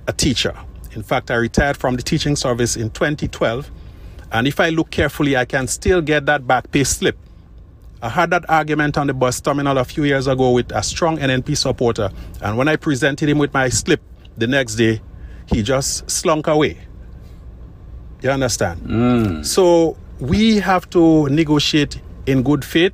a 0.09 0.13
teacher. 0.13 0.59
In 0.91 1.05
fact, 1.05 1.31
I 1.31 1.37
retired 1.37 1.77
from 1.77 1.95
the 1.95 2.03
teaching 2.03 2.35
service 2.35 2.75
in 2.75 2.91
2012 2.91 3.71
and 4.33 4.47
if 4.47 4.61
I 4.61 4.69
look 4.71 4.91
carefully, 4.91 5.37
I 5.37 5.45
can 5.45 5.67
still 5.67 6.01
get 6.01 6.27
that 6.27 6.47
back 6.47 6.71
pay 6.71 6.85
slip. 6.85 7.17
I 8.01 8.09
had 8.09 8.31
that 8.31 8.49
argument 8.49 8.97
on 8.97 9.09
the 9.09 9.15
bus 9.15 9.41
terminal 9.41 9.77
a 9.79 9.85
few 9.85 10.05
years 10.05 10.27
ago 10.27 10.53
with 10.53 10.71
a 10.71 10.83
strong 10.83 11.19
NNP 11.19 11.57
supporter. 11.57 12.11
And 12.41 12.57
when 12.57 12.69
I 12.69 12.77
presented 12.77 13.29
him 13.29 13.39
with 13.39 13.53
my 13.53 13.69
slip 13.71 14.01
the 14.37 14.47
next 14.47 14.77
day, 14.77 15.01
he 15.47 15.63
just 15.63 16.09
slunk 16.09 16.47
away. 16.47 16.79
You 18.23 18.31
understand? 18.31 18.83
Mm. 18.83 19.47
So 19.47 19.97
we 20.21 20.59
have 20.59 20.89
to 20.91 21.29
negotiate 21.29 22.01
in 22.27 22.43
good 22.43 22.65
faith 22.65 22.93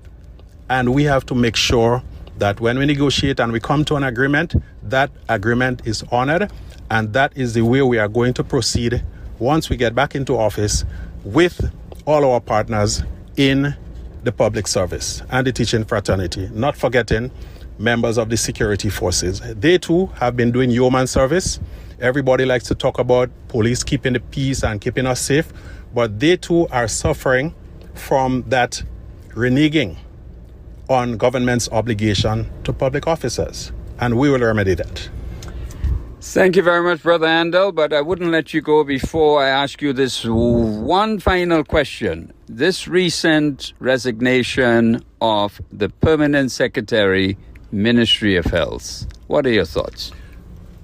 and 0.70 0.94
we 0.94 1.04
have 1.04 1.26
to 1.26 1.34
make 1.34 1.56
sure 1.56 2.02
that 2.38 2.60
when 2.60 2.78
we 2.78 2.86
negotiate 2.86 3.40
and 3.40 3.52
we 3.52 3.60
come 3.60 3.84
to 3.86 3.96
an 3.96 4.04
agreement, 4.04 4.54
that 4.82 5.10
agreement 5.28 5.86
is 5.86 6.02
honored. 6.10 6.50
And 6.90 7.12
that 7.12 7.36
is 7.36 7.54
the 7.54 7.62
way 7.62 7.82
we 7.82 7.98
are 7.98 8.08
going 8.08 8.34
to 8.34 8.44
proceed 8.44 9.04
once 9.38 9.68
we 9.68 9.76
get 9.76 9.94
back 9.94 10.14
into 10.14 10.36
office 10.36 10.84
with 11.24 11.72
all 12.06 12.24
our 12.30 12.40
partners 12.40 13.02
in 13.36 13.74
the 14.22 14.32
public 14.32 14.66
service 14.66 15.22
and 15.30 15.46
the 15.46 15.52
teaching 15.52 15.84
fraternity, 15.84 16.48
not 16.52 16.76
forgetting 16.76 17.30
members 17.78 18.18
of 18.18 18.28
the 18.28 18.36
security 18.36 18.88
forces. 18.88 19.40
They 19.40 19.78
too 19.78 20.06
have 20.16 20.36
been 20.36 20.52
doing 20.52 20.70
yeoman 20.70 21.06
service. 21.06 21.60
Everybody 22.00 22.44
likes 22.44 22.64
to 22.68 22.74
talk 22.74 22.98
about 22.98 23.30
police 23.48 23.82
keeping 23.82 24.12
the 24.12 24.20
peace 24.20 24.62
and 24.62 24.80
keeping 24.80 25.06
us 25.06 25.20
safe, 25.20 25.52
but 25.94 26.20
they 26.20 26.36
too 26.36 26.66
are 26.68 26.88
suffering 26.88 27.54
from 27.94 28.44
that 28.48 28.82
reneging 29.30 29.96
on 30.88 31.16
government's 31.16 31.68
obligation 31.70 32.50
to 32.64 32.72
public 32.72 33.06
officers, 33.06 33.72
and 34.00 34.18
we 34.18 34.28
will 34.28 34.40
remedy 34.40 34.74
that. 34.74 35.08
Thank 36.26 36.56
you 36.56 36.62
very 36.62 36.82
much, 36.82 37.02
Brother 37.02 37.26
Andall, 37.26 37.72
but 37.72 37.92
I 37.92 38.00
wouldn't 38.00 38.30
let 38.30 38.54
you 38.54 38.62
go 38.62 38.82
before 38.82 39.44
I 39.44 39.48
ask 39.50 39.80
you 39.82 39.92
this 39.92 40.24
one 40.24 41.20
final 41.20 41.62
question. 41.62 42.32
This 42.46 42.88
recent 42.88 43.74
resignation 43.78 45.04
of 45.20 45.60
the 45.70 45.90
Permanent 45.90 46.50
Secretary, 46.50 47.36
Ministry 47.70 48.36
of 48.36 48.46
Health, 48.46 49.06
what 49.26 49.46
are 49.46 49.50
your 49.50 49.66
thoughts? 49.66 50.12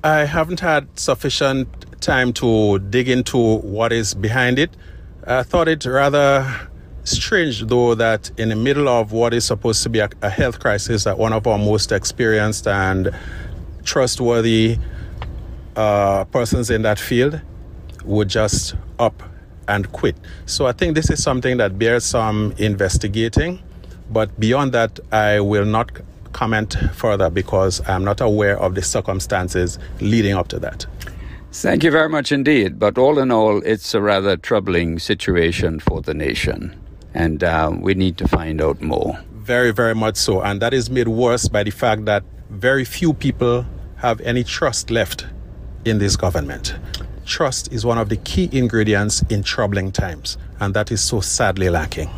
I 0.05 0.26
haven't 0.26 0.61
had 0.61 0.87
sufficient 1.00 1.68
time 2.03 2.35
to 2.35 2.79
dig 2.79 3.09
into 3.09 3.57
what 3.61 3.92
is 3.92 4.14
behind 4.14 4.59
it. 4.59 4.70
I 5.26 5.42
thought 5.42 5.68
it 5.68 5.85
rather 5.87 6.68
strange, 7.05 7.64
though, 7.66 7.94
that 7.94 8.31
in 8.37 8.50
the 8.50 8.57
middle 8.57 8.88
of 8.88 9.11
what 9.11 9.33
is 9.33 9.46
supposed 9.46 9.83
to 9.85 9.88
be 9.88 10.00
a, 10.00 10.31
health 10.31 10.61
crisis, 10.61 11.05
that 11.05 11.18
one 11.18 11.33
of 11.33 11.46
our 11.46 11.59
most 11.59 11.92
experienced 11.92 12.68
and 12.68 13.11
trustworthy 13.85 14.79
uh, 15.76 16.24
persons 16.26 16.70
in 16.70 16.83
that 16.83 16.98
field 16.98 17.40
would 18.04 18.28
just 18.28 18.74
up 18.98 19.22
and 19.68 19.90
quit. 19.92 20.16
So 20.46 20.66
I 20.66 20.72
think 20.72 20.94
this 20.94 21.11
is 21.11 21.22
something 21.22 21.56
that 21.59 21.78
bears 21.78 22.04
some 22.04 22.54
investigating. 22.59 23.62
But 24.11 24.38
beyond 24.40 24.72
that, 24.72 24.98
I 25.12 25.40
will 25.40 25.64
not 25.64 25.92
comment 26.33 26.76
further 26.94 27.30
because 27.30 27.80
I'm 27.88 28.04
not 28.04 28.20
aware 28.20 28.59
of 28.59 28.74
the 28.74 28.83
circumstances 28.83 29.78
leading 30.00 30.35
up 30.35 30.48
to 30.48 30.59
that. 30.61 30.87
Thank 31.52 31.83
you 31.83 31.90
very 31.90 32.09
much 32.09 32.33
indeed. 32.33 32.78
But 32.78 32.98
all 32.98 33.18
in 33.18 33.30
all, 33.30 33.59
it's 33.64 33.94
a 33.94 34.00
rather 34.00 34.37
troubling 34.37 34.98
situation 34.98 35.80
for 35.80 36.00
the 36.00 36.14
nation. 36.14 36.78
And 37.14 37.42
uh, 37.42 37.72
we 37.74 37.94
need 37.94 38.18
to 38.18 38.28
find 38.28 38.61
out 38.62 38.80
more. 38.80 39.18
Very, 39.33 39.72
very 39.72 39.94
much 39.94 40.16
so. 40.16 40.42
And 40.42 40.62
that 40.62 40.72
is 40.72 40.90
made 40.90 41.09
worse 41.09 41.48
by 41.48 41.64
the 41.64 41.70
fact 41.70 42.04
that 42.04 42.22
very 42.50 42.85
few 42.85 43.12
people 43.12 43.66
have 43.96 44.20
any 44.20 44.44
trust 44.44 44.90
left 44.90 45.26
in 45.85 45.99
this 45.99 46.16
government. 46.16 46.75
Trust 47.27 47.73
is 47.73 47.85
one 47.87 47.99
of 47.99 48.09
the 48.09 48.16
key 48.16 48.49
ingredients 48.53 49.23
in 49.31 49.43
troubling 49.43 49.93
times, 49.93 50.37
and 50.59 50.75
that 50.75 50.90
is 50.90 51.01
so 51.03 51.21
sadly 51.21 51.71
lacking. 51.71 52.11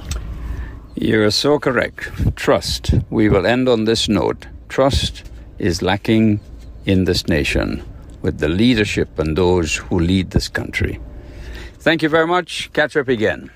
You're 0.94 1.30
so 1.30 1.58
correct. 1.58 2.10
Trust. 2.36 2.94
We 3.10 3.28
will 3.28 3.46
end 3.46 3.68
on 3.68 3.84
this 3.84 4.08
note. 4.08 4.46
Trust 4.68 5.24
is 5.58 5.82
lacking 5.82 6.40
in 6.86 7.04
this 7.04 7.28
nation 7.28 7.82
with 8.22 8.38
the 8.38 8.48
leadership 8.48 9.18
and 9.18 9.36
those 9.36 9.76
who 9.76 9.98
lead 9.98 10.30
this 10.30 10.48
country. 10.48 11.00
Thank 11.78 12.02
you 12.02 12.08
very 12.08 12.26
much. 12.26 12.72
Catch 12.72 12.96
up 12.96 13.08
again. 13.08 13.50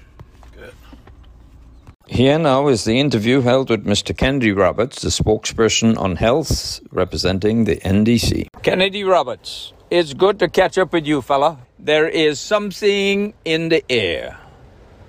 Here 2.08 2.38
now 2.38 2.68
is 2.68 2.84
the 2.84 3.00
interview 3.00 3.40
held 3.40 3.68
with 3.68 3.84
Mr. 3.84 4.16
Kennedy 4.16 4.52
Roberts, 4.52 5.02
the 5.02 5.08
spokesperson 5.08 5.98
on 5.98 6.16
health 6.16 6.80
representing 6.92 7.64
the 7.64 7.76
NDC. 7.76 8.46
Kennedy 8.62 9.02
Roberts. 9.02 9.72
It's 9.88 10.14
good 10.14 10.40
to 10.40 10.48
catch 10.48 10.78
up 10.78 10.92
with 10.92 11.06
you, 11.06 11.22
fella. 11.22 11.58
There 11.78 12.08
is 12.08 12.40
something 12.40 13.34
in 13.44 13.68
the 13.68 13.84
air. 13.88 14.36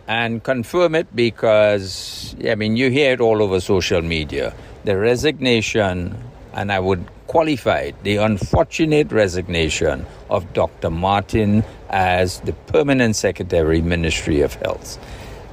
And 0.07 0.43
confirm 0.43 0.93
it 0.93 1.07
because, 1.15 2.35
I 2.47 2.53
mean, 2.53 2.77
you 2.77 2.91
hear 2.91 3.13
it 3.13 3.19
all 3.19 3.41
over 3.41 3.59
social 3.59 4.03
media. 4.03 4.53
The 4.83 4.95
resignation, 4.95 6.15
and 6.53 6.71
I 6.71 6.79
would 6.79 7.03
qualify 7.25 7.89
it, 7.89 8.03
the 8.03 8.17
unfortunate 8.17 9.11
resignation 9.11 10.05
of 10.29 10.53
Dr. 10.53 10.91
Martin 10.91 11.63
as 11.89 12.39
the 12.41 12.53
permanent 12.53 13.15
secretary, 13.15 13.81
Ministry 13.81 14.41
of 14.41 14.53
Health. 14.53 14.99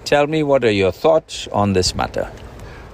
Tell 0.04 0.26
me, 0.26 0.42
what 0.42 0.64
are 0.64 0.70
your 0.70 0.92
thoughts 0.92 1.48
on 1.48 1.72
this 1.72 1.94
matter? 1.94 2.30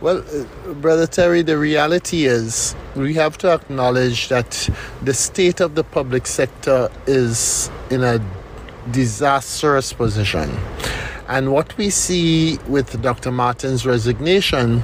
Well, 0.01 0.25
uh, 0.33 0.73
Brother 0.73 1.07
Terry, 1.07 1.43
the 1.43 1.59
reality 1.59 2.25
is 2.25 2.75
we 2.97 3.13
have 3.15 3.37
to 3.39 3.53
acknowledge 3.53 4.31
that 4.31 4.71
the 5.03 5.13
state 5.13 5.61
of 5.61 5.75
the 5.75 5.85
public 5.85 6.27
sector 6.27 6.91
is 7.07 7.71
in 7.91 8.03
a 8.03 8.19
disastrous 8.93 9.93
position. 9.93 10.57
And 11.29 11.53
what 11.53 11.77
we 11.77 11.91
see 11.91 12.57
with 12.67 13.03
Dr. 13.03 13.31
Martin's 13.31 13.85
resignation 13.85 14.83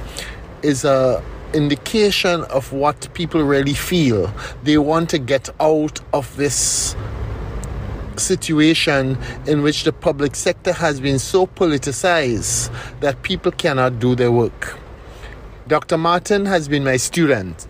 is 0.61 0.85
a 0.85 1.23
indication 1.51 2.43
of 2.43 2.71
what 2.71 3.11
people 3.15 3.41
really 3.41 3.73
feel. 3.73 4.31
They 4.61 4.77
want 4.77 5.09
to 5.09 5.17
get 5.17 5.49
out 5.59 5.99
of 6.13 6.35
this 6.37 6.95
situation 8.17 9.17
in 9.47 9.63
which 9.63 9.83
the 9.83 9.93
public 9.93 10.35
sector 10.35 10.73
has 10.73 10.99
been 10.99 11.17
so 11.17 11.47
politicized 11.47 12.69
that 12.99 13.23
people 13.23 13.51
cannot 13.51 13.97
do 13.97 14.13
their 14.13 14.31
work. 14.31 14.77
Dr. 15.67 15.97
Martin 15.97 16.45
has 16.45 16.69
been 16.69 16.85
my 16.85 16.95
student, 16.95 17.67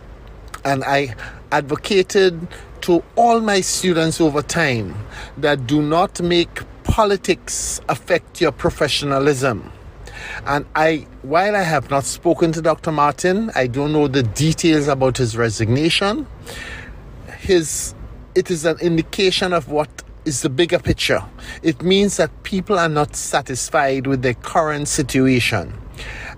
and 0.63 0.83
I 0.83 1.15
advocated 1.51 2.47
to 2.81 3.03
all 3.15 3.41
my 3.41 3.61
students 3.61 4.21
over 4.21 4.43
time 4.43 4.95
that 5.37 5.65
do 5.65 5.81
not 5.81 6.21
make 6.21 6.61
politics 6.83 7.81
affect 7.89 8.39
your 8.39 8.51
professionalism. 8.51 9.71
And 10.45 10.67
I, 10.75 11.07
while 11.23 11.55
I 11.55 11.63
have 11.63 11.89
not 11.89 12.03
spoken 12.03 12.51
to 12.51 12.61
Dr. 12.61 12.91
Martin, 12.91 13.49
I 13.55 13.65
don't 13.65 13.93
know 13.93 14.07
the 14.07 14.21
details 14.21 14.87
about 14.87 15.17
his 15.17 15.35
resignation. 15.35 16.27
His, 17.39 17.95
it 18.35 18.51
is 18.51 18.63
an 18.65 18.77
indication 18.79 19.53
of 19.53 19.69
what 19.69 19.89
is 20.23 20.43
the 20.43 20.49
bigger 20.49 20.77
picture. 20.77 21.23
It 21.63 21.81
means 21.81 22.17
that 22.17 22.43
people 22.43 22.77
are 22.77 22.89
not 22.89 23.15
satisfied 23.15 24.05
with 24.05 24.21
their 24.21 24.35
current 24.35 24.87
situation. 24.87 25.73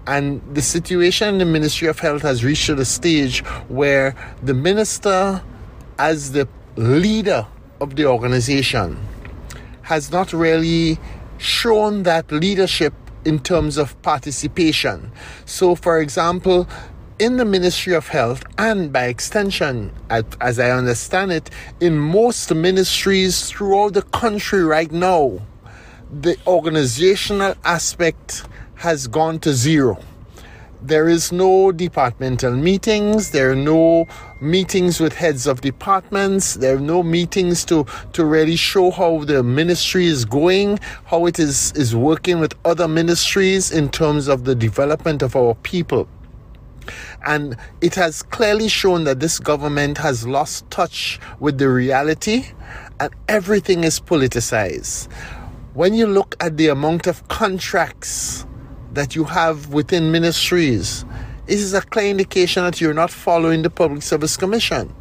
And 0.09 0.41
the 0.55 0.63
situation 0.63 1.27
in 1.27 1.37
the 1.37 1.45
Ministry 1.45 1.87
of 1.87 1.99
Health 1.99 2.23
has 2.23 2.43
reached 2.43 2.75
the 2.75 2.83
stage 2.83 3.45
where 3.67 4.15
the 4.41 4.55
minister, 4.55 5.43
as 5.99 6.31
the 6.31 6.47
leader 6.75 7.45
of 7.79 7.95
the 7.95 8.07
organization, 8.07 8.97
has 9.83 10.11
not 10.11 10.33
really 10.33 10.97
shown 11.37 12.01
that 12.03 12.31
leadership 12.31 12.95
in 13.23 13.37
terms 13.37 13.77
of 13.77 14.01
participation. 14.01 15.11
So, 15.45 15.75
for 15.75 15.99
example, 15.99 16.67
in 17.19 17.37
the 17.37 17.45
Ministry 17.45 17.93
of 17.93 18.07
Health, 18.07 18.43
and 18.57 18.91
by 18.91 19.05
extension, 19.05 19.91
as 20.09 20.57
I 20.57 20.71
understand 20.71 21.31
it, 21.31 21.51
in 21.79 21.99
most 21.99 22.51
ministries 22.55 23.47
throughout 23.47 23.93
the 23.93 24.01
country 24.01 24.63
right 24.63 24.91
now, 24.91 25.39
the 26.11 26.35
organizational 26.47 27.53
aspect 27.63 28.45
has 28.79 29.07
gone 29.07 29.37
to 29.39 29.53
zero. 29.53 29.99
There 30.81 31.09
is 31.09 31.33
no 31.33 31.73
departmental 31.73 32.55
meetings, 32.55 33.31
there 33.31 33.51
are 33.51 33.55
no 33.55 34.07
meetings 34.39 35.01
with 35.01 35.13
heads 35.13 35.45
of 35.47 35.59
departments, 35.59 36.53
there 36.53 36.77
are 36.77 36.79
no 36.79 37.03
meetings 37.03 37.65
to, 37.65 37.85
to 38.13 38.23
really 38.23 38.55
show 38.55 38.89
how 38.89 39.25
the 39.25 39.43
ministry 39.43 40.05
is 40.05 40.23
going, 40.23 40.79
how 41.03 41.25
it 41.25 41.39
is, 41.39 41.73
is 41.73 41.93
working 41.93 42.39
with 42.39 42.53
other 42.63 42.87
ministries 42.87 43.69
in 43.69 43.89
terms 43.89 44.29
of 44.29 44.45
the 44.45 44.55
development 44.55 45.21
of 45.21 45.35
our 45.35 45.55
people. 45.55 46.07
And 47.25 47.57
it 47.81 47.95
has 47.95 48.23
clearly 48.23 48.69
shown 48.69 49.03
that 49.03 49.19
this 49.19 49.39
government 49.39 49.97
has 49.97 50.25
lost 50.25 50.71
touch 50.71 51.19
with 51.41 51.57
the 51.57 51.67
reality 51.67 52.45
and 53.01 53.13
everything 53.27 53.83
is 53.83 53.99
politicized. 53.99 55.11
When 55.73 55.93
you 55.93 56.07
look 56.07 56.37
at 56.39 56.55
the 56.55 56.69
amount 56.69 57.05
of 57.05 57.27
contracts 57.27 58.45
that 58.93 59.15
you 59.15 59.23
have 59.23 59.67
within 59.73 60.11
ministries, 60.11 61.05
this 61.45 61.61
is 61.61 61.73
a 61.73 61.81
clear 61.81 62.09
indication 62.09 62.63
that 62.63 62.79
you're 62.79 62.93
not 62.93 63.09
following 63.09 63.61
the 63.61 63.69
Public 63.69 64.01
Service 64.01 64.37
Commission. 64.37 64.93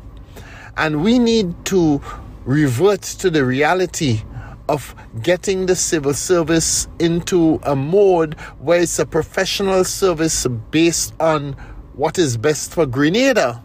And 0.77 1.03
we 1.03 1.18
need 1.18 1.55
to 1.66 2.01
revert 2.44 3.03
to 3.03 3.31
the 3.31 3.44
reality 3.44 4.22
of 4.68 4.94
getting 5.22 5.66
the 5.66 5.74
civil 5.74 6.14
service 6.14 6.88
into 6.98 7.59
a 7.62 7.74
mode 7.74 8.35
where 8.59 8.81
it's 8.81 8.98
a 8.98 9.07
professional 9.07 9.85
service 9.85 10.46
based 10.70 11.14
on 11.20 11.55
what 11.94 12.18
is 12.18 12.37
best 12.37 12.72
for 12.72 12.87
Grenada 12.87 13.62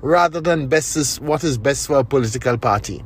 rather 0.00 0.40
than 0.40 0.68
best 0.68 0.96
is 0.96 1.20
what 1.20 1.44
is 1.44 1.58
best 1.58 1.86
for 1.86 1.98
a 1.98 2.04
political 2.04 2.58
party 2.58 3.04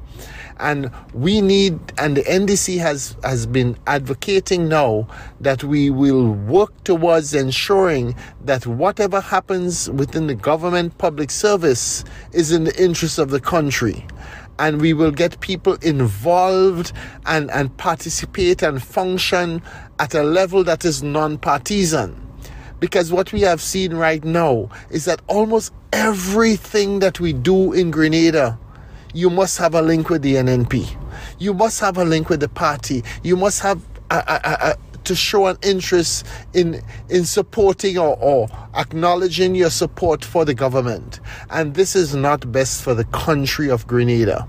and 0.60 0.90
we 1.14 1.40
need 1.40 1.78
and 1.98 2.16
the 2.16 2.22
ndc 2.22 2.78
has 2.78 3.16
has 3.24 3.46
been 3.46 3.76
advocating 3.86 4.68
now 4.68 5.06
that 5.40 5.64
we 5.64 5.90
will 5.90 6.32
work 6.32 6.72
towards 6.84 7.34
ensuring 7.34 8.14
that 8.44 8.66
whatever 8.66 9.20
happens 9.20 9.90
within 9.90 10.26
the 10.26 10.34
government 10.34 10.96
public 10.98 11.30
service 11.30 12.04
is 12.32 12.52
in 12.52 12.64
the 12.64 12.82
interest 12.82 13.18
of 13.18 13.30
the 13.30 13.40
country. 13.40 14.06
And 14.58 14.80
we 14.80 14.92
will 14.92 15.10
get 15.10 15.40
people 15.40 15.74
involved 15.80 16.92
and, 17.24 17.50
and 17.50 17.74
participate 17.78 18.62
and 18.62 18.82
function 18.82 19.62
at 19.98 20.14
a 20.14 20.22
level 20.22 20.64
that 20.64 20.84
is 20.84 21.02
non-partisan. 21.02 22.14
Because 22.78 23.10
what 23.10 23.32
we 23.32 23.40
have 23.42 23.62
seen 23.62 23.94
right 23.94 24.22
now 24.22 24.68
is 24.90 25.06
that 25.06 25.22
almost 25.28 25.72
everything 25.92 26.98
that 26.98 27.20
we 27.20 27.32
do 27.32 27.72
in 27.72 27.90
Grenada 27.90 28.58
you 29.14 29.30
must 29.30 29.58
have 29.58 29.74
a 29.74 29.82
link 29.82 30.08
with 30.10 30.22
the 30.22 30.34
NNP. 30.34 30.96
You 31.38 31.54
must 31.54 31.80
have 31.80 31.98
a 31.98 32.04
link 32.04 32.28
with 32.28 32.40
the 32.40 32.48
party. 32.48 33.02
You 33.22 33.36
must 33.36 33.60
have 33.60 33.82
a, 34.10 34.16
a, 34.16 34.40
a, 34.70 34.76
to 35.04 35.14
show 35.14 35.46
an 35.46 35.56
interest 35.62 36.26
in 36.54 36.82
in 37.08 37.24
supporting 37.24 37.98
or, 37.98 38.16
or 38.20 38.48
acknowledging 38.74 39.54
your 39.54 39.70
support 39.70 40.24
for 40.24 40.44
the 40.44 40.54
government. 40.54 41.20
And 41.50 41.74
this 41.74 41.96
is 41.96 42.14
not 42.14 42.50
best 42.52 42.82
for 42.82 42.94
the 42.94 43.04
country 43.04 43.70
of 43.70 43.86
Grenada. 43.86 44.46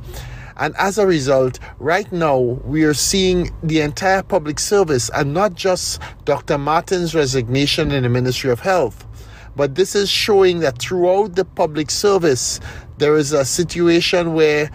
And 0.58 0.76
as 0.78 0.97
a 0.97 1.08
result, 1.08 1.60
right 1.80 2.12
now 2.12 2.38
we 2.38 2.84
are 2.84 2.93
seeing 2.93 3.50
the 3.63 3.82
entire 3.82 4.21
public 4.21 4.60
service 4.60 5.10
and 5.15 5.34
not 5.34 5.56
just 5.56 6.00
Dr. 6.26 6.58
Martin's 6.58 7.15
resignation 7.15 7.91
in 7.91 8.04
the 8.04 8.10
Ministry 8.10 8.52
of 8.52 8.60
Health, 8.60 9.08
but 9.56 9.76
this 9.76 9.95
is 9.95 10.10
showing 10.10 10.60
that 10.60 10.78
throughout 10.78 11.36
the 11.36 11.45
public 11.45 11.89
service, 11.89 12.60
there 13.01 13.17
is 13.17 13.33
a 13.33 13.43
situation 13.43 14.35
where 14.35 14.69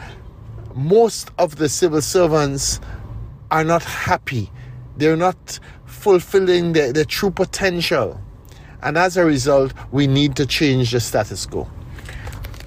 most 0.74 1.30
of 1.38 1.54
the 1.56 1.68
civil 1.68 2.02
servants 2.02 2.80
are 3.52 3.62
not 3.62 3.84
happy. 3.84 4.50
They're 4.96 5.16
not 5.16 5.60
fulfilling 5.84 6.72
their, 6.72 6.92
their 6.92 7.04
true 7.04 7.30
potential. 7.30 8.20
And 8.82 8.98
as 8.98 9.16
a 9.16 9.24
result, 9.24 9.72
we 9.92 10.08
need 10.08 10.34
to 10.36 10.44
change 10.44 10.90
the 10.90 10.98
status 10.98 11.46
quo. 11.46 11.70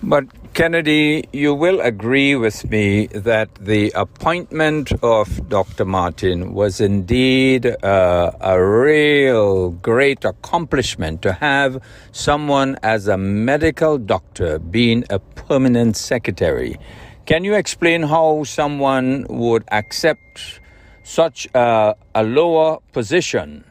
But 0.02 0.28
Kennedy, 0.54 1.24
you 1.32 1.54
will 1.54 1.80
agree 1.80 2.36
with 2.36 2.70
me 2.70 3.08
that 3.08 3.54
the 3.56 3.92
appointment 3.96 4.92
of 5.02 5.48
Dr. 5.48 5.86
Martin 5.86 6.54
was 6.54 6.82
indeed 6.82 7.66
uh, 7.66 8.32
a 8.42 8.62
real 8.62 9.70
great 9.70 10.26
accomplishment 10.26 11.22
to 11.22 11.34
have 11.34 11.82
someone 12.12 12.78
as 12.84 13.08
a 13.08 13.18
medical 13.18 13.98
doctor 13.98 14.60
being 14.60 15.06
a 15.10 15.20
permanent 15.20 15.96
secretary. 15.96 16.78
Can 17.26 17.44
you 17.44 17.54
explain 17.54 18.04
how 18.04 18.44
someone 18.44 19.26
would 19.30 19.64
accept 19.72 20.60
such 21.04 21.48
a, 21.54 21.96
a 22.16 22.24
lower 22.24 22.80
position? 22.92 23.64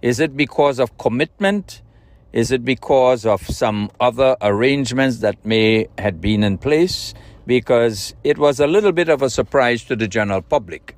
Is 0.00 0.20
it 0.20 0.36
because 0.36 0.78
of 0.78 0.96
commitment? 0.96 1.82
Is 2.32 2.52
it 2.52 2.64
because 2.64 3.26
of 3.26 3.44
some 3.46 3.90
other 3.98 4.36
arrangements 4.40 5.18
that 5.18 5.44
may 5.44 5.88
had 5.98 6.20
been 6.20 6.44
in 6.44 6.58
place? 6.58 7.12
Because 7.46 8.14
it 8.22 8.38
was 8.38 8.60
a 8.60 8.68
little 8.68 8.92
bit 8.92 9.08
of 9.08 9.20
a 9.22 9.28
surprise 9.30 9.82
to 9.84 9.96
the 9.96 10.06
general 10.06 10.40
public. 10.40 10.96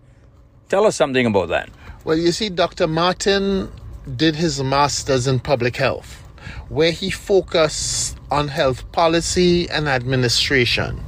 Tell 0.68 0.84
us 0.84 0.94
something 0.96 1.24
about 1.24 1.48
that. 1.48 1.70
Well, 2.04 2.18
you 2.18 2.32
see, 2.32 2.50
Dr. 2.50 2.86
Martin 2.86 3.72
did 4.16 4.36
his 4.36 4.62
master's 4.62 5.26
in 5.26 5.40
public 5.40 5.76
health, 5.76 6.22
where 6.68 6.90
he 6.92 7.10
focused 7.10 8.18
on 8.30 8.48
health 8.48 8.90
policy 8.92 9.70
and 9.70 9.88
administration 9.88 11.00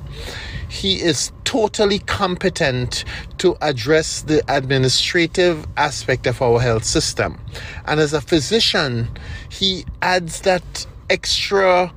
he 0.75 1.01
is 1.01 1.31
totally 1.45 2.01
competent 2.01 3.05
to 3.39 3.57
address 3.63 4.23
the 4.23 4.43
administrative 4.49 5.65
aspect 5.77 6.27
of 6.27 6.43
our 6.43 6.59
health 6.61 6.85
system. 6.85 7.39
And 7.87 8.01
as 8.01 8.13
a 8.13 8.21
physician, 8.21 9.09
he 9.49 9.85
adds 10.03 10.41
that 10.41 10.87
extra 11.09 11.93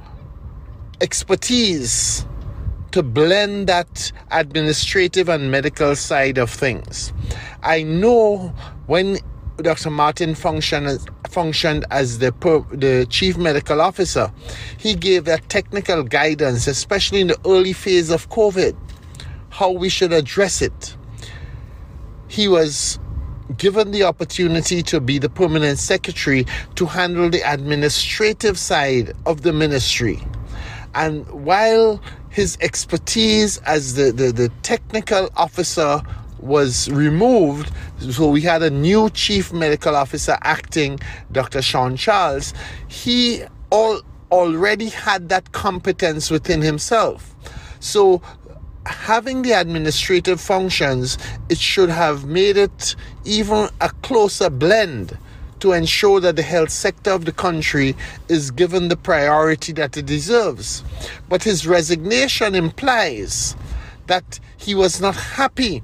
expertise 1.02 2.24
to 2.92 3.02
blend 3.02 3.68
that 3.68 4.12
administrative 4.30 5.28
and 5.28 5.50
medical 5.50 5.96
side 5.96 6.38
of 6.38 6.52
things. 6.52 7.12
I 7.64 7.82
know 7.82 8.54
when 8.86 9.18
Dr. 9.58 9.90
Martin 9.90 10.36
functioned 10.36 11.10
functioned 11.30 11.86
as 11.92 12.20
the 12.20 12.32
the 12.72 13.08
chief 13.10 13.38
medical 13.38 13.82
officer, 13.82 14.32
he 14.78 14.94
gave 14.94 15.26
that 15.26 15.50
technical 15.50 16.04
guidance, 16.04 16.68
especially 16.68 17.22
in 17.22 17.28
the 17.28 17.40
early 17.46 17.74
phase 17.74 18.10
of 18.12 18.30
COVID, 18.30 18.76
how 19.50 19.72
we 19.72 19.90
should 19.90 20.14
address 20.14 20.62
it. 20.62 20.96
He 22.28 22.48
was 22.48 23.00
given 23.58 23.92
the 23.92 24.04
opportunity 24.04 24.84
to 24.84 25.00
be 25.00 25.18
the 25.20 25.30
permanent 25.30 25.80
secretary 25.80 26.46
to 26.76 26.86
handle 26.86 27.30
the 27.30 27.42
administrative 27.42 28.60
side 28.60 29.14
of 29.26 29.42
the 29.42 29.54
ministry. 29.54 30.22
And 30.94 31.28
while 31.30 32.02
his 32.30 32.58
expertise 32.62 33.58
as 33.60 33.96
the, 33.96 34.12
the, 34.12 34.32
the 34.32 34.50
technical 34.62 35.30
officer 35.36 36.02
was 36.40 36.90
removed. 36.90 37.72
So 38.12 38.30
we 38.30 38.42
had 38.42 38.64
a 38.64 38.70
new 38.70 39.10
chief 39.10 39.54
medical 39.54 39.96
officer 39.96 40.38
acting, 40.42 41.00
Dr. 41.32 41.62
Shawn 41.62 41.98
Charles. 41.98 42.54
He 42.88 43.44
all, 43.70 44.02
already 44.32 44.90
had 44.90 45.30
that 45.30 45.52
competence 45.52 46.30
within 46.30 46.62
himself. 46.62 47.34
So 47.80 48.22
having 48.86 49.42
the 49.42 49.52
administrative 49.52 50.40
functions, 50.40 51.18
it 51.50 51.58
should 51.58 51.90
have 51.90 52.26
made 52.26 52.58
it 52.58 52.96
even 53.26 53.70
a 53.82 53.90
closer 54.02 54.50
blend 54.50 55.18
to 55.60 55.74
ensure 55.74 56.20
that 56.20 56.36
the 56.36 56.44
health 56.44 56.70
sector 56.70 57.12
of 57.12 57.26
the 57.26 57.32
country 57.32 57.96
is 58.30 58.52
given 58.52 58.90
the 58.90 58.96
priority 58.96 59.74
that 59.74 59.98
it 59.98 60.06
deserves. 60.06 60.84
But 61.30 61.44
his 61.44 61.66
resignation 61.66 62.54
implies 62.56 63.56
that 64.06 64.40
he 64.58 64.76
was 64.76 65.02
not 65.02 65.16
happy 65.16 65.84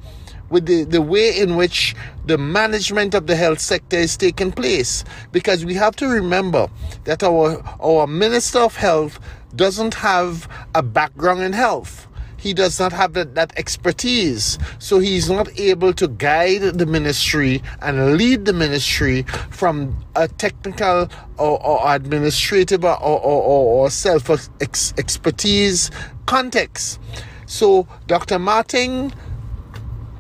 with 0.49 0.65
the, 0.65 0.83
the 0.83 1.01
way 1.01 1.37
in 1.37 1.55
which 1.55 1.95
the 2.25 2.37
management 2.37 3.13
of 3.13 3.27
the 3.27 3.35
health 3.35 3.59
sector 3.59 3.97
is 3.97 4.17
taking 4.17 4.51
place. 4.51 5.03
Because 5.31 5.65
we 5.65 5.73
have 5.75 5.95
to 5.97 6.07
remember 6.07 6.67
that 7.05 7.23
our, 7.23 7.61
our 7.81 8.07
Minister 8.07 8.59
of 8.59 8.75
Health 8.75 9.19
doesn't 9.55 9.95
have 9.95 10.47
a 10.75 10.83
background 10.83 11.41
in 11.41 11.53
health. 11.53 12.07
He 12.43 12.53
does 12.53 12.77
not 12.77 12.91
have 12.91 13.13
that, 13.13 13.35
that 13.35 13.53
expertise. 13.57 14.59
So 14.77 14.99
he's 14.99 15.29
not 15.29 15.47
able 15.57 15.93
to 15.93 16.09
guide 16.09 16.61
the 16.77 16.85
ministry 16.85 17.63
and 17.81 18.17
lead 18.17 18.43
the 18.43 18.51
ministry 18.51 19.23
from 19.49 19.95
a 20.17 20.27
technical 20.27 21.09
or, 21.37 21.65
or 21.65 21.79
administrative 21.85 22.83
or, 22.83 23.01
or, 23.01 23.21
or, 23.21 23.85
or 23.85 23.89
self 23.89 24.29
expertise 24.59 25.89
context. 26.25 26.99
So 27.45 27.87
Dr. 28.07 28.39
Martin 28.39 29.13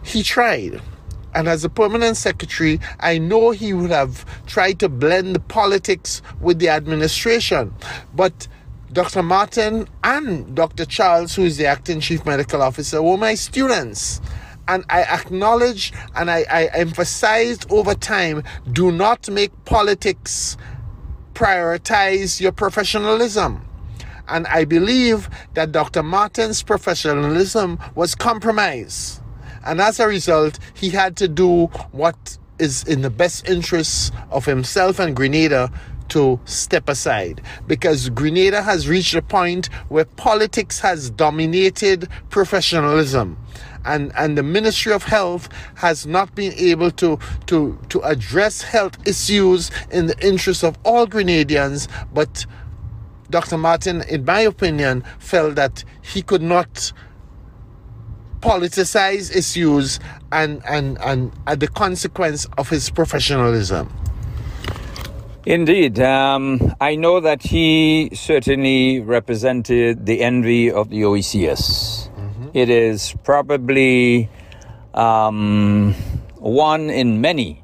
he 0.03 0.23
tried. 0.23 0.81
And 1.35 1.47
as 1.47 1.63
a 1.63 1.69
permanent 1.69 2.15
secretary, 2.17 2.79
I 2.99 3.17
know 3.17 3.51
he 3.51 3.73
would 3.73 3.89
have 3.89 4.25
tried 4.45 4.79
to 4.79 4.89
blend 4.89 5.35
the 5.35 5.39
politics 5.39 6.21
with 6.41 6.59
the 6.59 6.69
administration. 6.69 7.73
But 8.13 8.47
Dr. 8.91 9.23
Martin 9.23 9.87
and 10.03 10.55
Dr. 10.55 10.85
Charles, 10.85 11.33
who 11.33 11.43
is 11.43 11.57
the 11.57 11.65
acting 11.65 11.99
chief 11.99 12.23
medical 12.25 12.61
officer, 12.61 13.01
were 13.01 13.17
my 13.17 13.33
students. 13.33 14.21
And 14.67 14.85
I 14.89 15.01
acknowledge 15.01 15.91
and 16.15 16.29
I, 16.29 16.45
I 16.49 16.65
emphasized 16.73 17.69
over 17.71 17.95
time 17.95 18.43
do 18.71 18.91
not 18.91 19.27
make 19.29 19.51
politics 19.65 20.55
prioritize 21.33 22.39
your 22.39 22.51
professionalism. 22.51 23.67
And 24.27 24.45
I 24.47 24.63
believe 24.65 25.27
that 25.55 25.71
Dr. 25.71 26.03
Martin's 26.03 26.61
professionalism 26.61 27.79
was 27.95 28.13
compromised. 28.13 29.22
And 29.65 29.81
as 29.81 29.99
a 29.99 30.07
result, 30.07 30.59
he 30.73 30.89
had 30.89 31.15
to 31.17 31.27
do 31.27 31.67
what 31.91 32.37
is 32.59 32.83
in 32.83 33.01
the 33.01 33.09
best 33.09 33.49
interests 33.49 34.11
of 34.29 34.45
himself 34.45 34.99
and 34.99 35.15
Grenada 35.15 35.71
to 36.09 36.39
step 36.45 36.89
aside 36.89 37.41
because 37.65 38.09
Grenada 38.09 38.61
has 38.61 38.87
reached 38.87 39.15
a 39.15 39.21
point 39.21 39.67
where 39.89 40.05
politics 40.05 40.79
has 40.79 41.09
dominated 41.09 42.07
professionalism 42.29 43.37
and 43.85 44.11
and 44.15 44.37
the 44.37 44.43
Ministry 44.43 44.93
of 44.93 45.03
Health 45.03 45.49
has 45.75 46.05
not 46.05 46.35
been 46.35 46.53
able 46.53 46.91
to 46.91 47.17
to 47.47 47.79
to 47.89 48.01
address 48.01 48.61
health 48.61 48.97
issues 49.07 49.71
in 49.91 50.07
the 50.07 50.25
interest 50.25 50.63
of 50.63 50.77
all 50.83 51.07
Grenadians 51.07 51.87
but 52.13 52.45
Dr. 53.29 53.57
Martin 53.57 54.03
in 54.03 54.25
my 54.25 54.41
opinion 54.41 55.03
felt 55.19 55.55
that 55.55 55.83
he 56.01 56.21
could 56.21 56.41
not 56.41 56.91
politicize 58.43 59.33
issues 59.33 60.01
and, 60.33 60.61
and, 60.67 60.97
and, 60.99 61.31
and 61.47 61.59
the 61.61 61.67
consequence 61.67 62.45
of 62.57 62.69
his 62.69 62.89
professionalism. 62.89 63.87
Indeed. 65.45 65.99
Um, 65.99 66.75
I 66.81 66.95
know 66.95 67.21
that 67.21 67.41
he 67.41 68.09
certainly 68.13 68.99
represented 68.99 70.05
the 70.05 70.21
envy 70.21 70.69
of 70.69 70.89
the 70.89 71.01
OECS. 71.03 72.09
Mm-hmm. 72.09 72.49
It 72.53 72.69
is 72.69 73.15
probably 73.23 74.29
um, 74.93 75.93
one 76.35 76.89
in 76.89 77.21
many 77.21 77.63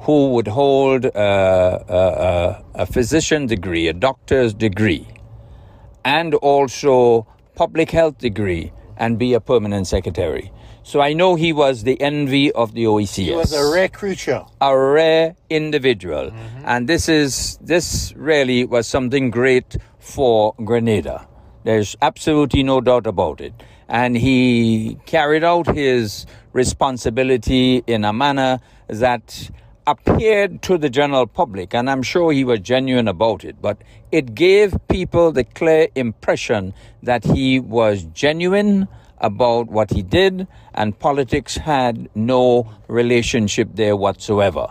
who 0.00 0.30
would 0.32 0.48
hold 0.48 1.06
a, 1.06 1.10
a, 1.16 2.82
a 2.82 2.86
physician 2.86 3.46
degree, 3.46 3.88
a 3.88 3.94
doctor's 3.94 4.52
degree, 4.52 5.08
and 6.04 6.34
also 6.34 7.26
public 7.54 7.90
health 7.90 8.18
degree 8.18 8.72
and 8.98 9.18
be 9.18 9.32
a 9.32 9.40
permanent 9.40 9.86
secretary. 9.86 10.52
So 10.82 11.00
I 11.00 11.12
know 11.12 11.34
he 11.34 11.52
was 11.52 11.84
the 11.84 12.00
envy 12.00 12.52
of 12.52 12.74
the 12.74 12.84
OECS. 12.84 13.14
He 13.14 13.32
was 13.32 13.52
a 13.52 13.70
rare 13.72 13.88
creature. 13.88 14.44
A 14.60 14.76
rare 14.76 15.36
individual. 15.48 16.30
Mm-hmm. 16.30 16.62
And 16.66 16.88
this 16.88 17.08
is 17.08 17.58
this 17.62 18.12
really 18.16 18.64
was 18.64 18.86
something 18.86 19.30
great 19.30 19.76
for 19.98 20.54
Grenada. 20.64 21.26
There's 21.64 21.96
absolutely 22.02 22.62
no 22.62 22.80
doubt 22.80 23.06
about 23.06 23.40
it. 23.40 23.54
And 23.88 24.16
he 24.16 24.98
carried 25.06 25.44
out 25.44 25.66
his 25.74 26.26
responsibility 26.52 27.82
in 27.86 28.04
a 28.04 28.12
manner 28.12 28.60
that 28.88 29.50
appeared 29.90 30.60
to 30.62 30.76
the 30.76 30.90
general 30.90 31.26
public, 31.26 31.74
and 31.74 31.88
I'm 31.88 32.02
sure 32.02 32.32
he 32.32 32.44
was 32.44 32.60
genuine 32.60 33.08
about 33.08 33.44
it, 33.44 33.60
but 33.62 33.80
it 34.12 34.34
gave 34.34 34.76
people 34.88 35.32
the 35.32 35.44
clear 35.44 35.88
impression 35.94 36.74
that 37.02 37.24
he 37.24 37.58
was 37.58 38.04
genuine 38.12 38.86
about 39.18 39.68
what 39.68 39.90
he 39.90 40.02
did, 40.02 40.46
and 40.74 40.98
politics 40.98 41.56
had 41.56 42.08
no 42.14 42.70
relationship 42.86 43.68
there 43.74 43.96
whatsoever. 43.96 44.68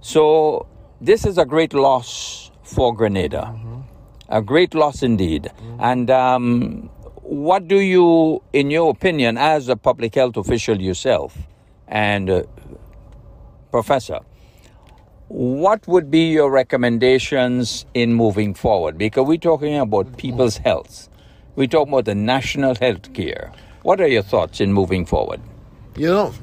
So, 0.00 0.66
this 1.00 1.24
is 1.24 1.38
a 1.38 1.46
great 1.46 1.72
loss 1.72 2.50
for 2.62 2.94
Grenada. 2.94 3.54
Mm-hmm. 3.54 3.80
A 4.28 4.42
great 4.42 4.74
loss 4.74 5.02
indeed. 5.02 5.44
Mm-hmm. 5.44 5.76
And 5.80 6.10
um, 6.10 6.90
what 7.22 7.68
do 7.68 7.78
you, 7.78 8.42
in 8.52 8.70
your 8.70 8.90
opinion, 8.90 9.38
as 9.38 9.68
a 9.68 9.76
public 9.76 10.14
health 10.14 10.36
official 10.36 10.80
yourself 10.80 11.38
and 11.88 12.28
uh, 12.28 12.42
professor, 13.70 14.20
what 15.30 15.86
would 15.86 16.10
be 16.10 16.32
your 16.32 16.50
recommendations 16.50 17.86
in 17.94 18.12
moving 18.14 18.52
forward? 18.52 18.98
Because 18.98 19.28
we're 19.28 19.38
talking 19.38 19.76
about 19.76 20.16
people's 20.16 20.56
health. 20.56 21.08
We're 21.54 21.68
talking 21.68 21.92
about 21.92 22.06
the 22.06 22.16
national 22.16 22.74
health 22.74 23.12
care. 23.14 23.52
What 23.82 24.00
are 24.00 24.08
your 24.08 24.24
thoughts 24.24 24.60
in 24.60 24.72
moving 24.72 25.06
forward? 25.06 25.40
You 25.96 26.08
know, 26.08 26.34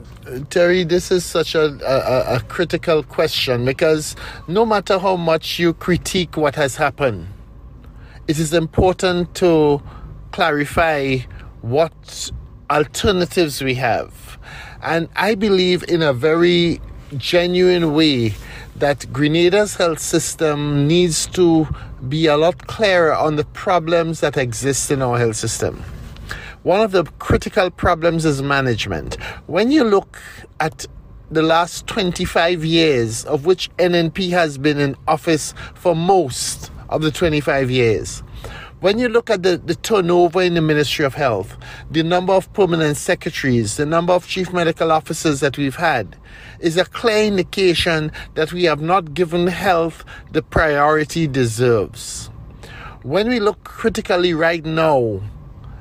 Terry, 0.49 0.85
this 0.85 1.11
is 1.11 1.25
such 1.25 1.53
a, 1.53 1.65
a, 1.85 2.37
a 2.37 2.39
critical 2.47 3.03
question 3.03 3.65
because 3.65 4.15
no 4.47 4.65
matter 4.65 4.97
how 4.97 5.17
much 5.17 5.59
you 5.59 5.73
critique 5.73 6.37
what 6.37 6.55
has 6.55 6.77
happened, 6.77 7.27
it 8.29 8.39
is 8.39 8.53
important 8.53 9.35
to 9.35 9.83
clarify 10.31 11.17
what 11.61 12.31
alternatives 12.69 13.61
we 13.61 13.73
have. 13.73 14.39
And 14.81 15.09
I 15.17 15.35
believe 15.35 15.83
in 15.89 16.01
a 16.01 16.13
very 16.13 16.79
genuine 17.17 17.93
way 17.93 18.33
that 18.79 18.99
Grenada's 19.11 19.75
health 19.75 19.99
system 19.99 20.87
needs 20.87 21.25
to 21.27 21.67
be 22.07 22.27
a 22.27 22.37
lot 22.37 22.67
clearer 22.67 23.13
on 23.13 23.35
the 23.35 23.45
problems 23.45 24.19
that 24.19 24.37
exist 24.37 24.91
in 24.91 25.01
our 25.01 25.17
health 25.17 25.35
system. 25.35 25.83
One 26.63 26.81
of 26.81 26.91
the 26.91 27.05
critical 27.19 27.71
problems 27.71 28.25
is 28.25 28.41
management. 28.41 29.15
When 29.47 29.71
you 29.71 29.83
look 29.83 30.21
at 30.59 30.85
the 31.31 31.41
last 31.41 31.87
25 31.87 32.63
years, 32.63 33.25
of 33.25 33.45
which 33.45 33.69
NNP 33.77 34.29
has 34.29 34.57
been 34.57 34.79
in 34.79 34.95
office 35.07 35.53
for 35.73 35.95
most 35.95 36.71
of 36.89 37.01
the 37.01 37.11
25 37.11 37.71
years, 37.71 38.21
when 38.79 38.99
you 38.99 39.09
look 39.09 39.31
at 39.31 39.41
the, 39.41 39.57
the 39.57 39.73
turnover 39.73 40.41
in 40.41 40.53
the 40.53 40.61
Ministry 40.61 41.03
of 41.03 41.15
Health, 41.15 41.57
the 41.89 42.03
number 42.03 42.33
of 42.33 42.51
permanent 42.53 42.97
secretaries, 42.97 43.75
the 43.77 43.87
number 43.87 44.13
of 44.13 44.27
chief 44.27 44.53
medical 44.53 44.91
officers 44.91 45.39
that 45.39 45.57
we've 45.57 45.77
had, 45.77 46.15
is 46.59 46.77
a 46.77 46.85
clear 46.85 47.25
indication 47.25 48.11
that 48.35 48.53
we 48.53 48.65
have 48.65 48.79
not 48.79 49.15
given 49.15 49.47
health 49.47 50.05
the 50.31 50.43
priority 50.43 51.23
it 51.23 51.31
deserves. 51.31 52.29
When 53.01 53.29
we 53.29 53.39
look 53.39 53.63
critically 53.63 54.35
right 54.35 54.63
now 54.63 55.21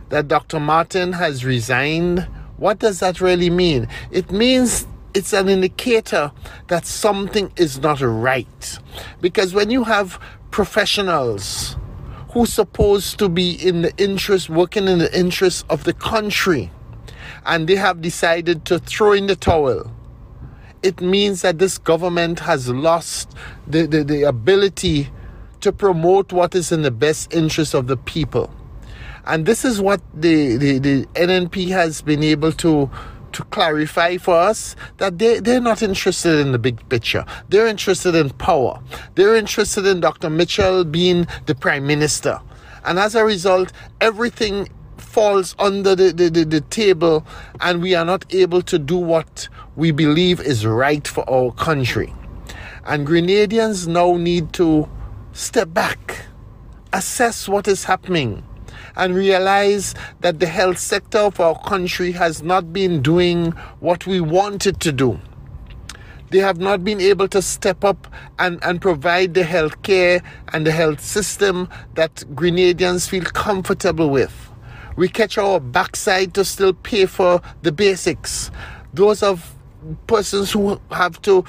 that 0.08 0.28
Dr. 0.28 0.58
Martin 0.58 1.12
has 1.12 1.44
resigned, 1.44 2.20
what 2.56 2.78
does 2.78 3.00
that 3.00 3.20
really 3.20 3.50
mean? 3.50 3.88
It 4.10 4.30
means 4.30 4.86
it's 5.12 5.34
an 5.34 5.50
indicator 5.50 6.32
that 6.68 6.86
something 6.86 7.52
is 7.56 7.78
not 7.78 8.00
right. 8.00 8.78
Because 9.20 9.52
when 9.52 9.68
you 9.68 9.84
have 9.84 10.18
professionals, 10.50 11.76
who's 12.36 12.52
supposed 12.52 13.18
to 13.18 13.30
be 13.30 13.52
in 13.66 13.80
the 13.80 13.96
interest, 13.96 14.50
working 14.50 14.86
in 14.88 14.98
the 14.98 15.18
interest 15.18 15.64
of 15.70 15.84
the 15.84 15.94
country, 15.94 16.70
and 17.46 17.66
they 17.66 17.76
have 17.76 18.02
decided 18.02 18.62
to 18.66 18.78
throw 18.78 19.12
in 19.12 19.26
the 19.26 19.34
towel, 19.34 19.90
it 20.82 21.00
means 21.00 21.40
that 21.40 21.58
this 21.58 21.78
government 21.78 22.38
has 22.40 22.68
lost 22.68 23.34
the, 23.66 23.86
the, 23.86 24.04
the 24.04 24.24
ability 24.24 25.08
to 25.62 25.72
promote 25.72 26.30
what 26.30 26.54
is 26.54 26.70
in 26.70 26.82
the 26.82 26.90
best 26.90 27.32
interest 27.32 27.72
of 27.72 27.86
the 27.86 27.96
people. 27.96 28.52
And 29.24 29.46
this 29.46 29.64
is 29.64 29.80
what 29.80 30.02
the, 30.12 30.58
the, 30.58 30.78
the 30.78 31.06
NNP 31.14 31.68
has 31.68 32.02
been 32.02 32.22
able 32.22 32.52
to 32.52 32.90
to 33.36 33.44
clarify 33.44 34.16
for 34.16 34.34
us 34.34 34.74
that 34.96 35.18
they, 35.18 35.40
they're 35.40 35.60
not 35.60 35.82
interested 35.82 36.38
in 36.38 36.52
the 36.52 36.58
big 36.58 36.88
picture. 36.88 37.24
They're 37.50 37.66
interested 37.66 38.14
in 38.14 38.30
power. 38.30 38.80
They're 39.14 39.36
interested 39.36 39.86
in 39.86 40.00
Dr. 40.00 40.30
Mitchell 40.30 40.84
being 40.84 41.26
the 41.44 41.54
prime 41.54 41.86
minister. 41.86 42.40
And 42.84 42.98
as 42.98 43.14
a 43.14 43.24
result, 43.24 43.72
everything 44.00 44.68
falls 44.96 45.54
under 45.58 45.94
the, 45.94 46.12
the, 46.12 46.30
the, 46.30 46.44
the 46.44 46.60
table 46.62 47.26
and 47.60 47.82
we 47.82 47.94
are 47.94 48.06
not 48.06 48.24
able 48.34 48.62
to 48.62 48.78
do 48.78 48.96
what 48.96 49.48
we 49.76 49.90
believe 49.90 50.40
is 50.40 50.64
right 50.64 51.06
for 51.06 51.28
our 51.28 51.52
country. 51.52 52.14
And 52.86 53.06
Grenadians 53.06 53.86
now 53.86 54.16
need 54.16 54.54
to 54.54 54.88
step 55.32 55.74
back, 55.74 56.24
assess 56.94 57.48
what 57.48 57.68
is 57.68 57.84
happening, 57.84 58.44
and 58.96 59.14
realize 59.14 59.94
that 60.20 60.40
the 60.40 60.46
health 60.46 60.78
sector 60.78 61.18
of 61.18 61.38
our 61.40 61.58
country 61.62 62.12
has 62.12 62.42
not 62.42 62.72
been 62.72 63.02
doing 63.02 63.52
what 63.80 64.06
we 64.06 64.20
wanted 64.20 64.80
to 64.80 64.92
do. 64.92 65.20
They 66.30 66.38
have 66.38 66.58
not 66.58 66.82
been 66.82 67.00
able 67.00 67.28
to 67.28 67.40
step 67.40 67.84
up 67.84 68.06
and, 68.38 68.58
and 68.62 68.80
provide 68.80 69.34
the 69.34 69.44
health 69.44 69.80
care 69.82 70.22
and 70.52 70.66
the 70.66 70.72
health 70.72 71.00
system 71.00 71.68
that 71.94 72.14
Grenadians 72.34 73.08
feel 73.08 73.24
comfortable 73.24 74.10
with. 74.10 74.34
We 74.96 75.08
catch 75.08 75.38
our 75.38 75.60
backside 75.60 76.34
to 76.34 76.44
still 76.44 76.72
pay 76.72 77.06
for 77.06 77.40
the 77.62 77.70
basics. 77.70 78.50
Those 78.94 79.22
of 79.22 79.54
persons 80.06 80.52
who 80.52 80.80
have 80.90 81.20
to 81.22 81.44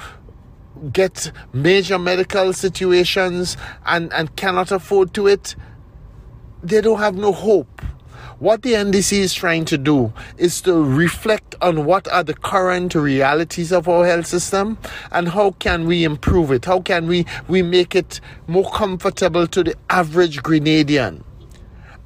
get 0.92 1.32
major 1.52 1.98
medical 1.98 2.52
situations 2.52 3.56
and, 3.86 4.12
and 4.12 4.34
cannot 4.36 4.70
afford 4.70 5.12
to 5.14 5.26
it, 5.26 5.56
they 6.62 6.80
don't 6.80 6.98
have 6.98 7.16
no 7.16 7.32
hope. 7.32 7.82
What 8.38 8.62
the 8.62 8.74
NDC 8.74 9.18
is 9.18 9.34
trying 9.34 9.64
to 9.64 9.76
do 9.76 10.12
is 10.36 10.60
to 10.62 10.84
reflect 10.84 11.56
on 11.60 11.84
what 11.84 12.06
are 12.06 12.22
the 12.22 12.34
current 12.34 12.94
realities 12.94 13.72
of 13.72 13.88
our 13.88 14.06
health 14.06 14.26
system 14.26 14.78
and 15.10 15.28
how 15.28 15.52
can 15.58 15.86
we 15.86 16.04
improve 16.04 16.52
it? 16.52 16.64
How 16.64 16.80
can 16.80 17.08
we, 17.08 17.26
we 17.48 17.62
make 17.62 17.96
it 17.96 18.20
more 18.46 18.70
comfortable 18.70 19.48
to 19.48 19.64
the 19.64 19.74
average 19.90 20.40
Grenadian? 20.44 21.24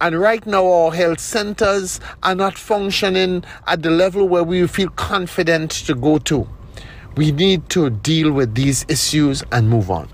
And 0.00 0.18
right 0.18 0.44
now, 0.46 0.66
our 0.66 0.92
health 0.92 1.20
centers 1.20 2.00
are 2.22 2.34
not 2.34 2.56
functioning 2.56 3.44
at 3.66 3.82
the 3.82 3.90
level 3.90 4.26
where 4.26 4.42
we 4.42 4.66
feel 4.66 4.88
confident 4.88 5.70
to 5.86 5.94
go 5.94 6.18
to. 6.20 6.48
We 7.14 7.30
need 7.30 7.68
to 7.70 7.90
deal 7.90 8.32
with 8.32 8.54
these 8.54 8.86
issues 8.88 9.44
and 9.52 9.68
move 9.68 9.90
on. 9.90 10.08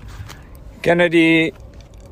Kennedy, 0.81 1.53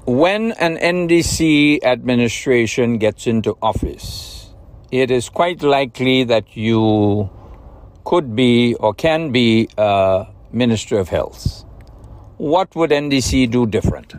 when 0.08 0.54
an 0.54 0.78
NDC 0.78 1.84
administration 1.84 2.98
gets 2.98 3.28
into 3.28 3.58
office, 3.62 4.54
it 4.90 5.12
is 5.12 5.28
quite 5.28 5.62
likely 5.62 6.24
that 6.24 6.56
you 6.56 7.30
could 8.06 8.34
be 8.34 8.74
or 8.76 8.94
can 8.94 9.34
be 9.34 9.68
a 9.78 10.26
Minister 10.54 10.98
of 10.98 11.10
Health. 11.10 11.66
What 12.38 12.74
would 12.74 12.92
NDC 12.92 13.52
do 13.52 13.66
different? 13.66 14.14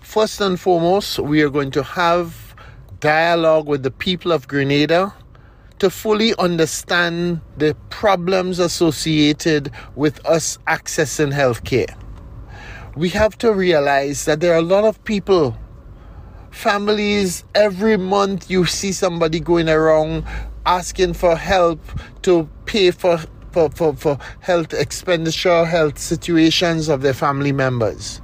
First 0.00 0.40
and 0.40 0.60
foremost, 0.60 1.18
we 1.18 1.42
are 1.42 1.50
going 1.50 1.72
to 1.72 1.82
have 1.82 2.54
dialogue 3.00 3.66
with 3.66 3.82
the 3.82 3.90
people 3.90 4.30
of 4.30 4.46
Grenada 4.46 5.12
to 5.80 5.90
fully 5.90 6.36
understand 6.38 7.40
the 7.56 7.74
problems 7.90 8.60
associated 8.60 9.72
with 9.96 10.24
us 10.24 10.56
accessing 10.68 11.34
healthcare. 11.34 11.92
We 12.96 13.10
have 13.10 13.36
to 13.38 13.52
realize 13.52 14.24
that 14.24 14.40
there 14.40 14.54
are 14.54 14.58
a 14.58 14.62
lot 14.62 14.84
of 14.84 15.04
people, 15.04 15.54
families, 16.50 17.44
every 17.54 17.98
month 17.98 18.48
you 18.50 18.64
see 18.64 18.90
somebody 18.90 19.38
going 19.38 19.68
around 19.68 20.24
asking 20.64 21.12
for 21.12 21.36
help 21.36 21.78
to 22.22 22.48
pay 22.64 22.90
for, 22.92 23.18
for, 23.52 23.68
for, 23.68 23.94
for 23.96 24.18
health 24.40 24.72
expenditure, 24.72 25.66
health 25.66 25.98
situations 25.98 26.88
of 26.88 27.02
their 27.02 27.12
family 27.12 27.52
members. 27.52 28.22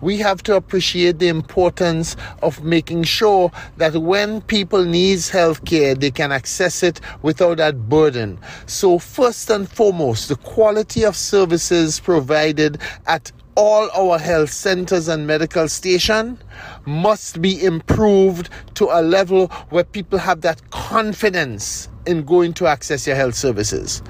We 0.00 0.18
have 0.18 0.40
to 0.44 0.54
appreciate 0.54 1.18
the 1.18 1.26
importance 1.26 2.14
of 2.42 2.62
making 2.62 3.02
sure 3.04 3.50
that 3.78 3.96
when 3.96 4.42
people 4.42 4.84
needs 4.84 5.30
health 5.30 5.64
care 5.64 5.96
they 5.96 6.12
can 6.12 6.30
access 6.30 6.84
it 6.84 7.00
without 7.22 7.56
that 7.56 7.88
burden. 7.88 8.38
So 8.66 9.00
first 9.00 9.50
and 9.50 9.68
foremost 9.68 10.28
the 10.28 10.36
quality 10.36 11.04
of 11.04 11.16
services 11.16 11.98
provided 11.98 12.80
at 13.06 13.32
all 13.54 13.90
our 13.90 14.18
health 14.18 14.50
centers 14.50 15.08
and 15.08 15.26
medical 15.26 15.68
station 15.68 16.38
must 16.86 17.42
be 17.42 17.62
improved 17.64 18.48
to 18.74 18.86
a 18.86 19.02
level 19.02 19.48
where 19.70 19.84
people 19.84 20.18
have 20.18 20.40
that 20.40 20.70
confidence 20.70 21.88
in 22.06 22.24
going 22.24 22.52
to 22.54 22.66
access 22.66 23.06
your 23.06 23.16
health 23.16 23.34
services. 23.34 24.00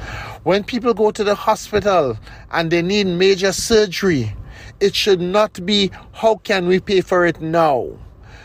When 0.45 0.65
people 0.65 0.95
go 0.95 1.11
to 1.11 1.25
the 1.25 1.35
hospital 1.35 2.19
and 2.53 2.71
they 2.71 2.83
need 2.83 3.07
major 3.07 3.53
surgery, 3.53 4.35
it 4.81 4.95
should 4.95 5.21
not 5.21 5.65
be 5.67 5.91
how 6.13 6.37
can 6.37 6.67
we 6.67 6.81
pay 6.81 7.01
for 7.01 7.27
it 7.27 7.41
now. 7.41 7.89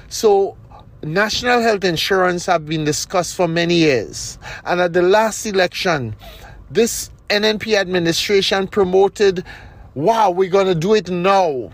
So 0.10 0.58
national 1.04 1.62
health 1.62 1.84
insurance 1.84 2.46
have 2.48 2.66
been 2.66 2.84
discussed 2.84 3.36
for 3.36 3.48
many 3.48 3.76
years 3.76 4.40
and 4.66 4.82
at 4.82 4.94
the 4.94 5.02
last 5.02 5.46
election 5.46 6.16
this 6.72 7.12
NNP 7.30 7.76
administration 7.76 8.68
promoted 8.68 9.44
wow 9.98 10.30
we're 10.30 10.48
going 10.48 10.68
to 10.68 10.76
do 10.76 10.94
it 10.94 11.10
now. 11.10 11.72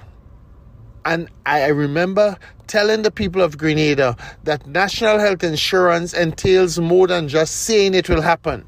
And 1.04 1.28
I 1.46 1.68
remember 1.68 2.38
telling 2.68 3.02
the 3.02 3.12
people 3.12 3.42
of 3.42 3.58
Grenada 3.58 4.16
that 4.46 4.66
national 4.66 5.20
health 5.20 5.44
insurance 5.44 6.14
entails 6.14 6.80
more 6.80 7.06
than 7.08 7.28
just 7.28 7.64
saying 7.64 7.94
it 7.94 8.08
will 8.08 8.22
happen. 8.22 8.66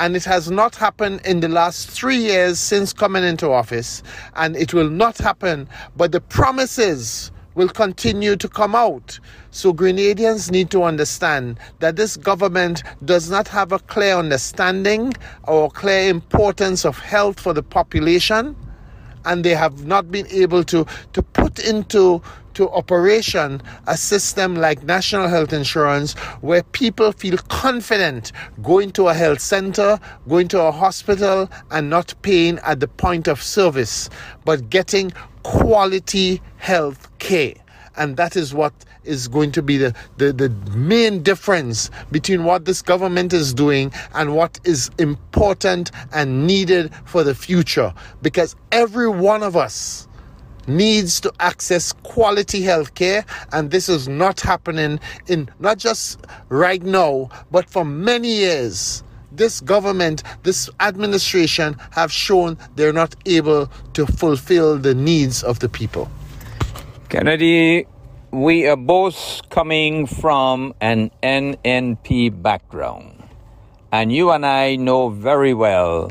And 0.00 0.16
it 0.16 0.24
has 0.24 0.50
not 0.50 0.74
happened 0.74 1.20
in 1.24 1.38
the 1.38 1.48
last 1.48 1.88
three 1.88 2.16
years 2.16 2.58
since 2.58 2.92
coming 2.92 3.22
into 3.22 3.50
office, 3.50 4.02
and 4.34 4.56
it 4.56 4.74
will 4.74 4.90
not 4.90 5.16
happen, 5.16 5.68
but 5.96 6.10
the 6.10 6.20
promises 6.20 7.30
will 7.56 7.68
continue 7.68 8.36
to 8.36 8.48
come 8.48 8.76
out. 8.76 9.18
So, 9.50 9.72
Grenadians 9.72 10.50
need 10.52 10.70
to 10.70 10.84
understand 10.84 11.58
that 11.80 11.96
this 11.96 12.16
government 12.16 12.84
does 13.04 13.28
not 13.28 13.48
have 13.48 13.72
a 13.72 13.80
clear 13.80 14.16
understanding 14.16 15.14
or 15.48 15.70
clear 15.70 16.08
importance 16.08 16.84
of 16.84 16.98
health 16.98 17.40
for 17.40 17.52
the 17.52 17.62
population, 17.62 18.54
and 19.24 19.42
they 19.42 19.54
have 19.54 19.84
not 19.86 20.12
been 20.12 20.28
able 20.28 20.62
to, 20.64 20.86
to 21.14 21.22
put 21.22 21.58
into 21.58 22.22
to 22.56 22.70
operation 22.70 23.60
a 23.86 23.98
system 23.98 24.56
like 24.56 24.82
national 24.82 25.28
health 25.28 25.52
insurance 25.52 26.14
where 26.40 26.62
people 26.62 27.12
feel 27.12 27.36
confident 27.48 28.32
going 28.62 28.90
to 28.90 29.08
a 29.08 29.14
health 29.14 29.40
center, 29.40 30.00
going 30.26 30.48
to 30.48 30.58
a 30.62 30.72
hospital, 30.72 31.50
and 31.70 31.90
not 31.90 32.14
paying 32.22 32.58
at 32.60 32.80
the 32.80 32.88
point 32.88 33.28
of 33.28 33.42
service, 33.42 34.08
but 34.46 34.70
getting 34.70 35.12
quality 35.46 36.42
health 36.56 37.08
care. 37.20 37.54
And 37.96 38.16
that 38.16 38.34
is 38.34 38.52
what 38.52 38.72
is 39.04 39.28
going 39.28 39.52
to 39.52 39.62
be 39.62 39.76
the, 39.76 39.94
the, 40.16 40.32
the 40.32 40.48
main 40.76 41.22
difference 41.22 41.88
between 42.10 42.42
what 42.42 42.64
this 42.64 42.82
government 42.82 43.32
is 43.32 43.54
doing 43.54 43.92
and 44.14 44.34
what 44.34 44.58
is 44.64 44.90
important 44.98 45.92
and 46.12 46.48
needed 46.48 46.92
for 47.04 47.22
the 47.22 47.32
future. 47.32 47.94
Because 48.22 48.56
every 48.72 49.08
one 49.08 49.44
of 49.44 49.56
us 49.56 50.08
needs 50.66 51.20
to 51.20 51.32
access 51.38 51.92
quality 52.02 52.60
health 52.62 52.94
care 52.94 53.24
and 53.52 53.70
this 53.70 53.88
is 53.88 54.08
not 54.08 54.40
happening 54.40 54.98
in 55.28 55.48
not 55.60 55.78
just 55.78 56.26
right 56.48 56.82
now 56.82 57.30
but 57.52 57.70
for 57.70 57.84
many 57.84 58.26
years 58.26 59.04
this 59.36 59.60
government 59.60 60.22
this 60.42 60.68
administration 60.80 61.76
have 61.90 62.10
shown 62.10 62.56
they're 62.74 62.92
not 62.92 63.14
able 63.26 63.66
to 63.92 64.06
fulfill 64.06 64.78
the 64.78 64.94
needs 64.94 65.42
of 65.42 65.58
the 65.60 65.68
people 65.68 66.10
kennedy 67.08 67.86
we 68.30 68.66
are 68.66 68.76
both 68.76 69.40
coming 69.50 70.06
from 70.06 70.74
an 70.80 71.10
nnp 71.22 72.30
background 72.42 73.22
and 73.92 74.12
you 74.12 74.30
and 74.30 74.44
i 74.44 74.76
know 74.76 75.08
very 75.08 75.54
well 75.54 76.10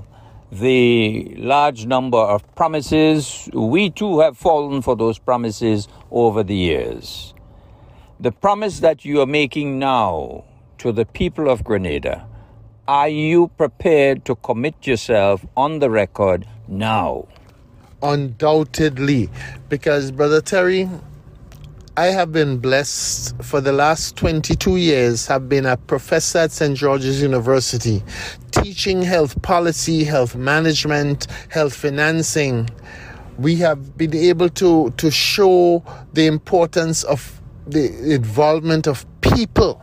the 0.59 1.35
large 1.37 1.85
number 1.85 2.17
of 2.17 2.43
promises. 2.55 3.49
We 3.53 3.89
too 3.89 4.19
have 4.19 4.37
fallen 4.37 4.81
for 4.81 4.95
those 4.95 5.19
promises 5.19 5.87
over 6.11 6.43
the 6.43 6.55
years. 6.55 7.33
The 8.19 8.31
promise 8.31 8.79
that 8.79 9.03
you 9.03 9.21
are 9.21 9.25
making 9.25 9.79
now 9.79 10.45
to 10.77 10.91
the 10.91 11.05
people 11.05 11.49
of 11.49 11.63
Grenada, 11.63 12.25
are 12.87 13.09
you 13.09 13.47
prepared 13.57 14.25
to 14.25 14.35
commit 14.35 14.85
yourself 14.85 15.45
on 15.57 15.79
the 15.79 15.89
record 15.89 16.47
now? 16.67 17.27
Undoubtedly, 18.03 19.29
because 19.69 20.11
Brother 20.11 20.39
Terry, 20.39 20.87
I 21.97 22.05
have 22.07 22.31
been 22.31 22.59
blessed 22.59 23.41
for 23.41 23.59
the 23.59 23.71
last 23.71 24.15
22 24.17 24.77
years, 24.77 25.25
have 25.25 25.49
been 25.49 25.65
a 25.65 25.77
professor 25.77 26.39
at 26.39 26.51
St. 26.51 26.77
George's 26.77 27.21
University, 27.21 28.03
teaching 28.51 29.01
health 29.01 29.41
policy, 29.41 30.03
health 30.03 30.35
management, 30.35 31.25
health 31.49 31.73
financing. 31.73 32.69
We 33.39 33.55
have 33.55 33.97
been 33.97 34.13
able 34.13 34.49
to, 34.49 34.91
to 34.91 35.09
show 35.09 35.83
the 36.13 36.27
importance 36.27 37.03
of 37.03 37.41
the 37.65 38.13
involvement 38.13 38.85
of 38.85 39.05
people. 39.21 39.81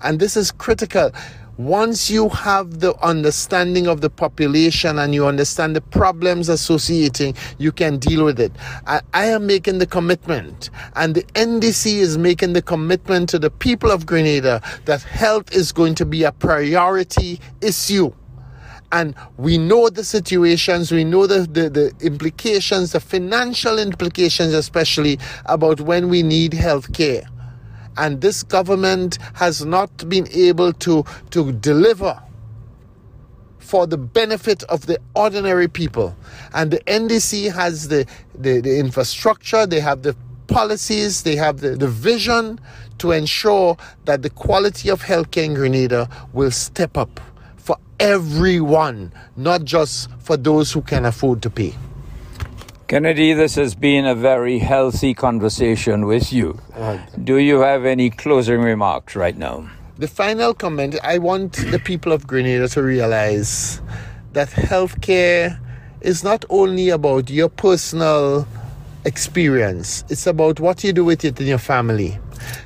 And 0.00 0.20
this 0.20 0.36
is 0.36 0.52
critical 0.52 1.10
once 1.58 2.08
you 2.08 2.28
have 2.28 2.78
the 2.78 2.94
understanding 3.04 3.88
of 3.88 4.00
the 4.00 4.08
population 4.08 4.96
and 5.00 5.12
you 5.12 5.26
understand 5.26 5.74
the 5.74 5.80
problems 5.80 6.48
associating, 6.48 7.34
you 7.58 7.72
can 7.72 7.98
deal 7.98 8.24
with 8.24 8.38
it. 8.38 8.52
I, 8.86 9.00
I, 9.12 9.24
am 9.24 9.48
making 9.48 9.78
the 9.78 9.86
commitment, 9.86 10.70
and 10.94 11.16
the 11.16 11.24
NDC 11.34 11.94
is 11.94 12.16
making 12.16 12.52
the 12.52 12.62
commitment 12.62 13.28
to 13.30 13.40
the 13.40 13.50
people 13.50 13.90
of 13.90 14.06
Grenada 14.06 14.62
that 14.84 15.02
health 15.02 15.52
is 15.52 15.72
going 15.72 15.96
to 15.96 16.06
be 16.06 16.22
a 16.22 16.30
priority 16.30 17.40
issue. 17.60 18.12
And 18.92 19.16
we 19.36 19.58
know 19.58 19.90
the 19.90 20.04
situations, 20.04 20.92
we 20.92 21.02
know 21.02 21.26
the, 21.26 21.40
the, 21.40 21.68
the 21.68 21.92
implications, 22.06 22.92
the 22.92 23.00
financial 23.00 23.80
implications, 23.80 24.54
especially 24.54 25.18
about 25.46 25.80
when 25.80 26.08
we 26.08 26.22
need 26.22 26.54
health 26.54 26.92
care 26.92 27.28
and 27.98 28.20
this 28.20 28.42
government 28.42 29.18
has 29.34 29.64
not 29.64 30.08
been 30.08 30.26
able 30.32 30.72
to, 30.72 31.04
to 31.30 31.52
deliver 31.52 32.20
for 33.58 33.86
the 33.86 33.98
benefit 33.98 34.62
of 34.64 34.86
the 34.86 34.98
ordinary 35.14 35.68
people. 35.68 36.16
And 36.54 36.70
the 36.70 36.78
NDC 36.86 37.52
has 37.52 37.88
the, 37.88 38.06
the, 38.34 38.60
the 38.60 38.78
infrastructure, 38.78 39.66
they 39.66 39.80
have 39.80 40.02
the 40.02 40.16
policies, 40.46 41.22
they 41.22 41.36
have 41.36 41.60
the, 41.60 41.70
the 41.70 41.88
vision 41.88 42.58
to 42.98 43.12
ensure 43.12 43.76
that 44.06 44.22
the 44.22 44.30
quality 44.30 44.88
of 44.88 45.02
healthcare 45.02 45.44
in 45.44 45.54
Grenada 45.54 46.08
will 46.32 46.50
step 46.50 46.96
up 46.96 47.20
for 47.56 47.76
everyone, 48.00 49.12
not 49.36 49.64
just 49.64 50.08
for 50.20 50.36
those 50.38 50.72
who 50.72 50.80
can 50.80 51.04
afford 51.04 51.42
to 51.42 51.50
pay. 51.50 51.74
Kennedy, 52.88 53.34
this 53.34 53.54
has 53.56 53.74
been 53.74 54.06
a 54.06 54.14
very 54.14 54.58
healthy 54.58 55.12
conversation 55.12 56.06
with 56.06 56.32
you. 56.32 56.58
Do 57.22 57.36
you 57.36 57.60
have 57.60 57.84
any 57.84 58.08
closing 58.08 58.62
remarks 58.62 59.14
right 59.14 59.36
now? 59.36 59.68
The 59.98 60.08
final 60.08 60.54
comment 60.54 60.96
I 61.02 61.18
want 61.18 61.52
the 61.70 61.78
people 61.78 62.12
of 62.12 62.26
Grenada 62.26 62.66
to 62.68 62.82
realize 62.82 63.82
that 64.32 64.48
healthcare 64.48 65.60
is 66.00 66.24
not 66.24 66.46
only 66.48 66.88
about 66.88 67.28
your 67.28 67.50
personal 67.50 68.48
experience, 69.04 70.02
it's 70.08 70.26
about 70.26 70.58
what 70.58 70.82
you 70.82 70.94
do 70.94 71.04
with 71.04 71.26
it 71.26 71.38
in 71.38 71.46
your 71.46 71.58
family. 71.58 72.18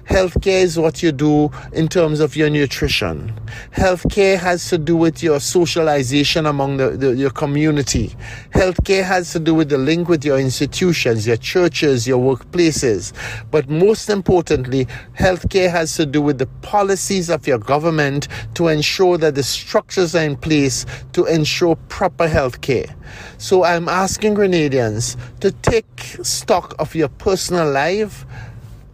Healthcare 0.05 0.63
is 0.63 0.79
what 0.79 1.03
you 1.03 1.13
do 1.13 1.51
in 1.73 1.89
terms 1.89 2.21
of 2.21 2.37
your 2.37 2.51
nutrition. 2.51 3.33
Healthcare 3.73 4.39
has 4.39 4.69
to 4.69 4.79
do 4.79 4.97
with 4.97 5.23
your 5.23 5.41
socialization 5.41 6.47
among 6.47 6.77
the, 6.77 6.91
the, 6.91 7.15
your 7.15 7.31
community. 7.31 8.15
Healthcare 8.55 9.05
has 9.05 9.33
to 9.33 9.41
do 9.41 9.55
with 9.55 9.69
the 9.69 9.79
link 9.79 10.09
with 10.09 10.25
your 10.25 10.39
institutions, 10.39 11.27
your 11.27 11.37
churches, 11.37 12.07
your 12.07 12.19
workplaces. 12.19 13.13
But 13.51 13.69
most 13.69 14.09
importantly, 14.09 14.87
healthcare 15.19 15.71
has 15.71 15.97
to 15.97 16.07
do 16.07 16.21
with 16.23 16.39
the 16.39 16.47
policies 16.63 17.31
of 17.31 17.47
your 17.47 17.59
government 17.59 18.29
to 18.55 18.69
ensure 18.69 19.19
that 19.19 19.35
the 19.35 19.43
structures 19.43 20.15
are 20.15 20.25
in 20.25 20.37
place 20.37 20.87
to 21.13 21.25
ensure 21.25 21.77
proper 21.89 22.29
healthcare. 22.29 22.95
So 23.39 23.65
I'm 23.65 23.89
asking 23.89 24.35
Grenadians 24.35 25.17
to 25.41 25.51
take 25.51 26.19
stock 26.23 26.75
of 26.79 26.95
your 26.95 27.09
personal 27.09 27.71
life 27.71 28.25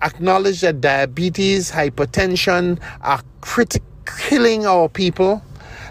acknowledge 0.03 0.61
that 0.61 0.81
diabetes, 0.81 1.71
hypertension 1.71 2.81
are 3.03 3.23
crit- 3.41 3.83
killing 4.07 4.67
our 4.67 4.89
people. 4.89 5.43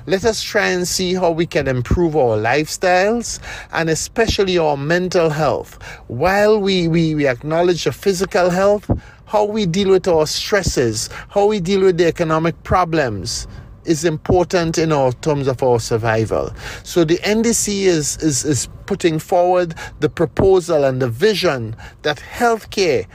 Let 0.05 0.23
us 0.23 0.41
try 0.41 0.67
and 0.67 0.87
see 0.87 1.13
how 1.13 1.31
we 1.31 1.45
can 1.45 1.67
improve 1.67 2.15
our 2.15 2.37
lifestyles 2.37 3.39
and 3.73 3.89
especially 3.89 4.57
our 4.57 4.77
mental 4.77 5.29
health. 5.29 5.81
While 6.07 6.61
we, 6.61 6.87
we, 6.87 7.13
we 7.13 7.27
acknowledge 7.27 7.83
the 7.83 7.91
physical 7.91 8.49
health, 8.49 8.89
how 9.25 9.43
we 9.43 9.65
deal 9.65 9.89
with 9.89 10.07
our 10.07 10.25
stresses, 10.25 11.09
how 11.29 11.47
we 11.47 11.59
deal 11.59 11.81
with 11.81 11.97
the 11.97 12.07
economic 12.07 12.61
problems 12.63 13.47
is 13.83 14.05
important 14.05 14.77
in 14.77 14.91
our 14.91 15.11
terms 15.13 15.47
of 15.47 15.63
our 15.63 15.79
survival. 15.79 16.53
So 16.83 17.03
the 17.03 17.17
NDC 17.17 17.83
is, 17.83 18.17
is, 18.17 18.45
is 18.45 18.69
putting 18.85 19.19
forward 19.19 19.75
the 19.99 20.09
proposal 20.09 20.83
and 20.83 21.01
the 21.01 21.09
vision 21.09 21.75
that 22.03 22.17
healthcare 22.17 23.07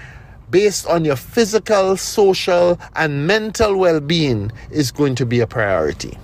based 0.53 0.87
on 0.87 1.05
your 1.05 1.17
physical, 1.17 1.97
social, 1.97 2.79
and 2.95 3.27
mental 3.27 3.77
well 3.77 4.01
being 4.01 4.53
is 4.71 4.93
going 4.93 5.17
to 5.17 5.27
be 5.27 5.41
a 5.41 5.47
priority. 5.47 6.17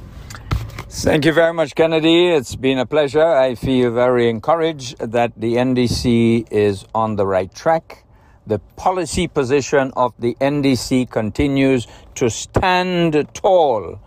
Thank 0.91 1.25
you 1.25 1.33
very 1.33 1.53
much, 1.53 1.75
Kennedy. 1.75 2.29
It's 2.29 2.55
been 2.55 2.79
a 2.79 2.87
pleasure. 2.87 3.25
I 3.25 3.55
feel 3.55 3.91
very 3.91 4.29
encouraged 4.29 4.99
that 4.99 5.33
the 5.37 5.55
NDC 5.55 6.51
is 6.51 6.85
on 6.95 7.17
the 7.17 7.27
right 7.27 7.53
track. 7.55 8.05
The 8.47 8.59
policy 8.77 9.29
position 9.29 9.93
of 9.97 10.15
the 10.19 10.35
NDC 10.41 11.11
continues 11.11 11.87
to 12.15 12.31
stand 12.31 13.29
tall 13.35 14.01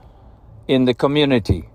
in 0.67 0.85
the 0.85 0.93
community. 0.93 1.67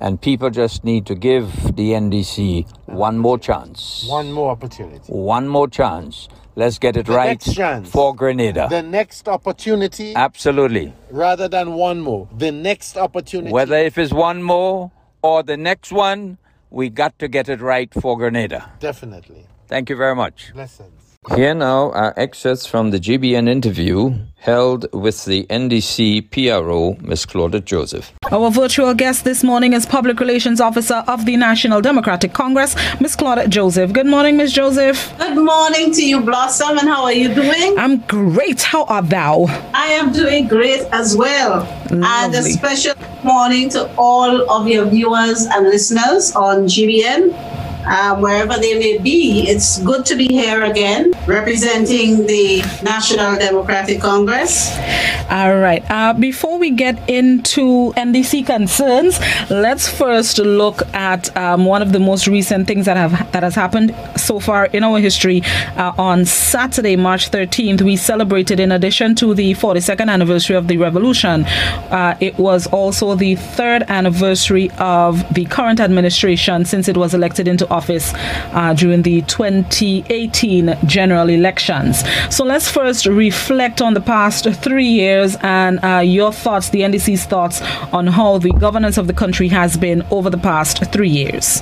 And 0.00 0.20
people 0.20 0.50
just 0.50 0.84
need 0.84 1.06
to 1.06 1.14
give 1.16 1.76
the 1.76 1.90
NDC 1.92 2.68
one 2.86 3.18
more 3.18 3.38
chance. 3.38 4.06
One 4.08 4.32
more 4.32 4.50
opportunity. 4.50 5.12
One 5.12 5.48
more 5.48 5.66
chance. 5.66 6.28
Let's 6.58 6.80
get 6.80 6.96
it 6.96 7.06
The 7.06 7.12
right 7.12 7.40
chance. 7.40 7.88
for 7.88 8.12
Grenada. 8.16 8.66
The 8.68 8.82
next 8.82 9.28
opportunity 9.28 10.12
Absolutely. 10.16 10.92
rather 11.08 11.46
than 11.46 11.74
one 11.74 12.00
more. 12.00 12.28
The 12.36 12.50
next 12.50 12.96
opportunity. 12.96 13.52
Whether 13.52 13.76
if 13.76 13.96
it's 13.96 14.12
one 14.12 14.42
more 14.42 14.90
or 15.22 15.44
the 15.44 15.56
next 15.56 15.92
one, 15.92 16.36
we 16.70 16.90
got 16.90 17.16
to 17.20 17.28
get 17.28 17.48
it 17.48 17.60
right 17.60 17.94
for 17.94 18.18
Grenada. 18.18 18.72
Definitely. 18.80 19.46
Thank 19.68 19.88
you 19.88 19.94
very 19.94 20.16
much. 20.16 20.52
Blessings. 20.52 20.97
Here 21.34 21.52
now 21.52 21.90
are 21.92 22.14
excerpts 22.16 22.64
from 22.64 22.90
the 22.90 22.98
GBN 22.98 23.48
interview 23.48 24.14
held 24.36 24.86
with 24.94 25.24
the 25.24 25.46
NDC 25.46 26.30
PRO, 26.30 26.96
Ms. 27.00 27.26
Claudette 27.26 27.64
Joseph. 27.64 28.12
Our 28.30 28.50
virtual 28.50 28.94
guest 28.94 29.24
this 29.24 29.42
morning 29.42 29.72
is 29.72 29.84
Public 29.84 30.20
Relations 30.20 30.60
Officer 30.60 31.02
of 31.08 31.26
the 31.26 31.36
National 31.36 31.80
Democratic 31.80 32.32
Congress, 32.32 32.76
Ms. 33.00 33.16
Claudette 33.16 33.50
Joseph. 33.50 33.92
Good 33.92 34.06
morning, 34.06 34.36
Ms. 34.36 34.52
Joseph. 34.52 35.12
Good 35.18 35.36
morning 35.44 35.92
to 35.92 36.06
you, 36.06 36.20
Blossom, 36.20 36.78
and 36.78 36.88
how 36.88 37.02
are 37.04 37.12
you 37.12 37.34
doing? 37.34 37.76
I'm 37.76 37.98
great. 38.06 38.62
How 38.62 38.84
art 38.84 39.10
thou? 39.10 39.46
I 39.74 39.88
am 39.88 40.12
doing 40.12 40.46
great 40.46 40.82
as 40.92 41.16
well. 41.16 41.60
Lovely. 41.90 42.00
And 42.04 42.34
a 42.34 42.42
special 42.42 42.94
morning 43.24 43.68
to 43.70 43.92
all 43.96 44.48
of 44.50 44.68
your 44.68 44.86
viewers 44.86 45.46
and 45.46 45.66
listeners 45.66 46.32
on 46.36 46.66
GBN, 46.66 47.67
uh, 47.86 48.16
wherever 48.16 48.56
they 48.58 48.78
may 48.78 48.98
be. 48.98 49.48
It's 49.48 49.80
good 49.82 50.04
to 50.06 50.16
be 50.16 50.26
here 50.26 50.62
again, 50.64 51.12
representing 51.26 52.26
the 52.26 52.60
National 52.82 53.36
Democratic 53.38 54.00
Congress. 54.00 54.70
All 55.30 55.56
right. 55.58 55.84
Uh, 55.90 56.14
before 56.14 56.58
we 56.58 56.70
get 56.70 56.96
into 57.08 57.92
NDC 57.96 58.46
concerns, 58.46 59.18
let's 59.50 59.88
first 59.88 60.38
look 60.38 60.82
at 60.94 61.34
um, 61.36 61.64
one 61.66 61.82
of 61.82 61.92
the 61.92 62.00
most 62.00 62.26
recent 62.26 62.66
things 62.66 62.86
that 62.86 62.96
have 62.96 63.30
that 63.32 63.42
has 63.42 63.54
happened 63.54 63.94
so 64.16 64.40
far 64.40 64.66
in 64.66 64.82
our 64.82 64.98
history. 64.98 65.42
Uh, 65.76 65.92
on 65.98 66.24
Saturday, 66.24 66.96
March 66.96 67.30
13th, 67.30 67.82
we 67.82 67.96
celebrated, 67.96 68.58
in 68.60 68.72
addition 68.72 69.14
to 69.16 69.34
the 69.34 69.52
42nd 69.54 70.10
anniversary 70.10 70.56
of 70.56 70.68
the 70.68 70.78
revolution, 70.78 71.44
uh, 71.90 72.16
it 72.20 72.38
was 72.38 72.66
also 72.68 73.14
the 73.14 73.34
third 73.34 73.82
anniversary 73.88 74.70
of 74.78 75.22
the 75.34 75.44
current 75.46 75.80
administration 75.80 76.64
since 76.64 76.88
it 76.88 76.96
was 76.96 77.14
elected 77.14 77.46
into 77.46 77.67
office 77.70 78.12
uh, 78.52 78.74
during 78.74 79.02
the 79.02 79.22
2018 79.22 80.76
general 80.86 81.28
elections. 81.28 82.02
So 82.30 82.44
let's 82.44 82.70
first 82.70 83.06
reflect 83.06 83.80
on 83.80 83.94
the 83.94 84.00
past 84.00 84.48
three 84.62 84.86
years 84.86 85.36
and 85.42 85.78
uh, 85.84 85.98
your 85.98 86.32
thoughts, 86.32 86.70
the 86.70 86.80
NDC's 86.80 87.24
thoughts 87.24 87.60
on 87.92 88.06
how 88.06 88.38
the 88.38 88.52
governance 88.52 88.98
of 88.98 89.06
the 89.06 89.12
country 89.12 89.48
has 89.48 89.76
been 89.76 90.02
over 90.10 90.30
the 90.30 90.38
past 90.38 90.84
three 90.92 91.08
years. 91.08 91.60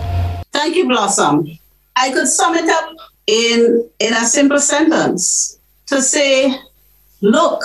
Thank 0.53 0.77
you, 0.77 0.89
Blossom. 0.89 1.59
I 1.97 2.13
could 2.13 2.29
sum 2.29 2.55
it 2.55 2.69
up 2.69 2.95
in, 3.27 3.89
in 3.99 4.13
a 4.15 4.25
simple 4.27 4.59
sentence 4.59 5.59
to 5.87 6.01
say, 6.01 6.55
look, 7.21 7.63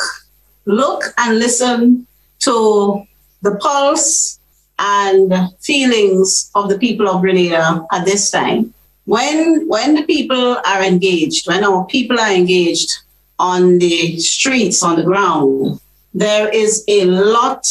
look 0.65 1.03
and 1.17 1.39
listen 1.39 2.07
to 2.39 3.05
the 3.41 3.55
pulse 3.55 4.39
and 4.81 5.31
feelings 5.59 6.49
of 6.55 6.67
the 6.67 6.77
people 6.77 7.07
of 7.07 7.21
Grenada 7.21 7.85
at 7.91 8.03
this 8.03 8.31
time. 8.31 8.73
When, 9.05 9.67
when 9.67 9.95
the 9.95 10.03
people 10.03 10.57
are 10.65 10.83
engaged, 10.83 11.47
when 11.47 11.63
our 11.63 11.85
people 11.85 12.19
are 12.19 12.31
engaged 12.31 12.91
on 13.37 13.77
the 13.77 14.19
streets, 14.19 14.81
on 14.83 14.95
the 14.95 15.03
ground, 15.03 15.79
there 16.13 16.49
is 16.49 16.83
a 16.87 17.05
lot 17.05 17.65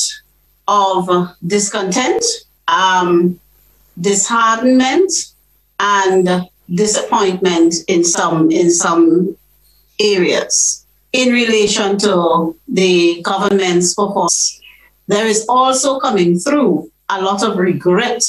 of 0.68 1.34
discontent, 1.46 2.24
um, 2.68 3.38
disheartenment, 4.00 5.12
and 5.80 6.48
disappointment 6.72 7.74
in 7.88 8.04
some 8.04 8.50
in 8.50 8.70
some 8.70 9.36
areas 9.98 10.86
in 11.12 11.32
relation 11.32 11.98
to 11.98 12.54
the 12.68 13.20
government's 13.22 13.94
performance. 13.94 14.60
There 15.08 15.26
is 15.26 15.44
also 15.48 15.98
coming 15.98 16.38
through 16.38 16.89
a 17.10 17.22
lot 17.22 17.42
of 17.42 17.56
regret 17.56 18.24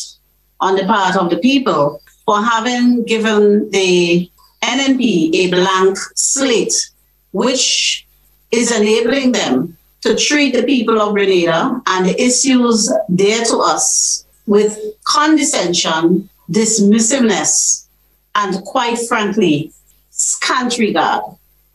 on 0.60 0.76
the 0.76 0.86
part 0.86 1.16
of 1.16 1.30
the 1.30 1.38
people 1.38 2.02
for 2.26 2.42
having 2.42 3.04
given 3.04 3.70
the 3.72 4.30
NNP 4.64 5.34
a 5.36 5.50
blank 5.50 5.98
slate, 6.16 6.92
which 7.32 8.06
is 8.52 8.72
enabling 8.72 9.32
them 9.32 9.78
to 10.02 10.16
treat 10.16 10.54
the 10.54 10.64
people 10.64 11.00
of 11.02 11.14
Grenada 11.14 11.82
and 11.88 12.06
the 12.06 12.22
issues 12.22 12.92
dear 13.14 13.44
to 13.46 13.58
us 13.58 14.26
with 14.48 14.78
condescension, 15.04 16.30
dismissiveness, 16.50 17.88
and 18.36 18.64
quite 18.66 18.98
frankly, 19.08 19.72
scant 20.10 20.78
regard. 20.78 21.24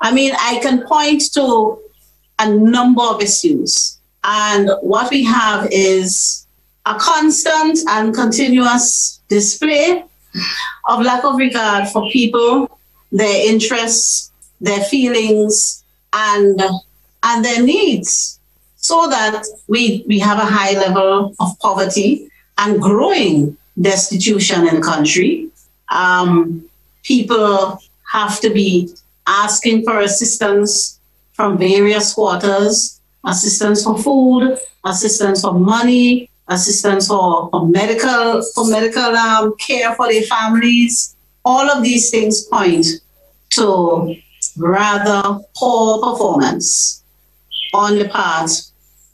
I 0.00 0.12
mean, 0.12 0.32
I 0.38 0.58
can 0.60 0.86
point 0.86 1.32
to 1.34 1.78
a 2.38 2.50
number 2.50 3.02
of 3.02 3.22
issues, 3.22 3.98
and 4.24 4.70
what 4.82 5.10
we 5.10 5.24
have 5.24 5.68
is 5.70 6.45
a 6.86 6.94
constant 6.94 7.78
and 7.88 8.14
continuous 8.14 9.20
display 9.28 10.04
of 10.88 11.02
lack 11.02 11.24
of 11.24 11.36
regard 11.36 11.88
for 11.88 12.08
people, 12.10 12.78
their 13.10 13.50
interests, 13.50 14.30
their 14.60 14.80
feelings, 14.84 15.84
and 16.12 16.60
and 17.22 17.44
their 17.44 17.62
needs 17.62 18.38
so 18.76 19.08
that 19.08 19.44
we, 19.66 20.04
we 20.06 20.16
have 20.20 20.38
a 20.38 20.44
high 20.44 20.72
level 20.78 21.34
of 21.40 21.58
poverty 21.58 22.30
and 22.58 22.80
growing 22.80 23.56
destitution 23.80 24.68
in 24.68 24.76
the 24.76 24.80
country. 24.80 25.48
Um, 25.88 26.68
people 27.02 27.80
have 28.12 28.38
to 28.42 28.50
be 28.50 28.94
asking 29.26 29.82
for 29.82 29.98
assistance 29.98 31.00
from 31.32 31.58
various 31.58 32.14
quarters, 32.14 33.00
assistance 33.24 33.82
for 33.82 33.98
food, 33.98 34.56
assistance 34.84 35.40
for 35.40 35.52
money, 35.52 36.30
assistance 36.48 37.08
for, 37.08 37.50
for 37.50 37.66
medical 37.66 38.42
for 38.54 38.66
medical 38.68 39.02
um, 39.02 39.56
care 39.56 39.94
for 39.94 40.08
their 40.08 40.22
families. 40.22 41.16
All 41.44 41.70
of 41.70 41.82
these 41.82 42.10
things 42.10 42.44
point 42.44 42.86
to 43.50 44.16
rather 44.56 45.40
poor 45.56 46.00
performance 46.02 47.02
on 47.74 47.98
the 47.98 48.08
part 48.08 48.50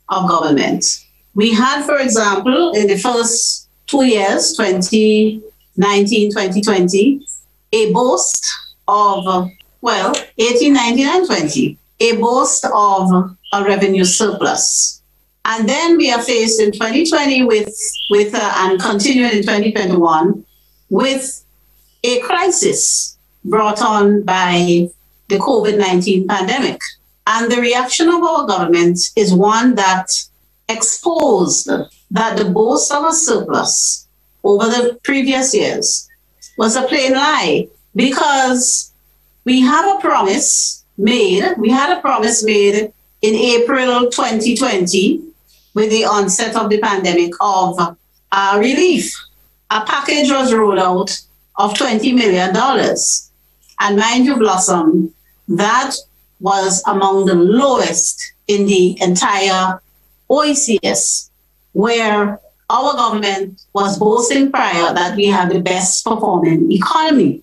of 0.08 0.28
government. 0.28 1.04
We 1.34 1.52
had, 1.52 1.84
for 1.84 1.98
example, 1.98 2.72
in 2.72 2.86
the 2.86 2.98
first 2.98 3.68
two 3.86 4.04
years, 4.04 4.54
2019, 4.56 6.30
2020, 6.30 7.26
a 7.72 7.92
boast 7.92 8.52
of, 8.86 9.50
well, 9.80 10.14
18, 10.38 10.72
19, 10.72 11.06
and 11.06 11.26
20, 11.26 11.78
a 12.00 12.16
boast 12.16 12.64
of 12.66 13.36
a 13.52 13.64
revenue 13.64 14.04
surplus. 14.04 15.01
And 15.44 15.68
then 15.68 15.96
we 15.96 16.12
are 16.12 16.22
faced 16.22 16.60
in 16.60 16.72
2020 16.72 17.44
with, 17.44 17.74
with 18.10 18.34
uh, 18.34 18.52
and 18.58 18.80
continuing 18.80 19.32
in 19.32 19.42
2021 19.42 20.44
with 20.88 21.44
a 22.04 22.20
crisis 22.20 23.18
brought 23.44 23.82
on 23.82 24.22
by 24.22 24.88
the 25.28 25.38
COVID 25.38 25.78
19 25.78 26.28
pandemic. 26.28 26.80
And 27.26 27.50
the 27.50 27.60
reaction 27.60 28.08
of 28.08 28.22
our 28.22 28.46
government 28.46 28.98
is 29.16 29.34
one 29.34 29.74
that 29.76 30.10
exposed 30.68 31.68
that 32.10 32.36
the 32.36 32.44
boast 32.44 32.92
of 32.92 33.04
a 33.04 33.12
surplus 33.12 34.06
over 34.44 34.66
the 34.66 34.98
previous 35.02 35.54
years 35.54 36.08
was 36.58 36.76
a 36.76 36.82
plain 36.82 37.12
lie 37.12 37.68
because 37.94 38.92
we 39.44 39.60
have 39.60 39.96
a 39.96 40.00
promise 40.00 40.84
made, 40.98 41.54
we 41.58 41.70
had 41.70 41.96
a 41.96 42.00
promise 42.00 42.44
made 42.44 42.92
in 43.22 43.34
April 43.34 44.10
2020 44.10 45.31
with 45.74 45.90
the 45.90 46.04
onset 46.04 46.56
of 46.56 46.68
the 46.68 46.78
pandemic 46.78 47.32
of 47.40 47.78
uh, 48.32 48.56
relief. 48.58 49.14
A 49.70 49.84
package 49.84 50.30
was 50.30 50.52
rolled 50.52 50.78
out 50.78 51.18
of 51.56 51.74
$20 51.74 52.14
million. 52.14 52.54
And 53.80 53.96
mind 53.96 54.26
you, 54.26 54.36
Blossom, 54.36 55.14
that 55.48 55.94
was 56.40 56.82
among 56.86 57.26
the 57.26 57.34
lowest 57.34 58.32
in 58.48 58.66
the 58.66 59.00
entire 59.00 59.80
OECS, 60.28 61.30
where 61.72 62.40
our 62.68 62.92
government 62.94 63.62
was 63.72 63.98
boasting 63.98 64.50
prior 64.50 64.92
that 64.94 65.16
we 65.16 65.26
had 65.26 65.50
the 65.50 65.60
best 65.60 66.04
performing 66.04 66.70
economy 66.72 67.42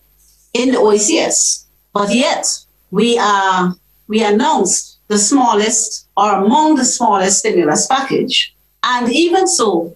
in 0.53 0.71
the 0.71 0.77
OECS. 0.77 1.65
But 1.93 2.13
yet, 2.13 2.45
we 2.91 3.17
are 3.17 3.75
we 4.07 4.23
announced 4.23 4.98
the 5.09 5.17
smallest 5.17 6.07
or 6.15 6.35
among 6.35 6.75
the 6.75 6.85
smallest 6.85 7.39
stimulus 7.39 7.87
package. 7.87 8.55
And 8.83 9.11
even 9.11 9.47
so, 9.47 9.95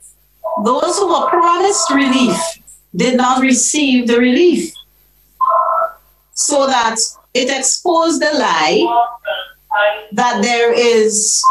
those 0.65 0.97
who 0.97 1.07
were 1.07 1.29
promised 1.29 1.89
relief 1.91 2.37
did 2.95 3.15
not 3.15 3.41
receive 3.41 4.07
the 4.07 4.17
relief. 4.17 4.73
So 6.33 6.67
that 6.67 6.97
it 7.33 7.49
exposed 7.49 8.21
the 8.21 8.31
lie 8.37 9.09
that 10.11 10.41
there 10.41 10.71
is 10.73 11.41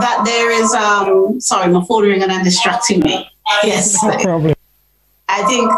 that 0.00 0.22
there 0.24 0.50
is 0.50 0.74
um 0.74 1.40
sorry 1.40 1.72
my 1.72 1.82
phone 1.84 2.04
ringing 2.04 2.30
and 2.30 2.44
distracting 2.44 3.00
me 3.00 3.26
yes 3.64 4.02
no 4.02 4.18
problem 4.18 4.54
i 5.28 5.42
think 5.44 5.72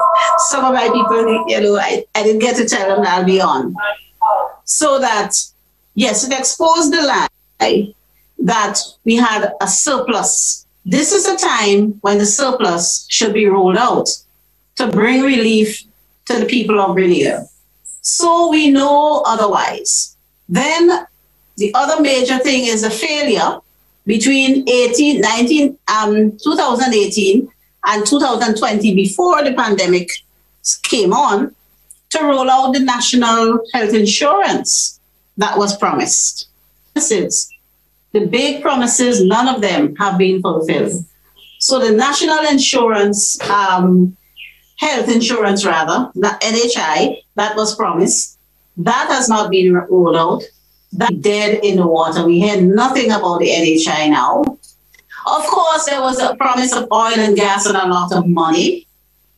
some 0.49 0.65
of 0.65 0.75
my 0.75 0.89
people 0.89 1.45
you 1.49 1.61
know 1.61 1.77
I, 1.77 2.05
I 2.15 2.25
didn't 2.25 2.41
get 2.41 2.57
to 2.57 2.69
tell 2.69 2.89
them 2.89 3.05
that 3.05 3.19
i'll 3.19 3.25
be 3.25 3.41
on 3.41 3.77
so 4.65 4.99
that 4.99 5.37
yes 6.05 6.25
it 6.27 6.33
exposed 6.39 6.93
the 6.93 7.03
lie 7.03 7.95
that 8.39 8.79
we 9.05 9.17
had 9.17 9.53
a 9.61 9.69
surplus. 9.69 10.67
This 10.85 11.13
is 11.13 11.27
a 11.27 11.37
time 11.37 11.99
when 12.01 12.19
the 12.19 12.27
surplus 12.27 13.07
should 13.11 13.35
be 13.35 13.47
rolled 13.47 13.77
out 13.77 14.09
to 14.77 14.87
bring 14.87 15.23
relief 15.23 15.85
to 16.27 16.39
the 16.39 16.47
people 16.47 16.81
of 16.81 16.97
Grenada 16.97 17.47
so 18.01 18.51
we 18.51 18.71
know 18.71 19.23
otherwise. 19.27 20.17
Then 20.49 21.07
the 21.57 21.73
other 21.75 22.01
major 22.01 22.39
thing 22.39 22.65
is 22.65 22.83
the 22.83 22.91
failure 22.91 23.59
between 24.07 24.69
18, 24.69 25.21
19, 25.21 25.79
um, 25.89 26.39
2018 26.43 27.49
and 27.85 28.07
2020 28.07 28.95
before 28.95 29.45
the 29.45 29.53
pandemic 29.53 30.11
came 30.83 31.13
on 31.13 31.55
to 32.11 32.25
roll 32.25 32.51
out 32.51 32.73
the 32.73 32.81
national 32.81 33.61
health 33.73 33.95
insurance 33.95 35.00
that 35.41 35.59
was 35.59 35.77
promised. 35.77 36.49
The 36.95 38.27
big 38.27 38.63
promises, 38.63 39.25
none 39.25 39.49
of 39.49 39.61
them 39.61 39.97
have 39.97 40.19
been 40.19 40.43
fulfilled. 40.43 41.05
So 41.59 41.79
the 41.79 41.93
national 41.93 42.41
insurance 42.51 43.41
um, 43.49 44.17
health 44.77 45.09
insurance 45.11 45.65
rather, 45.65 46.11
the 46.15 46.29
NHI, 46.29 47.23
that 47.37 47.57
was 47.57 47.77
promised. 47.77 48.39
That 48.77 49.09
has 49.11 49.29
not 49.29 49.51
been 49.51 49.75
rolled 49.75 50.17
out. 50.17 50.43
That 50.93 51.23
dead 51.23 51.61
in 51.63 51.77
the 51.77 51.87
water. 51.87 52.27
We 52.27 52.41
hear 52.41 52.61
nothing 52.61 53.13
about 53.13 53.39
the 53.39 53.49
NHI 53.49 54.11
now. 54.11 54.43
Of 55.27 55.47
course, 55.47 55.85
there 55.85 56.01
was 56.01 56.19
a 56.19 56.35
promise 56.35 56.73
of 56.75 56.89
oil 56.91 57.19
and 57.19 57.37
gas 57.37 57.67
and 57.67 57.77
a 57.77 57.87
lot 57.87 58.13
of 58.13 58.27
money. 58.27 58.87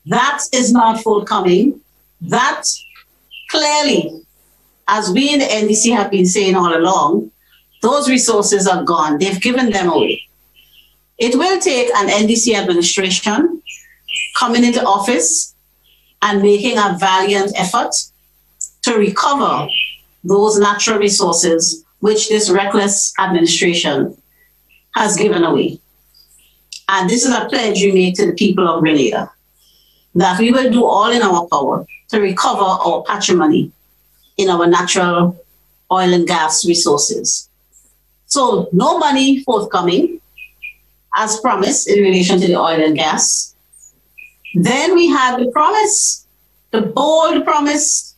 That 0.06 0.44
is 0.52 0.72
not 0.72 1.02
forthcoming. 1.02 1.80
That 2.22 2.64
clearly, 3.50 4.21
as 4.92 5.10
we 5.10 5.32
in 5.32 5.38
the 5.38 5.46
NDC 5.46 5.96
have 5.96 6.10
been 6.10 6.26
saying 6.26 6.54
all 6.54 6.76
along, 6.76 7.30
those 7.80 8.10
resources 8.10 8.68
are 8.68 8.84
gone. 8.84 9.18
They've 9.18 9.40
given 9.40 9.70
them 9.70 9.88
away. 9.88 10.22
It 11.16 11.34
will 11.34 11.58
take 11.58 11.88
an 11.96 12.08
NDC 12.08 12.54
administration 12.54 13.62
coming 14.36 14.64
into 14.64 14.84
office 14.84 15.54
and 16.20 16.42
making 16.42 16.76
a 16.76 16.96
valiant 17.00 17.58
effort 17.58 17.94
to 18.82 18.98
recover 18.98 19.66
those 20.24 20.58
natural 20.58 20.98
resources 20.98 21.84
which 22.00 22.28
this 22.28 22.50
reckless 22.50 23.14
administration 23.18 24.14
has 24.94 25.16
given 25.16 25.42
away. 25.42 25.80
And 26.90 27.08
this 27.08 27.24
is 27.24 27.32
a 27.32 27.46
pledge 27.46 27.80
we 27.80 27.92
make 27.92 28.16
to 28.16 28.26
the 28.26 28.34
people 28.34 28.68
of 28.68 28.82
Grenada 28.82 29.32
that 30.14 30.38
we 30.38 30.52
will 30.52 30.70
do 30.70 30.84
all 30.84 31.10
in 31.10 31.22
our 31.22 31.46
power 31.46 31.86
to 32.08 32.20
recover 32.20 32.60
our 32.60 33.02
patrimony 33.04 33.72
in 34.36 34.48
our 34.48 34.66
natural 34.66 35.44
oil 35.90 36.12
and 36.12 36.26
gas 36.26 36.66
resources. 36.66 37.48
So, 38.26 38.68
no 38.72 38.98
money 38.98 39.42
forthcoming 39.42 40.20
as 41.14 41.38
promised 41.40 41.88
in 41.88 42.02
relation 42.02 42.40
to 42.40 42.46
the 42.46 42.56
oil 42.56 42.82
and 42.82 42.96
gas. 42.96 43.54
Then 44.54 44.94
we 44.94 45.08
had 45.08 45.38
the 45.38 45.50
promise, 45.50 46.26
the 46.70 46.82
bold 46.82 47.44
promise 47.44 48.14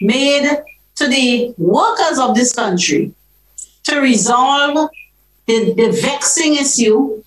made 0.00 0.48
to 0.96 1.08
the 1.08 1.54
workers 1.58 2.18
of 2.18 2.34
this 2.34 2.54
country 2.54 3.12
to 3.84 4.00
resolve 4.00 4.90
the, 5.46 5.72
the 5.74 5.98
vexing 6.02 6.54
issue 6.54 7.22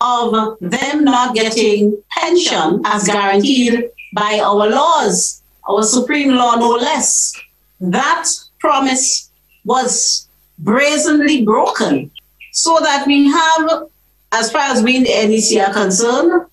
of 0.00 0.58
them 0.60 1.04
not 1.04 1.34
getting 1.34 2.02
pension 2.10 2.82
as 2.84 3.06
guaranteed 3.06 3.90
by 4.14 4.40
our 4.40 4.68
laws, 4.68 5.41
our 5.68 5.82
supreme 5.82 6.34
law, 6.34 6.56
no 6.56 6.70
less. 6.70 7.34
That 7.80 8.28
promise 8.58 9.30
was 9.64 10.28
brazenly 10.58 11.44
broken 11.44 12.10
so 12.52 12.78
that 12.80 13.06
we 13.06 13.30
have, 13.30 13.88
as 14.32 14.50
far 14.50 14.62
as 14.70 14.82
we 14.82 14.96
in 14.96 15.02
the 15.04 15.10
NDC 15.10 15.66
are 15.66 15.72
concerned, 15.72 16.46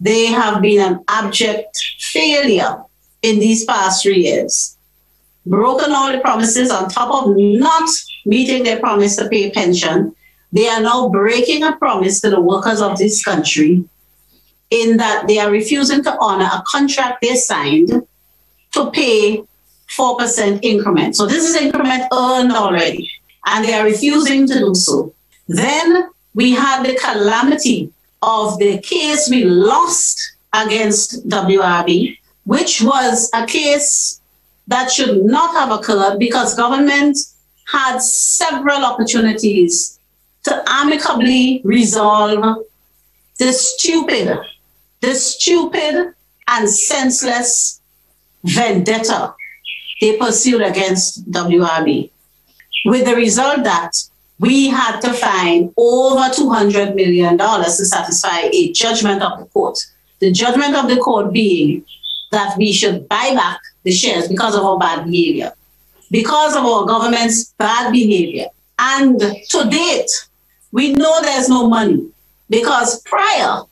they 0.00 0.26
have 0.26 0.60
been 0.62 0.80
an 0.80 1.04
abject 1.08 1.76
failure 1.98 2.82
in 3.22 3.38
these 3.38 3.64
past 3.64 4.02
three 4.02 4.24
years. 4.24 4.76
Broken 5.46 5.92
all 5.92 6.12
the 6.12 6.18
promises 6.18 6.70
on 6.70 6.88
top 6.88 7.12
of 7.12 7.34
not 7.36 7.88
meeting 8.26 8.64
their 8.64 8.80
promise 8.80 9.16
to 9.16 9.28
pay 9.28 9.50
pension. 9.50 10.14
They 10.52 10.68
are 10.68 10.80
now 10.80 11.08
breaking 11.08 11.62
a 11.62 11.76
promise 11.76 12.20
to 12.20 12.30
the 12.30 12.40
workers 12.40 12.80
of 12.80 12.98
this 12.98 13.24
country 13.24 13.84
in 14.70 14.96
that 14.96 15.26
they 15.28 15.38
are 15.38 15.50
refusing 15.50 16.02
to 16.04 16.16
honor 16.18 16.48
a 16.52 16.62
contract 16.66 17.22
they 17.22 17.34
signed 17.34 18.06
to 18.72 18.90
pay 18.90 19.44
4% 19.88 20.60
increment. 20.62 21.16
So 21.16 21.26
this 21.26 21.48
is 21.48 21.54
increment 21.56 22.04
earned 22.12 22.52
already, 22.52 23.10
and 23.46 23.64
they 23.64 23.74
are 23.74 23.84
refusing 23.84 24.46
to 24.48 24.58
do 24.58 24.74
so. 24.74 25.14
Then 25.48 26.08
we 26.34 26.52
had 26.52 26.82
the 26.82 26.96
calamity 26.96 27.92
of 28.22 28.58
the 28.58 28.78
case 28.78 29.28
we 29.28 29.44
lost 29.44 30.36
against 30.52 31.28
WRB, 31.28 32.16
which 32.44 32.82
was 32.82 33.30
a 33.34 33.46
case 33.46 34.20
that 34.68 34.90
should 34.90 35.24
not 35.24 35.54
have 35.54 35.70
occurred 35.70 36.18
because 36.18 36.54
government 36.54 37.18
had 37.66 37.98
several 37.98 38.84
opportunities 38.84 39.98
to 40.44 40.62
amicably 40.66 41.60
resolve 41.64 42.64
the 43.38 43.52
stupid, 43.52 44.38
the 45.00 45.14
stupid 45.14 46.14
and 46.48 46.68
senseless 46.68 47.81
vendetta 48.44 49.34
they 50.00 50.16
pursued 50.16 50.62
against 50.62 51.30
WRB, 51.30 52.10
with 52.86 53.04
the 53.06 53.14
result 53.14 53.62
that 53.62 53.92
we 54.40 54.68
had 54.68 54.98
to 55.00 55.12
find 55.12 55.72
over 55.76 56.22
$200 56.22 56.96
million 56.96 57.38
to 57.38 57.70
satisfy 57.70 58.40
a 58.52 58.72
judgment 58.72 59.22
of 59.22 59.38
the 59.38 59.44
court. 59.46 59.78
The 60.18 60.32
judgment 60.32 60.74
of 60.74 60.88
the 60.88 60.96
court 60.96 61.32
being 61.32 61.84
that 62.32 62.56
we 62.58 62.72
should 62.72 63.08
buy 63.08 63.32
back 63.34 63.60
the 63.84 63.92
shares 63.92 64.26
because 64.26 64.56
of 64.56 64.64
our 64.64 64.78
bad 64.78 65.04
behavior, 65.04 65.52
because 66.10 66.56
of 66.56 66.64
our 66.64 66.84
government's 66.84 67.52
bad 67.52 67.92
behavior. 67.92 68.46
And 68.80 69.20
to 69.20 69.68
date, 69.70 70.10
we 70.72 70.92
know 70.94 71.22
there's 71.22 71.48
no 71.48 71.68
money 71.68 72.08
because 72.50 73.00
prior, 73.02 73.62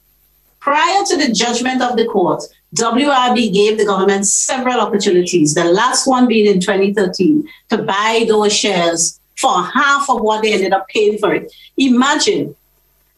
prior 0.61 1.05
to 1.07 1.17
the 1.17 1.33
judgment 1.33 1.83
of 1.83 1.97
the 1.97 2.07
court, 2.07 2.45
WRB 2.77 3.53
gave 3.53 3.79
the 3.79 3.85
government 3.85 4.27
several 4.27 4.81
opportunities, 4.81 5.55
the 5.55 5.65
last 5.65 6.07
one 6.07 6.29
being 6.29 6.47
in 6.47 6.61
2013, 6.61 7.49
to 7.69 7.79
buy 7.79 8.25
those 8.29 8.53
shares 8.53 9.19
for 9.37 9.65
half 9.65 10.09
of 10.09 10.21
what 10.21 10.43
they 10.43 10.53
ended 10.53 10.73
up 10.73 10.87
paying 10.89 11.19
for 11.19 11.35
it. 11.35 11.53
Imagine 11.77 12.55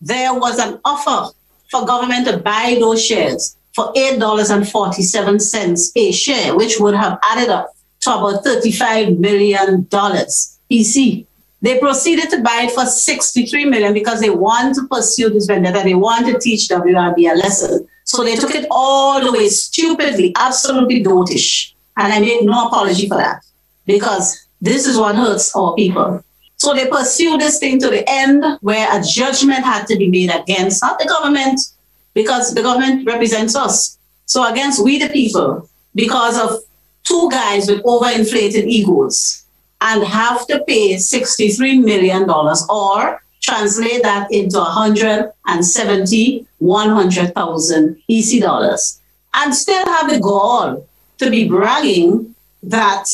there 0.00 0.32
was 0.32 0.58
an 0.58 0.80
offer 0.84 1.34
for 1.70 1.84
government 1.84 2.26
to 2.28 2.38
buy 2.38 2.78
those 2.80 3.04
shares 3.04 3.56
for 3.74 3.92
$8.47 3.92 5.92
a 5.96 6.12
share, 6.12 6.56
which 6.56 6.80
would 6.80 6.94
have 6.94 7.18
added 7.22 7.50
up 7.50 7.74
to 8.00 8.10
about 8.10 8.44
$35 8.44 9.18
million. 9.18 9.86
EC. 10.70 11.26
They 11.60 11.78
proceeded 11.78 12.30
to 12.30 12.42
buy 12.42 12.62
it 12.64 12.72
for 12.72 12.86
63 12.86 13.66
million 13.66 13.94
because 13.94 14.20
they 14.20 14.30
want 14.30 14.74
to 14.76 14.86
pursue 14.88 15.30
this 15.30 15.46
vendetta. 15.46 15.82
They 15.84 15.94
want 15.94 16.26
to 16.26 16.38
teach 16.38 16.68
WRB 16.68 17.30
a 17.30 17.36
lesson. 17.36 17.86
So 18.04 18.24
they 18.24 18.36
took 18.36 18.54
it 18.54 18.66
all 18.70 19.20
the 19.20 19.32
way 19.32 19.48
stupidly, 19.48 20.32
absolutely 20.36 21.02
dotish. 21.02 21.72
And 21.96 22.12
I 22.12 22.20
make 22.20 22.42
no 22.42 22.66
apology 22.66 23.08
for 23.08 23.16
that 23.16 23.44
because 23.86 24.46
this 24.60 24.86
is 24.86 24.98
what 24.98 25.16
hurts 25.16 25.54
our 25.54 25.74
people. 25.74 26.24
So 26.56 26.74
they 26.74 26.86
pursued 26.86 27.40
this 27.40 27.58
thing 27.58 27.80
to 27.80 27.88
the 27.88 28.08
end 28.08 28.44
where 28.60 28.88
a 28.90 29.02
judgment 29.02 29.64
had 29.64 29.86
to 29.88 29.96
be 29.96 30.08
made 30.08 30.30
against 30.30 30.82
not 30.82 30.98
the 30.98 31.06
government, 31.06 31.60
because 32.14 32.54
the 32.54 32.62
government 32.62 33.06
represents 33.06 33.56
us. 33.56 33.98
So 34.26 34.48
against 34.50 34.82
we 34.82 34.98
the 34.98 35.08
people, 35.08 35.68
because 35.94 36.38
of 36.38 36.60
two 37.04 37.28
guys 37.30 37.68
with 37.68 37.82
overinflated 37.82 38.64
egos 38.64 39.44
and 39.80 40.04
have 40.04 40.46
to 40.46 40.62
pay 40.64 40.94
$63 40.94 41.82
million 41.82 42.30
or 42.30 43.22
translate 43.42 44.02
that 44.02 44.30
into 44.32 44.58
170, 44.58 46.46
100,000 46.58 48.02
EC 48.08 48.40
dollars 48.40 49.00
and 49.34 49.54
still 49.54 49.84
have 49.86 50.10
the 50.10 50.20
gall 50.20 50.86
to 51.18 51.30
be 51.30 51.48
bragging 51.48 52.34
that 52.62 53.04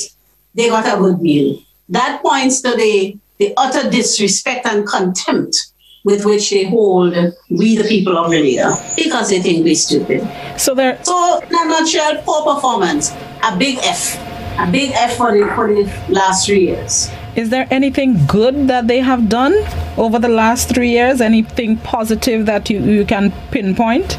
they 0.54 0.68
got 0.68 0.86
a 0.86 1.00
good 1.00 1.22
deal. 1.22 1.58
That 1.88 2.22
points 2.22 2.60
to 2.62 2.76
the, 2.76 3.16
the 3.38 3.54
utter 3.56 3.88
disrespect 3.90 4.66
and 4.66 4.86
contempt 4.86 5.72
with 6.04 6.24
which 6.24 6.50
they 6.50 6.64
hold 6.64 7.14
we 7.50 7.76
the 7.76 7.84
people 7.84 8.16
of 8.16 8.28
Grenada 8.28 8.76
because 8.96 9.30
they 9.30 9.40
think 9.40 9.64
we're 9.64 9.74
stupid. 9.74 10.26
So 10.56 10.74
there 10.74 10.98
So 11.04 11.40
in 11.40 11.54
a 11.54 11.64
nutshell, 11.64 12.22
poor 12.24 12.54
performance, 12.54 13.12
a 13.42 13.56
big 13.56 13.78
F. 13.82 14.16
A 14.58 14.70
big 14.70 14.90
F 14.92 15.16
for 15.16 15.32
the, 15.32 15.46
for 15.54 15.68
the 15.68 15.84
last 16.08 16.46
three 16.46 16.66
years. 16.66 17.08
Is 17.38 17.50
there 17.50 17.68
anything 17.70 18.26
good 18.26 18.66
that 18.66 18.88
they 18.88 18.98
have 18.98 19.28
done 19.28 19.54
over 19.96 20.18
the 20.18 20.28
last 20.28 20.68
three 20.74 20.90
years? 20.90 21.20
Anything 21.20 21.76
positive 21.76 22.46
that 22.46 22.68
you, 22.68 22.80
you 22.80 23.04
can 23.04 23.32
pinpoint? 23.52 24.18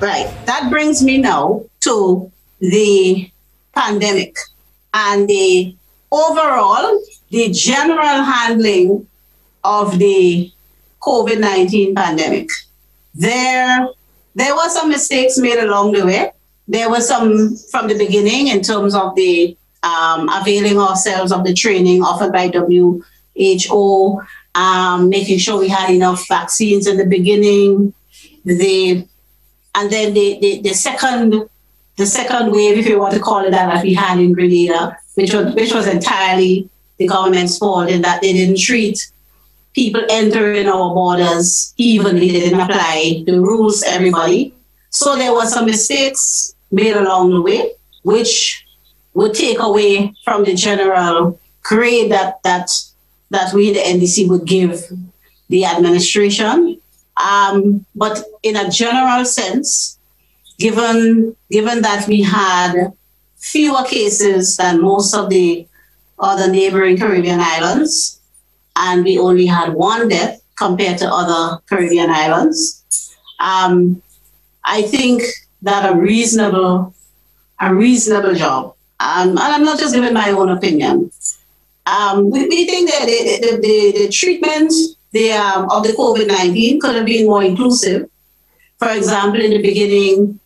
Right. 0.00 0.32
That 0.44 0.70
brings 0.70 1.02
me 1.02 1.18
now 1.18 1.64
to 1.80 2.30
the 2.60 3.28
pandemic 3.74 4.36
and 4.94 5.28
the 5.28 5.74
overall, 6.12 7.02
the 7.30 7.50
general 7.50 8.22
handling 8.22 9.08
of 9.64 9.98
the 9.98 10.52
COVID 11.02 11.40
19 11.40 11.96
pandemic. 11.96 12.48
There, 13.12 13.88
there 14.36 14.54
were 14.54 14.68
some 14.68 14.88
mistakes 14.88 15.36
made 15.36 15.58
along 15.58 15.94
the 15.94 16.06
way. 16.06 16.30
There 16.68 16.88
were 16.90 17.00
some 17.00 17.56
from 17.56 17.88
the 17.88 17.98
beginning 17.98 18.48
in 18.48 18.62
terms 18.62 18.94
of 18.94 19.16
the 19.16 19.56
um, 19.86 20.28
availing 20.28 20.78
ourselves 20.78 21.32
of 21.32 21.44
the 21.44 21.54
training 21.54 22.02
offered 22.02 22.32
by 22.32 22.48
WHO, 22.48 24.22
um, 24.54 25.08
making 25.08 25.38
sure 25.38 25.58
we 25.58 25.68
had 25.68 25.90
enough 25.90 26.26
vaccines 26.28 26.86
in 26.86 26.96
the 26.96 27.06
beginning. 27.06 27.94
The 28.44 29.06
and 29.74 29.90
then 29.92 30.14
the, 30.14 30.38
the, 30.40 30.60
the 30.62 30.74
second 30.74 31.48
the 31.96 32.06
second 32.06 32.52
wave, 32.52 32.78
if 32.78 32.86
you 32.86 32.98
want 32.98 33.14
to 33.14 33.20
call 33.20 33.44
it 33.44 33.50
that, 33.50 33.72
that 33.72 33.82
we 33.82 33.94
had 33.94 34.18
in 34.18 34.32
Grenada, 34.32 34.96
which 35.14 35.32
was 35.32 35.54
which 35.54 35.72
was 35.72 35.86
entirely 35.86 36.68
the 36.98 37.06
government's 37.06 37.58
fault 37.58 37.88
in 37.88 38.02
that 38.02 38.22
they 38.22 38.32
didn't 38.32 38.58
treat 38.58 39.10
people 39.74 40.02
entering 40.10 40.66
our 40.68 40.94
borders 40.94 41.74
evenly. 41.76 42.32
They 42.32 42.40
didn't 42.40 42.60
apply 42.60 43.24
the 43.26 43.40
rules 43.40 43.82
to 43.82 43.88
everybody. 43.88 44.54
So 44.90 45.16
there 45.16 45.34
were 45.34 45.44
some 45.44 45.66
mistakes 45.66 46.54
made 46.70 46.96
along 46.96 47.30
the 47.30 47.42
way, 47.42 47.72
which 48.02 48.65
would 49.16 49.32
take 49.32 49.58
away 49.58 50.12
from 50.24 50.44
the 50.44 50.54
general 50.54 51.40
grade 51.62 52.12
that 52.12 52.42
that 52.44 52.68
that 53.30 53.52
we 53.54 53.72
the 53.72 53.80
NDC 53.80 54.28
would 54.28 54.44
give 54.44 54.84
the 55.48 55.64
administration. 55.64 56.78
Um, 57.16 57.86
but 57.94 58.22
in 58.42 58.56
a 58.56 58.70
general 58.70 59.24
sense, 59.24 59.98
given 60.58 61.34
given 61.50 61.80
that 61.80 62.06
we 62.06 62.20
had 62.22 62.92
fewer 63.38 63.84
cases 63.84 64.58
than 64.58 64.82
most 64.82 65.14
of 65.14 65.30
the 65.30 65.66
other 66.18 66.48
neighboring 66.50 66.98
Caribbean 66.98 67.40
islands, 67.40 68.20
and 68.76 69.02
we 69.02 69.18
only 69.18 69.46
had 69.46 69.72
one 69.72 70.08
death 70.08 70.42
compared 70.56 70.98
to 70.98 71.08
other 71.10 71.58
Caribbean 71.68 72.10
islands, 72.10 72.84
um, 73.40 74.02
I 74.62 74.82
think 74.82 75.22
that 75.62 75.90
a 75.90 75.96
reasonable 75.96 76.94
a 77.58 77.74
reasonable 77.74 78.34
job, 78.34 78.75
um, 79.00 79.30
and 79.30 79.38
I'm 79.38 79.64
not 79.64 79.78
just 79.78 79.94
giving 79.94 80.14
my 80.14 80.30
own 80.30 80.50
opinion. 80.50 81.10
Um, 81.86 82.30
we, 82.30 82.48
we 82.48 82.66
think 82.66 82.90
that 82.90 83.06
the, 83.06 83.38
the, 83.40 83.56
the, 83.60 84.06
the 84.06 84.08
treatment 84.08 84.72
the, 85.12 85.32
um, 85.32 85.70
of 85.70 85.82
the 85.84 85.90
COVID 85.90 86.26
19 86.26 86.80
could 86.80 86.94
have 86.96 87.06
been 87.06 87.26
more 87.26 87.42
inclusive. 87.42 88.08
For 88.78 88.90
example, 88.90 89.40
in 89.40 89.50
the 89.50 89.62
beginning, 89.62 90.40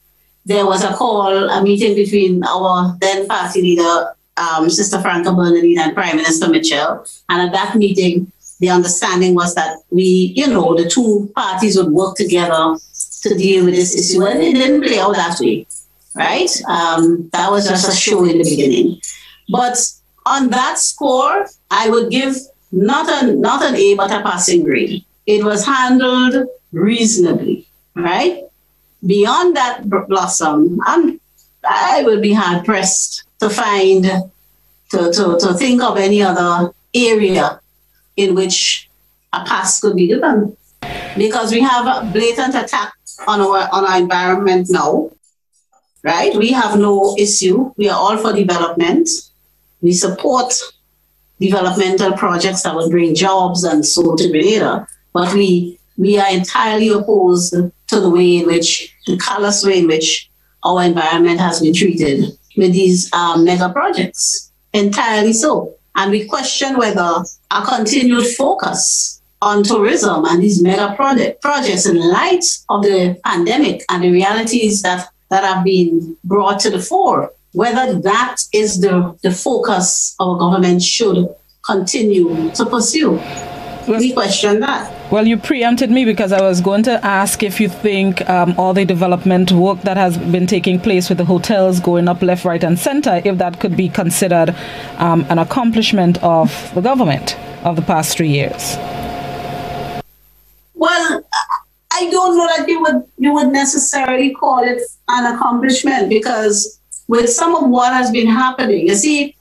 there 0.45 0.67
was 0.67 0.85
a 0.85 0.93
call, 0.93 1.49
a 1.49 1.63
meeting 1.63 1.95
between 1.95 2.45
our 2.45 2.97
then 3.01 3.27
party 3.27 3.63
leader, 3.63 4.15
um, 4.37 4.71
Sister 4.71 5.01
Franca 5.01 5.33
Bernardine, 5.33 5.79
and 5.79 5.95
Prime 5.95 6.17
Minister 6.17 6.49
Mitchell. 6.49 7.05
And 7.29 7.43
at 7.43 7.53
that 7.53 7.77
meeting, 7.77 8.31
the 8.61 8.71
understanding 8.71 9.35
was 9.35 9.55
that 9.55 9.79
we, 9.91 10.33
you 10.37 10.47
know, 10.47 10.77
the 10.77 10.89
two 10.89 11.31
parties 11.35 11.77
would 11.77 11.91
work 11.91 12.17
together 12.17 12.77
to 13.23 13.35
deal 13.35 13.65
with 13.65 13.75
this 13.75 13.95
issue. 13.97 14.25
And 14.25 14.41
it 14.43 14.55
didn't 14.55 14.83
play 14.83 14.99
out 14.99 15.15
that 15.15 15.39
way, 15.41 15.67
right? 16.15 16.51
Um, 16.69 17.29
that 17.33 17.51
was 17.51 17.69
just 17.69 17.89
a 17.89 17.97
show 17.97 18.25
in 18.25 18.39
the 18.39 18.45
beginning. 18.45 19.01
But 19.49 19.79
on 20.27 20.51
that 20.51 20.79
score, 20.79 21.47
I 21.71 21.89
would 21.91 22.11
give 22.11 22.37
not 22.73 23.09
an 23.09 23.41
not 23.41 23.65
an 23.65 23.75
A 23.75 23.95
but 23.95 24.11
a 24.11 24.23
passing 24.23 24.65
grade. 24.65 25.05
It 25.27 25.45
was 25.45 25.67
handled 25.67 26.49
reasonably, 26.73 27.67
right? 27.95 28.45
Beyond 29.05 29.57
that 29.57 29.89
blossom, 29.89 30.81
I'm 30.85 31.21
I 31.65 32.03
would 32.05 32.23
be 32.23 32.33
hard 32.33 32.65
pressed 32.65 33.25
to 33.41 33.51
find 33.51 34.05
to, 34.05 35.13
to, 35.13 35.39
to 35.41 35.55
think 35.55 35.83
of 35.83 35.97
any 35.97 36.23
other 36.23 36.73
area 36.95 37.61
in 38.17 38.35
which 38.35 38.91
a 39.33 39.45
pass 39.45 39.81
could 39.81 39.97
be 39.97 40.09
given. 40.09 40.57
Because 41.17 41.53
we 41.53 41.61
have 41.61 41.87
a 41.87 42.11
blatant 42.13 42.55
attack 42.55 42.93
on 43.27 43.41
our 43.41 43.69
on 43.73 43.85
our 43.85 43.99
environment 43.99 44.69
now. 44.71 45.11
Right? 46.03 46.35
We 46.35 46.53
have 46.53 46.79
no 46.79 47.15
issue. 47.19 47.73
We 47.77 47.89
are 47.89 47.99
all 47.99 48.17
for 48.17 48.33
development. 48.33 49.09
We 49.83 49.93
support 49.93 50.55
developmental 51.41 52.13
projects 52.13 52.63
that 52.63 52.75
will 52.75 52.91
bring 52.91 53.15
jobs 53.15 53.65
and 53.65 53.85
so 53.85 54.17
to 54.17 54.29
Grenada. 54.31 54.87
But 55.13 55.35
we 55.35 55.79
we 55.99 56.19
are 56.19 56.31
entirely 56.33 56.89
opposed 56.89 57.53
to 57.53 58.01
the 58.01 58.09
way 58.09 58.39
in 58.39 58.47
which 58.47 58.97
the 59.07 59.19
callous 59.19 59.65
way 59.65 59.81
in 59.81 59.87
which 59.87 60.31
our 60.65 60.83
environment 60.83 61.41
has 61.41 61.61
been 61.61 61.75
treated 61.75 62.25
with 62.57 62.73
these 62.73 63.13
um, 63.13 63.45
mega 63.45 63.69
projects. 63.71 64.51
Entirely 64.73 65.33
so. 65.33 65.75
And 65.97 66.11
we 66.11 66.27
question 66.27 66.79
whether 66.79 67.25
a 67.51 67.63
continued 67.67 68.27
focus 68.37 69.21
on 69.43 69.63
tourism 69.63 70.25
and 70.27 70.43
these 70.43 70.63
mega 70.63 70.95
project, 70.95 71.43
projects 71.43 71.87
in 71.87 71.97
light 71.97 72.45
of 72.69 72.83
the 72.83 73.19
pandemic 73.25 73.83
and 73.91 74.05
the 74.05 74.11
realities 74.11 74.83
that, 74.83 75.09
that 75.31 75.45
have 75.45 75.65
been 75.65 76.17
brought 76.25 76.61
to 76.61 76.71
the 76.71 76.81
fore, 76.81 77.33
whether 77.53 77.99
that 78.01 78.37
is 78.53 78.81
the, 78.81 79.17
the 79.23 79.31
focus 79.31 80.15
our 80.21 80.39
government 80.39 80.83
should 80.83 81.29
continue 81.65 82.51
to 82.53 82.67
pursue. 82.67 83.21
We 83.89 84.13
question 84.13 84.61
that. 84.61 84.93
Well, 85.11 85.27
you 85.27 85.37
preempted 85.37 85.91
me 85.91 86.05
because 86.05 86.31
I 86.33 86.41
was 86.41 86.61
going 86.61 86.85
to 86.85 87.05
ask 87.05 87.43
if 87.43 87.61
you 87.61 87.69
think 87.69 88.29
um, 88.31 88.55
all 88.57 88.73
the 88.73 88.85
development 88.85 89.51
work 89.51 89.81
that 89.83 89.97
has 89.97 90.17
been 90.17 90.47
taking 90.47 90.79
place 90.79 91.09
with 91.09 91.19
the 91.19 91.25
hotels 91.25 91.81
going 91.81 92.07
up 92.07 92.23
left, 92.23 92.45
right, 92.45 92.63
and 92.63 92.79
center, 92.79 93.21
if 93.25 93.39
that 93.39 93.59
could 93.59 93.77
be 93.77 93.89
considered 93.89 94.55
um, 94.99 95.27
an 95.29 95.39
accomplishment 95.39 96.23
of 96.23 96.73
the 96.75 96.81
government 96.81 97.37
of 97.65 97.75
the 97.75 97.83
past 97.83 98.17
three 98.17 98.29
years. 98.29 98.77
Well, 100.75 101.25
I 102.01 102.09
don't 102.09 102.37
know 102.37 102.47
that 102.47 102.67
you 102.67 102.81
would 102.81 103.05
you 103.19 103.35
would 103.35 103.49
necessarily 103.49 104.31
call 104.35 104.61
it 104.61 104.81
an 105.09 105.35
accomplishment 105.35 106.09
because 106.09 106.81
with 107.09 107.29
some 107.29 107.55
of 107.55 107.69
what 107.69 107.93
has 107.93 108.11
been 108.11 108.27
happening, 108.27 108.89
you 108.89 108.95
see, 108.95 109.37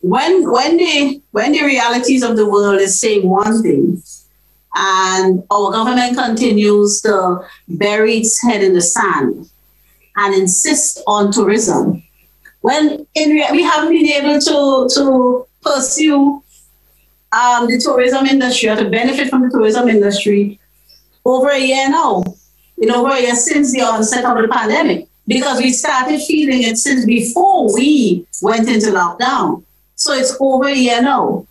when 0.00 0.48
when 0.52 0.76
the 0.76 1.20
when 1.32 1.50
the 1.50 1.64
realities 1.64 2.22
of 2.22 2.36
the 2.36 2.48
world 2.48 2.80
is 2.80 3.00
saying 3.00 3.28
one 3.28 3.60
thing, 3.60 4.00
and 4.76 5.42
our 5.50 5.72
government 5.72 6.16
continues 6.16 7.00
to 7.00 7.40
bury 7.66 8.18
its 8.18 8.40
head 8.40 8.62
in 8.62 8.74
the 8.74 8.80
sand 8.80 9.50
and 10.16 10.34
insist 10.34 11.02
on 11.08 11.32
tourism, 11.32 12.04
when 12.60 13.04
in 13.16 13.30
we 13.50 13.64
haven't 13.64 13.90
been 13.90 14.06
able 14.06 14.38
to 14.38 14.88
to 14.94 15.46
pursue 15.60 16.40
um, 17.32 17.66
the 17.66 17.80
tourism 17.84 18.26
industry 18.26 18.68
or 18.68 18.76
to 18.76 18.88
benefit 18.88 19.28
from 19.28 19.42
the 19.42 19.50
tourism 19.50 19.88
industry 19.88 20.60
over 21.24 21.50
a 21.50 21.58
year 21.58 21.88
now, 21.88 22.22
know, 22.86 23.04
over 23.04 23.14
a 23.14 23.20
year 23.20 23.34
since 23.34 23.72
the 23.72 23.80
onset 23.80 24.24
of 24.24 24.40
the 24.40 24.48
pandemic, 24.48 25.08
because 25.26 25.58
we 25.58 25.72
started 25.72 26.20
feeling 26.20 26.62
it 26.62 26.76
since 26.76 27.04
before 27.04 27.72
we 27.74 28.26
went 28.42 28.68
into 28.68 28.88
lockdown. 28.88 29.62
So 29.96 30.12
it's 30.12 30.36
over 30.40 30.68
a 30.68 30.74
year 30.74 31.00
now. 31.00 31.46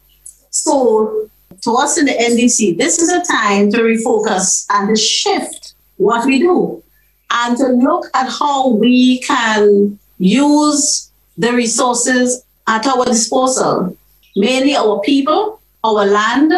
So 0.49 1.29
to 1.61 1.71
us 1.75 1.97
in 1.97 2.05
the 2.05 2.11
NDC, 2.11 2.77
this 2.77 2.99
is 2.99 3.09
a 3.09 3.23
time 3.23 3.71
to 3.71 3.79
refocus 3.79 4.65
and 4.69 4.89
to 4.89 4.95
shift 4.95 5.73
what 5.97 6.25
we 6.25 6.39
do. 6.39 6.83
And 7.31 7.57
to 7.57 7.67
look 7.67 8.05
at 8.13 8.29
how 8.29 8.69
we 8.69 9.19
can 9.19 9.97
use 10.19 11.11
the 11.37 11.51
resources 11.51 12.43
at 12.67 12.85
our 12.85 13.05
disposal, 13.05 13.97
mainly 14.35 14.75
our 14.75 15.01
people, 15.01 15.59
our 15.83 16.05
land, 16.05 16.53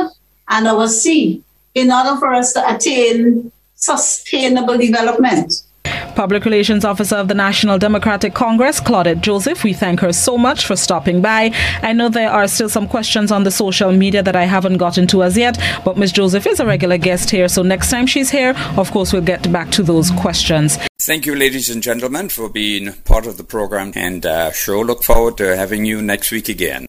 and 0.50 0.68
our 0.68 0.88
sea, 0.90 1.45
in 1.76 1.92
order 1.92 2.18
for 2.18 2.34
us 2.34 2.54
to 2.54 2.76
attain 2.76 3.52
sustainable 3.76 4.78
development. 4.78 5.62
Public 6.16 6.46
Relations 6.46 6.86
Officer 6.86 7.18
of 7.18 7.28
the 7.28 7.34
National 7.34 7.78
Democratic 7.78 8.34
Congress, 8.34 8.80
Claudette 8.80 9.22
Joseph. 9.22 9.64
We 9.64 9.74
thank 9.74 10.00
her 10.00 10.14
so 10.14 10.38
much 10.38 10.66
for 10.66 10.76
stopping 10.76 11.22
by. 11.22 11.52
I 11.82 11.92
know 11.92 12.10
there 12.10 12.32
are 12.32 12.48
still 12.48 12.70
some 12.70 12.88
questions 12.88 13.32
on 13.32 13.44
the 13.44 13.52
social 13.52 13.92
media 13.92 14.24
that 14.24 14.36
I 14.36 14.46
haven't 14.46 14.78
gotten 14.78 15.08
to 15.08 15.24
as 15.24 15.38
yet, 15.38 15.60
but 15.84 15.98
Ms. 15.98 16.14
Joseph 16.14 16.48
is 16.48 16.60
a 16.60 16.66
regular 16.66 16.98
guest 16.98 17.30
here, 17.30 17.50
so 17.50 17.64
next 17.64 17.90
time 17.90 18.08
she's 18.08 18.30
here, 18.30 18.56
of 18.78 18.92
course, 18.92 19.12
we'll 19.12 19.22
get 19.22 19.52
back 19.52 19.72
to 19.72 19.84
those 19.84 20.10
questions. 20.12 20.78
Thank 21.02 21.26
you, 21.26 21.36
ladies 21.36 21.70
and 21.70 21.84
gentlemen, 21.84 22.30
for 22.30 22.50
being 22.50 22.94
part 23.04 23.28
of 23.28 23.38
the 23.38 23.44
program, 23.44 23.92
and 23.96 24.26
uh, 24.26 24.52
sure 24.52 24.86
look 24.86 25.04
forward 25.04 25.38
to 25.38 25.56
having 25.56 25.86
you 25.86 26.02
next 26.02 26.32
week 26.32 26.48
again. 26.48 26.86